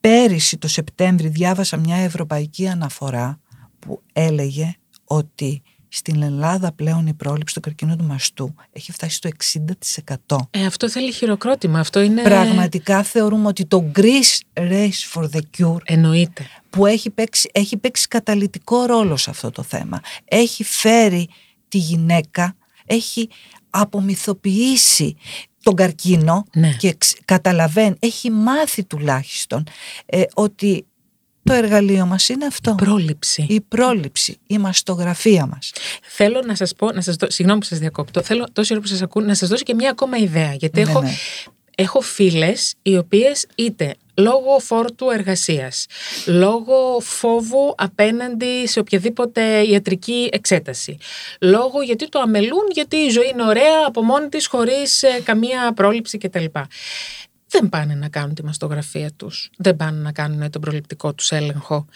Πέρυσι 0.00 0.58
το 0.58 0.68
Σεπτέμβρη 0.68 1.28
διάβασα 1.28 1.76
μια 1.76 1.96
ευρωπαϊκή 1.96 2.68
αναφορά 2.68 3.40
που 3.78 4.02
έλεγε 4.12 4.74
ότι 5.04 5.62
στην 5.88 6.22
Ελλάδα 6.22 6.72
πλέον 6.72 7.06
η 7.06 7.14
πρόληψη 7.14 7.54
του 7.54 7.60
καρκίνου 7.60 7.96
του 7.96 8.04
μαστού 8.04 8.54
έχει 8.72 8.92
φτάσει 8.92 9.16
στο 9.16 9.30
60%. 10.26 10.36
Ε, 10.50 10.66
αυτό 10.66 10.90
θέλει 10.90 11.12
χειροκρότημα. 11.12 11.78
Αυτό 11.78 12.00
είναι... 12.00 12.22
Πραγματικά 12.22 13.02
θεωρούμε 13.02 13.46
ότι 13.46 13.66
το 13.66 13.90
Greece 13.96 14.60
Race 14.60 15.12
for 15.12 15.22
the 15.22 15.40
Cure 15.58 15.76
Εννοείται. 15.84 16.46
που 16.70 16.86
έχει 16.86 17.10
παίξει, 17.10 17.50
έχει 17.52 17.76
παίξει 17.76 18.08
καταλητικό 18.08 18.84
ρόλο 18.84 19.16
σε 19.16 19.30
αυτό 19.30 19.50
το 19.50 19.62
θέμα. 19.62 20.00
Έχει 20.24 20.64
φέρει 20.64 21.28
τη 21.74 21.80
γυναίκα, 21.80 22.56
έχει 22.86 23.28
απομυθοποιήσει 23.70 25.16
τον 25.62 25.74
καρκίνο 25.74 26.44
ναι. 26.54 26.76
και 26.78 26.96
καταλαβαίνει, 27.24 27.96
έχει 27.98 28.30
μάθει 28.30 28.84
τουλάχιστον 28.84 29.66
ε, 30.06 30.22
ότι 30.34 30.86
το 31.42 31.52
εργαλείο 31.52 32.06
μας 32.06 32.28
είναι 32.28 32.46
αυτό. 32.46 32.70
Η 32.70 32.84
πρόληψη. 32.84 33.46
Η 33.48 33.60
πρόληψη, 33.60 34.38
η 34.46 34.58
μαστογραφία 34.58 35.46
μας. 35.46 35.72
Θέλω 36.02 36.42
να 36.46 36.54
σας 36.54 36.74
πω, 36.74 36.90
να 36.92 37.00
σας 37.00 37.16
δω, 37.16 37.30
συγγνώμη 37.30 37.60
που 37.60 37.66
σας 37.66 37.78
διακόπτω, 37.78 38.22
θέλω 38.22 38.46
τόση 38.52 38.72
ώρα 38.72 38.82
που 38.82 38.88
σας 38.88 39.02
ακούω 39.02 39.22
να 39.22 39.34
σας 39.34 39.48
δώσω 39.48 39.62
και 39.62 39.74
μια 39.74 39.90
ακόμα 39.90 40.16
ιδέα, 40.16 40.54
γιατί 40.54 40.82
ναι, 40.82 40.90
έχω... 40.90 41.02
Ναι. 41.02 41.14
Έχω 41.74 42.00
φίλες 42.00 42.74
οι 42.82 42.96
οποίες 42.96 43.46
είτε 43.54 43.94
λόγω 44.14 44.58
φόρτου 44.58 45.10
εργασίας, 45.10 45.86
λόγω 46.26 47.00
φόβου 47.00 47.74
απέναντι 47.76 48.66
σε 48.66 48.78
οποιαδήποτε 48.78 49.62
ιατρική 49.62 50.28
εξέταση, 50.32 50.98
λόγω 51.40 51.82
γιατί 51.82 52.08
το 52.08 52.18
αμελούν, 52.18 52.66
γιατί 52.72 52.96
η 52.96 53.10
ζωή 53.10 53.28
είναι 53.32 53.44
ωραία 53.44 53.86
από 53.86 54.02
μόνη 54.02 54.28
της 54.28 54.46
χωρίς 54.46 55.02
ε, 55.02 55.20
καμία 55.24 55.72
πρόληψη 55.72 56.18
κτλ. 56.18 56.44
Δεν 57.48 57.68
πάνε 57.68 57.94
να 57.94 58.08
κάνουν 58.08 58.34
τη 58.34 58.44
μαστογραφία 58.44 59.10
τους, 59.16 59.50
δεν 59.56 59.76
πάνε 59.76 60.00
να 60.00 60.12
κάνουν 60.12 60.50
τον 60.50 60.60
προληπτικό 60.60 61.14
τους 61.14 61.30
έλεγχο. 61.30 61.86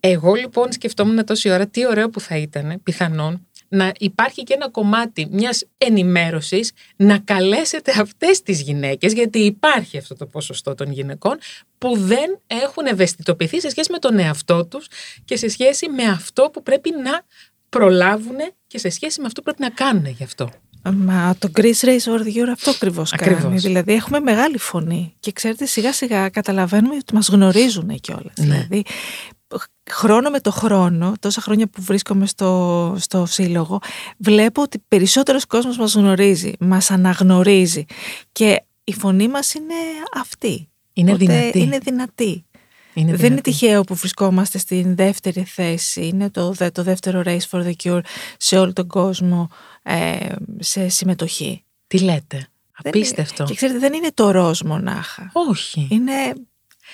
Εγώ 0.00 0.34
λοιπόν 0.34 0.72
σκεφτόμουν 0.72 1.24
τόση 1.24 1.50
ώρα 1.50 1.66
τι 1.66 1.86
ωραίο 1.86 2.10
που 2.10 2.20
θα 2.20 2.36
ήταν, 2.36 2.80
πιθανόν, 2.82 3.48
να 3.72 3.92
υπάρχει 3.98 4.42
και 4.42 4.54
ένα 4.54 4.70
κομμάτι 4.70 5.28
μιας 5.30 5.64
ενημέρωσης 5.78 6.72
να 6.96 7.18
καλέσετε 7.18 7.92
αυτές 8.00 8.42
τις 8.42 8.60
γυναίκες 8.60 9.12
γιατί 9.12 9.38
υπάρχει 9.38 9.98
αυτό 9.98 10.14
το 10.14 10.26
ποσοστό 10.26 10.74
των 10.74 10.92
γυναικών 10.92 11.38
που 11.78 11.96
δεν 11.96 12.40
έχουν 12.46 12.86
ευαισθητοποιηθεί 12.86 13.60
σε 13.60 13.70
σχέση 13.70 13.92
με 13.92 13.98
τον 13.98 14.18
εαυτό 14.18 14.64
τους 14.64 14.86
και 15.24 15.36
σε 15.36 15.48
σχέση 15.48 15.88
με 15.88 16.04
αυτό 16.04 16.50
που 16.52 16.62
πρέπει 16.62 16.90
να 17.02 17.24
προλάβουν 17.68 18.36
και 18.66 18.78
σε 18.78 18.88
σχέση 18.88 19.20
με 19.20 19.26
αυτό 19.26 19.42
που 19.42 19.54
πρέπει 19.54 19.70
να 19.70 19.86
κάνουν 19.86 20.06
γι' 20.06 20.24
αυτό. 20.24 20.50
Μα 20.82 21.36
το 21.38 21.50
Greece 21.54 21.84
Race 21.84 22.12
Over 22.12 22.22
the 22.22 22.42
Euro 22.42 22.48
αυτό 22.52 22.70
ακριβώς 22.70 23.10
κάνει. 23.10 23.58
Δηλαδή 23.58 23.92
έχουμε 23.92 24.20
μεγάλη 24.20 24.58
φωνή 24.58 25.14
και 25.20 25.32
ξέρετε 25.32 25.66
σιγά 25.66 25.92
σιγά 25.92 26.28
καταλαβαίνουμε 26.28 26.94
ότι 26.94 27.14
μας 27.14 27.28
γνωρίζουν 27.28 28.00
κιόλας. 28.00 28.34
Ναι. 28.36 28.44
Δηλαδή 28.44 28.82
χρόνο 29.90 30.30
με 30.30 30.40
το 30.40 30.50
χρόνο, 30.50 31.12
τόσα 31.20 31.40
χρόνια 31.40 31.66
που 31.66 31.82
βρίσκομαι 31.82 32.26
στο, 32.26 32.94
στο 32.98 33.26
σύλλογο, 33.26 33.78
βλέπω 34.16 34.62
ότι 34.62 34.82
περισσότερος 34.88 35.46
κόσμος 35.46 35.76
μας 35.76 35.94
γνωρίζει, 35.94 36.52
μας 36.60 36.90
αναγνωρίζει 36.90 37.84
και 38.32 38.62
η 38.84 38.92
φωνή 38.92 39.28
μας 39.28 39.54
είναι 39.54 39.74
αυτή. 40.14 40.68
Είναι 40.92 41.14
δυνατή. 41.14 41.58
Είναι 41.58 41.78
δυνατή. 41.78 42.44
Δεν 42.94 43.32
είναι 43.32 43.40
τυχαίο 43.40 43.82
που 43.82 43.94
βρισκόμαστε 43.94 44.58
στην 44.58 44.96
δεύτερη 44.96 45.44
θέση. 45.44 46.06
Είναι 46.06 46.30
το, 46.30 46.54
το 46.72 46.82
δεύτερο 46.82 47.22
Race 47.24 47.48
for 47.50 47.64
the 47.64 47.72
Cure 47.82 48.00
σε 48.36 48.58
όλο 48.58 48.72
τον 48.72 48.86
κόσμο 48.86 49.48
ε, 49.82 50.16
σε 50.58 50.88
συμμετοχή. 50.88 51.64
Τι 51.86 51.98
λέτε; 51.98 52.48
Απίστευτο. 52.72 53.44
και 53.44 53.54
ξέρετε, 53.54 53.78
δεν 53.78 53.92
είναι 53.92 54.10
το 54.14 54.30
ροζ 54.30 54.60
μονάχα. 54.60 55.30
Όχι. 55.32 55.88
Είναι 55.90 56.12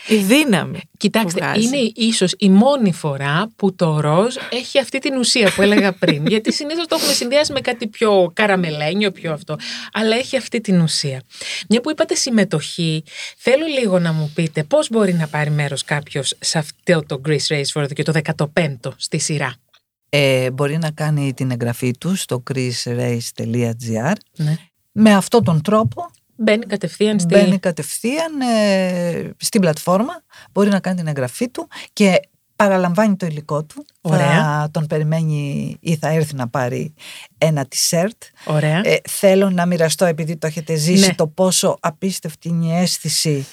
η 0.07 0.17
δύναμη. 0.17 0.81
Κοιτάξτε, 0.97 1.53
είναι 1.61 1.91
ίσως 1.95 2.35
η 2.39 2.49
μόνη 2.49 2.93
φορά 2.93 3.53
που 3.57 3.75
το 3.75 4.01
ροζ 4.01 4.35
έχει 4.51 4.79
αυτή 4.79 4.99
την 4.99 5.17
ουσία 5.17 5.53
που 5.55 5.63
έλεγα 5.63 5.93
πριν. 5.93 6.27
γιατί 6.33 6.53
συνήθως 6.53 6.87
το 6.87 6.97
έχουμε 6.99 7.13
συνδυάσει 7.13 7.53
με 7.53 7.61
κάτι 7.61 7.87
πιο 7.87 8.31
καραμελένιο, 8.35 9.11
πιο 9.11 9.33
αυτό. 9.33 9.57
Αλλά 9.93 10.17
έχει 10.17 10.37
αυτή 10.37 10.61
την 10.61 10.81
ουσία. 10.81 11.23
Μια 11.69 11.81
που 11.81 11.91
είπατε 11.91 12.15
συμμετοχή, 12.15 13.05
θέλω 13.37 13.67
λίγο 13.67 13.99
να 13.99 14.13
μου 14.13 14.31
πείτε 14.35 14.63
πώς 14.65 14.91
μπορεί 14.91 15.15
να 15.15 15.27
πάρει 15.27 15.51
μέρος 15.51 15.85
κάποιος 15.85 16.35
σε 16.39 16.59
αυτό 16.59 17.03
το 17.07 17.21
Greece 17.27 17.47
Race 17.49 17.73
for 17.83 17.93
και 17.95 18.03
το 18.03 18.13
15ο 18.45 18.93
στη 18.97 19.19
σειρά; 19.19 19.55
Ε, 20.09 20.51
μπορεί 20.51 20.79
να 20.79 20.91
κάνει 20.91 21.35
την 21.35 21.51
εγγραφή 21.51 21.99
του 21.99 22.17
στο 22.17 22.43
greecerace.gr 22.53 24.13
ναι. 24.37 24.57
με 24.93 25.15
αυτόν 25.15 25.45
τον 25.45 25.63
τρόπο 25.63 26.11
Μπαίνει 26.37 26.67
κατευθείαν, 26.67 27.21
στη... 27.21 27.35
Μπαίνει 27.35 27.59
κατευθείαν 27.59 28.41
ε, 28.41 29.31
στην 29.37 29.61
πλατφόρμα, 29.61 30.23
μπορεί 30.53 30.69
να 30.69 30.81
κάνει 30.81 30.97
την 30.97 31.07
εγγραφή 31.07 31.49
του 31.49 31.69
και 31.93 32.21
παραλαμβάνει 32.57 33.17
το 33.17 33.27
υλικό 33.27 33.65
του. 33.65 33.87
Ωραία. 34.01 34.43
Θα 34.43 34.69
τον 34.71 34.87
περιμένει 34.87 35.77
ή 35.81 35.97
θα 35.97 36.09
έρθει 36.09 36.35
να 36.35 36.49
πάρει 36.49 36.95
ένα 37.39 37.67
t-shirt. 37.69 38.19
Ωραία. 38.45 38.81
Ε, 38.85 38.97
θέλω 39.09 39.51
να 39.51 39.67
μοιραστώ 39.67 40.05
επειδή 40.05 40.37
το 40.37 40.47
έχετε 40.47 40.75
ζήσει 40.75 41.07
ναι. 41.07 41.15
το 41.15 41.27
πόσο 41.27 41.77
απίστευτη 41.81 42.49
είναι 42.49 42.67
η 42.67 42.77
αίσθηση 42.77 43.47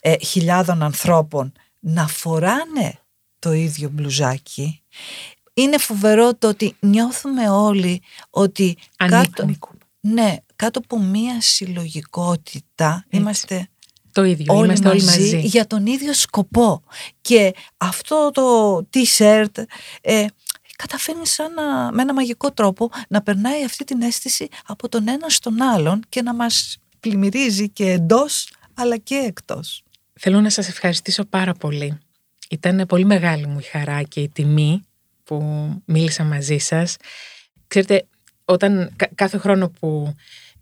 ε, 0.00 0.14
χιλιάδων 0.18 0.82
ανθρώπων 0.82 1.52
να 1.80 2.06
φοράνε 2.06 2.98
το 3.38 3.52
ίδιο 3.52 3.88
μπλουζάκι. 3.92 4.82
Είναι 5.54 5.78
φοβερό 5.78 6.34
το 6.34 6.48
ότι 6.48 6.76
νιώθουμε 6.80 7.48
όλοι 7.50 8.02
ότι 8.30 8.76
κάτω, 8.96 9.48
ναι, 10.00 10.36
κάτω 10.56 10.78
από 10.78 10.98
μία 10.98 11.40
συλλογικότητα 11.40 13.06
είμαστε 13.08 13.68
το 14.12 14.24
ίδιο, 14.24 14.54
όλοι 14.54 14.64
είμαστε 14.64 14.88
όλοι 14.88 15.02
μαζί 15.02 15.38
για 15.38 15.66
τον 15.66 15.86
ίδιο 15.86 16.12
σκοπό. 16.12 16.82
Και 17.20 17.54
αυτό 17.76 18.30
το 18.30 18.76
t-shirt 18.92 19.62
ε, 20.00 20.26
καταφέρνει 20.76 21.26
σαν 21.26 21.52
με 21.92 22.02
ένα 22.02 22.14
μαγικό 22.14 22.52
τρόπο 22.52 22.90
να 23.08 23.22
περνάει 23.22 23.64
αυτή 23.64 23.84
την 23.84 24.02
αίσθηση 24.02 24.48
από 24.66 24.88
τον 24.88 25.08
ένα 25.08 25.28
στον 25.28 25.62
άλλον 25.62 26.00
και 26.08 26.22
να 26.22 26.34
μας 26.34 26.78
πλημμυρίζει 27.00 27.68
και 27.68 27.90
εντός 27.90 28.48
αλλά 28.74 28.96
και 28.96 29.14
εκτός. 29.14 29.82
Θέλω 30.12 30.40
να 30.40 30.50
σας 30.50 30.68
ευχαριστήσω 30.68 31.24
πάρα 31.24 31.52
πολύ. 31.52 31.98
Ήταν 32.50 32.84
πολύ 32.88 33.04
μεγάλη 33.04 33.46
μου 33.46 33.58
η 33.58 33.62
χαρά 33.62 34.02
και 34.02 34.20
η 34.20 34.28
τιμή 34.28 34.82
που 35.24 35.42
μίλησα 35.84 36.24
μαζί 36.24 36.58
σας. 36.58 36.96
Ξέρετε, 37.66 38.06
όταν 38.44 38.96
κάθε 39.14 39.38
χρόνο 39.38 39.68
που 39.68 40.14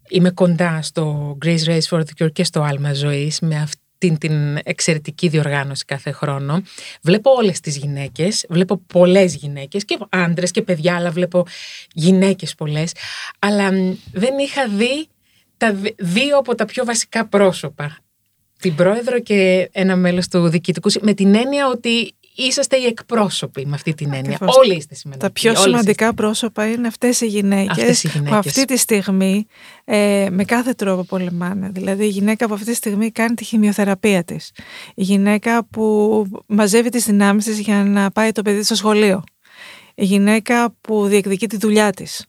είμαι 0.08 0.30
κοντά 0.30 0.82
στο 0.82 1.36
Grace 1.44 1.64
Race 1.64 1.88
for 1.90 1.98
the 1.98 2.24
Cure 2.24 2.32
και 2.32 2.44
στο 2.44 2.62
Άλμα 2.62 2.92
Ζωής 2.92 3.40
με 3.40 3.56
αυτή 3.56 3.78
την 4.18 4.58
εξαιρετική 4.64 5.28
διοργάνωση 5.28 5.84
κάθε 5.84 6.12
χρόνο. 6.12 6.62
Βλέπω 7.02 7.30
όλες 7.30 7.60
τις 7.60 7.76
γυναίκες, 7.76 8.46
βλέπω 8.48 8.76
πολλές 8.76 9.34
γυναίκες 9.34 9.84
και 9.84 9.98
άντρες 10.08 10.50
και 10.50 10.62
παιδιά, 10.62 10.96
αλλά 10.96 11.10
βλέπω 11.10 11.46
γυναίκες 11.92 12.54
πολλές. 12.54 12.92
Αλλά 13.38 13.70
δεν 14.12 14.38
είχα 14.38 14.68
δει 14.68 15.08
τα 15.56 15.74
δύο 15.98 16.38
από 16.38 16.54
τα 16.54 16.64
πιο 16.64 16.84
βασικά 16.84 17.26
πρόσωπα. 17.26 17.98
Την 18.58 18.74
πρόεδρο 18.74 19.20
και 19.20 19.68
ένα 19.72 19.96
μέλος 19.96 20.28
του 20.28 20.48
διοικητικού, 20.48 20.90
με 21.00 21.14
την 21.14 21.34
έννοια 21.34 21.68
ότι 21.68 22.14
είσαστε 22.34 22.76
οι 22.76 22.84
εκπρόσωποι 22.84 23.66
με 23.66 23.74
αυτή 23.74 23.94
την 23.94 24.12
έννοια. 24.12 24.38
Όλοι 24.40 24.76
είστε 24.76 24.94
σημαντικοί. 24.94 25.26
Τα 25.26 25.32
πιο 25.32 25.54
σημαντικά 25.54 26.14
πρόσωπα 26.14 26.70
είναι 26.70 26.86
αυτές 26.86 27.20
οι 27.20 27.26
γυναίκες, 27.26 28.06
που 28.24 28.34
αυτή 28.34 28.64
τη 28.64 28.76
στιγμή 28.76 29.46
ε, 29.84 30.28
με 30.30 30.44
κάθε 30.44 30.72
τρόπο 30.72 31.04
πολεμάνε. 31.04 31.68
Δηλαδή 31.68 32.04
η 32.04 32.08
γυναίκα 32.08 32.46
που 32.46 32.54
αυτή 32.54 32.66
τη 32.66 32.74
στιγμή 32.74 33.10
κάνει 33.10 33.34
τη 33.34 33.44
χημειοθεραπεία 33.44 34.24
της. 34.24 34.52
Η 34.94 35.02
γυναίκα 35.02 35.64
που 35.64 36.26
μαζεύει 36.46 36.88
τις 36.88 37.04
δυνάμεις 37.04 37.44
της 37.44 37.58
για 37.58 37.84
να 37.84 38.10
πάει 38.10 38.32
το 38.32 38.42
παιδί 38.42 38.62
στο 38.62 38.74
σχολείο. 38.74 39.22
Η 39.94 40.04
γυναίκα 40.04 40.74
που 40.80 41.06
διεκδικεί 41.06 41.46
τη 41.46 41.56
δουλειά 41.56 41.90
της. 41.90 42.26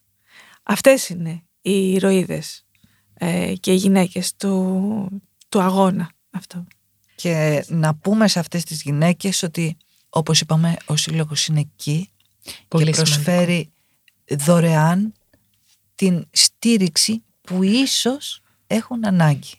Αυτές 0.64 1.10
είναι 1.10 1.44
οι 1.62 1.94
ηρωίδες 1.94 2.66
ε, 3.14 3.54
και 3.60 3.72
οι 3.72 3.76
γυναίκες 3.76 4.36
του, 4.36 5.22
του 5.50 5.62
αγώνα 5.62 6.10
αυτό. 6.30 6.66
Και 7.16 7.66
να 7.68 7.96
πούμε 7.96 8.28
σε 8.28 8.40
αυτές 8.40 8.64
τις 8.64 8.82
γυναίκες 8.82 9.44
ότι 9.44 9.78
όπως 10.18 10.42
είπαμε, 10.42 10.78
ο 10.86 10.96
Σύλλογος 10.96 11.48
είναι 11.48 11.60
εκεί 11.60 12.10
Πολύ 12.68 12.86
και 12.86 12.92
προσφέρει 12.92 13.72
δωρεάν 14.30 15.14
την 15.96 16.28
στήριξη 16.32 17.24
που 17.42 17.64
ίσως 17.64 18.42
έχουν 18.68 19.06
ανάγκη. 19.06 19.54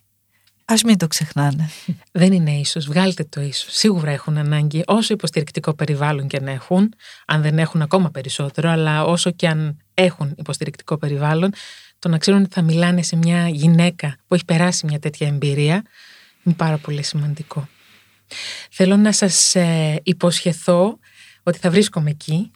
Ας 0.64 0.82
μην 0.82 0.98
το 0.98 1.06
ξεχνάνε. 1.06 1.70
Δεν 2.12 2.32
είναι 2.32 2.50
ίσως, 2.50 2.86
βγάλτε 2.86 3.24
το 3.24 3.40
ίσως. 3.40 3.74
Σίγουρα 3.74 4.10
έχουν 4.10 4.36
ανάγκη 4.36 4.82
όσο 4.86 5.14
υποστηρικτικό 5.14 5.74
περιβάλλον 5.74 6.28
και 6.28 6.36
αν 6.36 6.48
έχουν, 6.48 6.94
αν 7.26 7.42
δεν 7.42 7.58
έχουν 7.58 7.82
ακόμα 7.82 8.10
περισσότερο, 8.10 8.70
αλλά 8.70 9.04
όσο 9.04 9.30
και 9.30 9.48
αν 9.48 9.76
έχουν 9.94 10.34
υποστηρικτικό 10.38 10.98
περιβάλλον, 10.98 11.52
το 11.98 12.08
να 12.08 12.18
ξέρουν 12.18 12.42
ότι 12.42 12.54
θα 12.54 12.62
μιλάνε 12.62 13.02
σε 13.02 13.16
μια 13.16 13.48
γυναίκα 13.48 14.16
που 14.26 14.34
έχει 14.34 14.44
περάσει 14.44 14.86
μια 14.86 14.98
τέτοια 14.98 15.26
εμπειρία, 15.26 15.84
είναι 16.42 16.54
πάρα 16.54 16.78
πολύ 16.78 17.02
σημαντικό. 17.02 17.68
Θέλω 18.70 18.96
να 18.96 19.12
σας 19.12 19.54
ε, 19.54 20.00
υποσχεθώ 20.02 20.98
ότι 21.42 21.58
θα 21.58 21.70
βρίσκομαι 21.70 22.10
εκεί. 22.10 22.50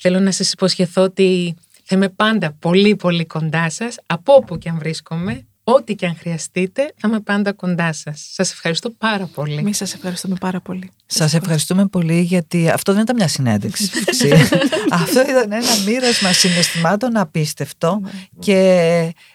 Θέλω 0.00 0.20
να 0.20 0.30
σας 0.30 0.52
υποσχεθώ 0.52 1.02
ότι 1.02 1.54
θα 1.84 1.96
είμαι 1.96 2.08
πάντα 2.08 2.56
πολύ 2.58 2.96
πολύ 2.96 3.26
κοντά 3.26 3.70
σας, 3.70 3.96
από 4.06 4.34
όπου 4.34 4.58
και 4.58 4.68
αν 4.68 4.78
βρίσκομαι, 4.78 5.44
ό,τι 5.64 5.94
και 5.94 6.06
αν 6.06 6.16
χρειαστείτε, 6.16 6.92
θα 6.96 7.08
είμαι 7.08 7.20
πάντα 7.20 7.52
κοντά 7.52 7.92
σας. 7.92 8.28
Σας 8.32 8.52
ευχαριστώ 8.52 8.90
πάρα 8.90 9.26
πολύ. 9.26 9.54
Εμείς 9.56 9.76
σας 9.76 9.94
ευχαριστούμε 9.94 10.36
πάρα 10.40 10.60
πολύ. 10.60 10.90
Σας 11.06 11.34
ευχαριστούμε 11.34 11.86
πολύ 11.86 12.20
γιατί 12.20 12.68
αυτό 12.68 12.92
δεν 12.92 13.02
ήταν 13.02 13.16
μια 13.16 13.28
συνέντευξη. 13.28 13.90
αυτό 15.02 15.20
ήταν 15.20 15.52
ένα 15.52 15.76
μοίρασμα 15.86 16.32
συναισθημάτων 16.32 17.16
απίστευτο 17.16 18.00
ναι. 18.02 18.10
και 18.38 18.54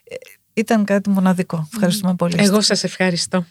ε, 0.03 0.15
ήταν 0.53 0.86
κάτι 0.86 1.09
μοναδικό. 1.09 1.69
Ευχαριστούμε 1.73 2.15
πολύ. 2.15 2.36
Εγώ 2.38 2.61
σας 2.61 2.83
ευχαριστώ. 2.83 3.45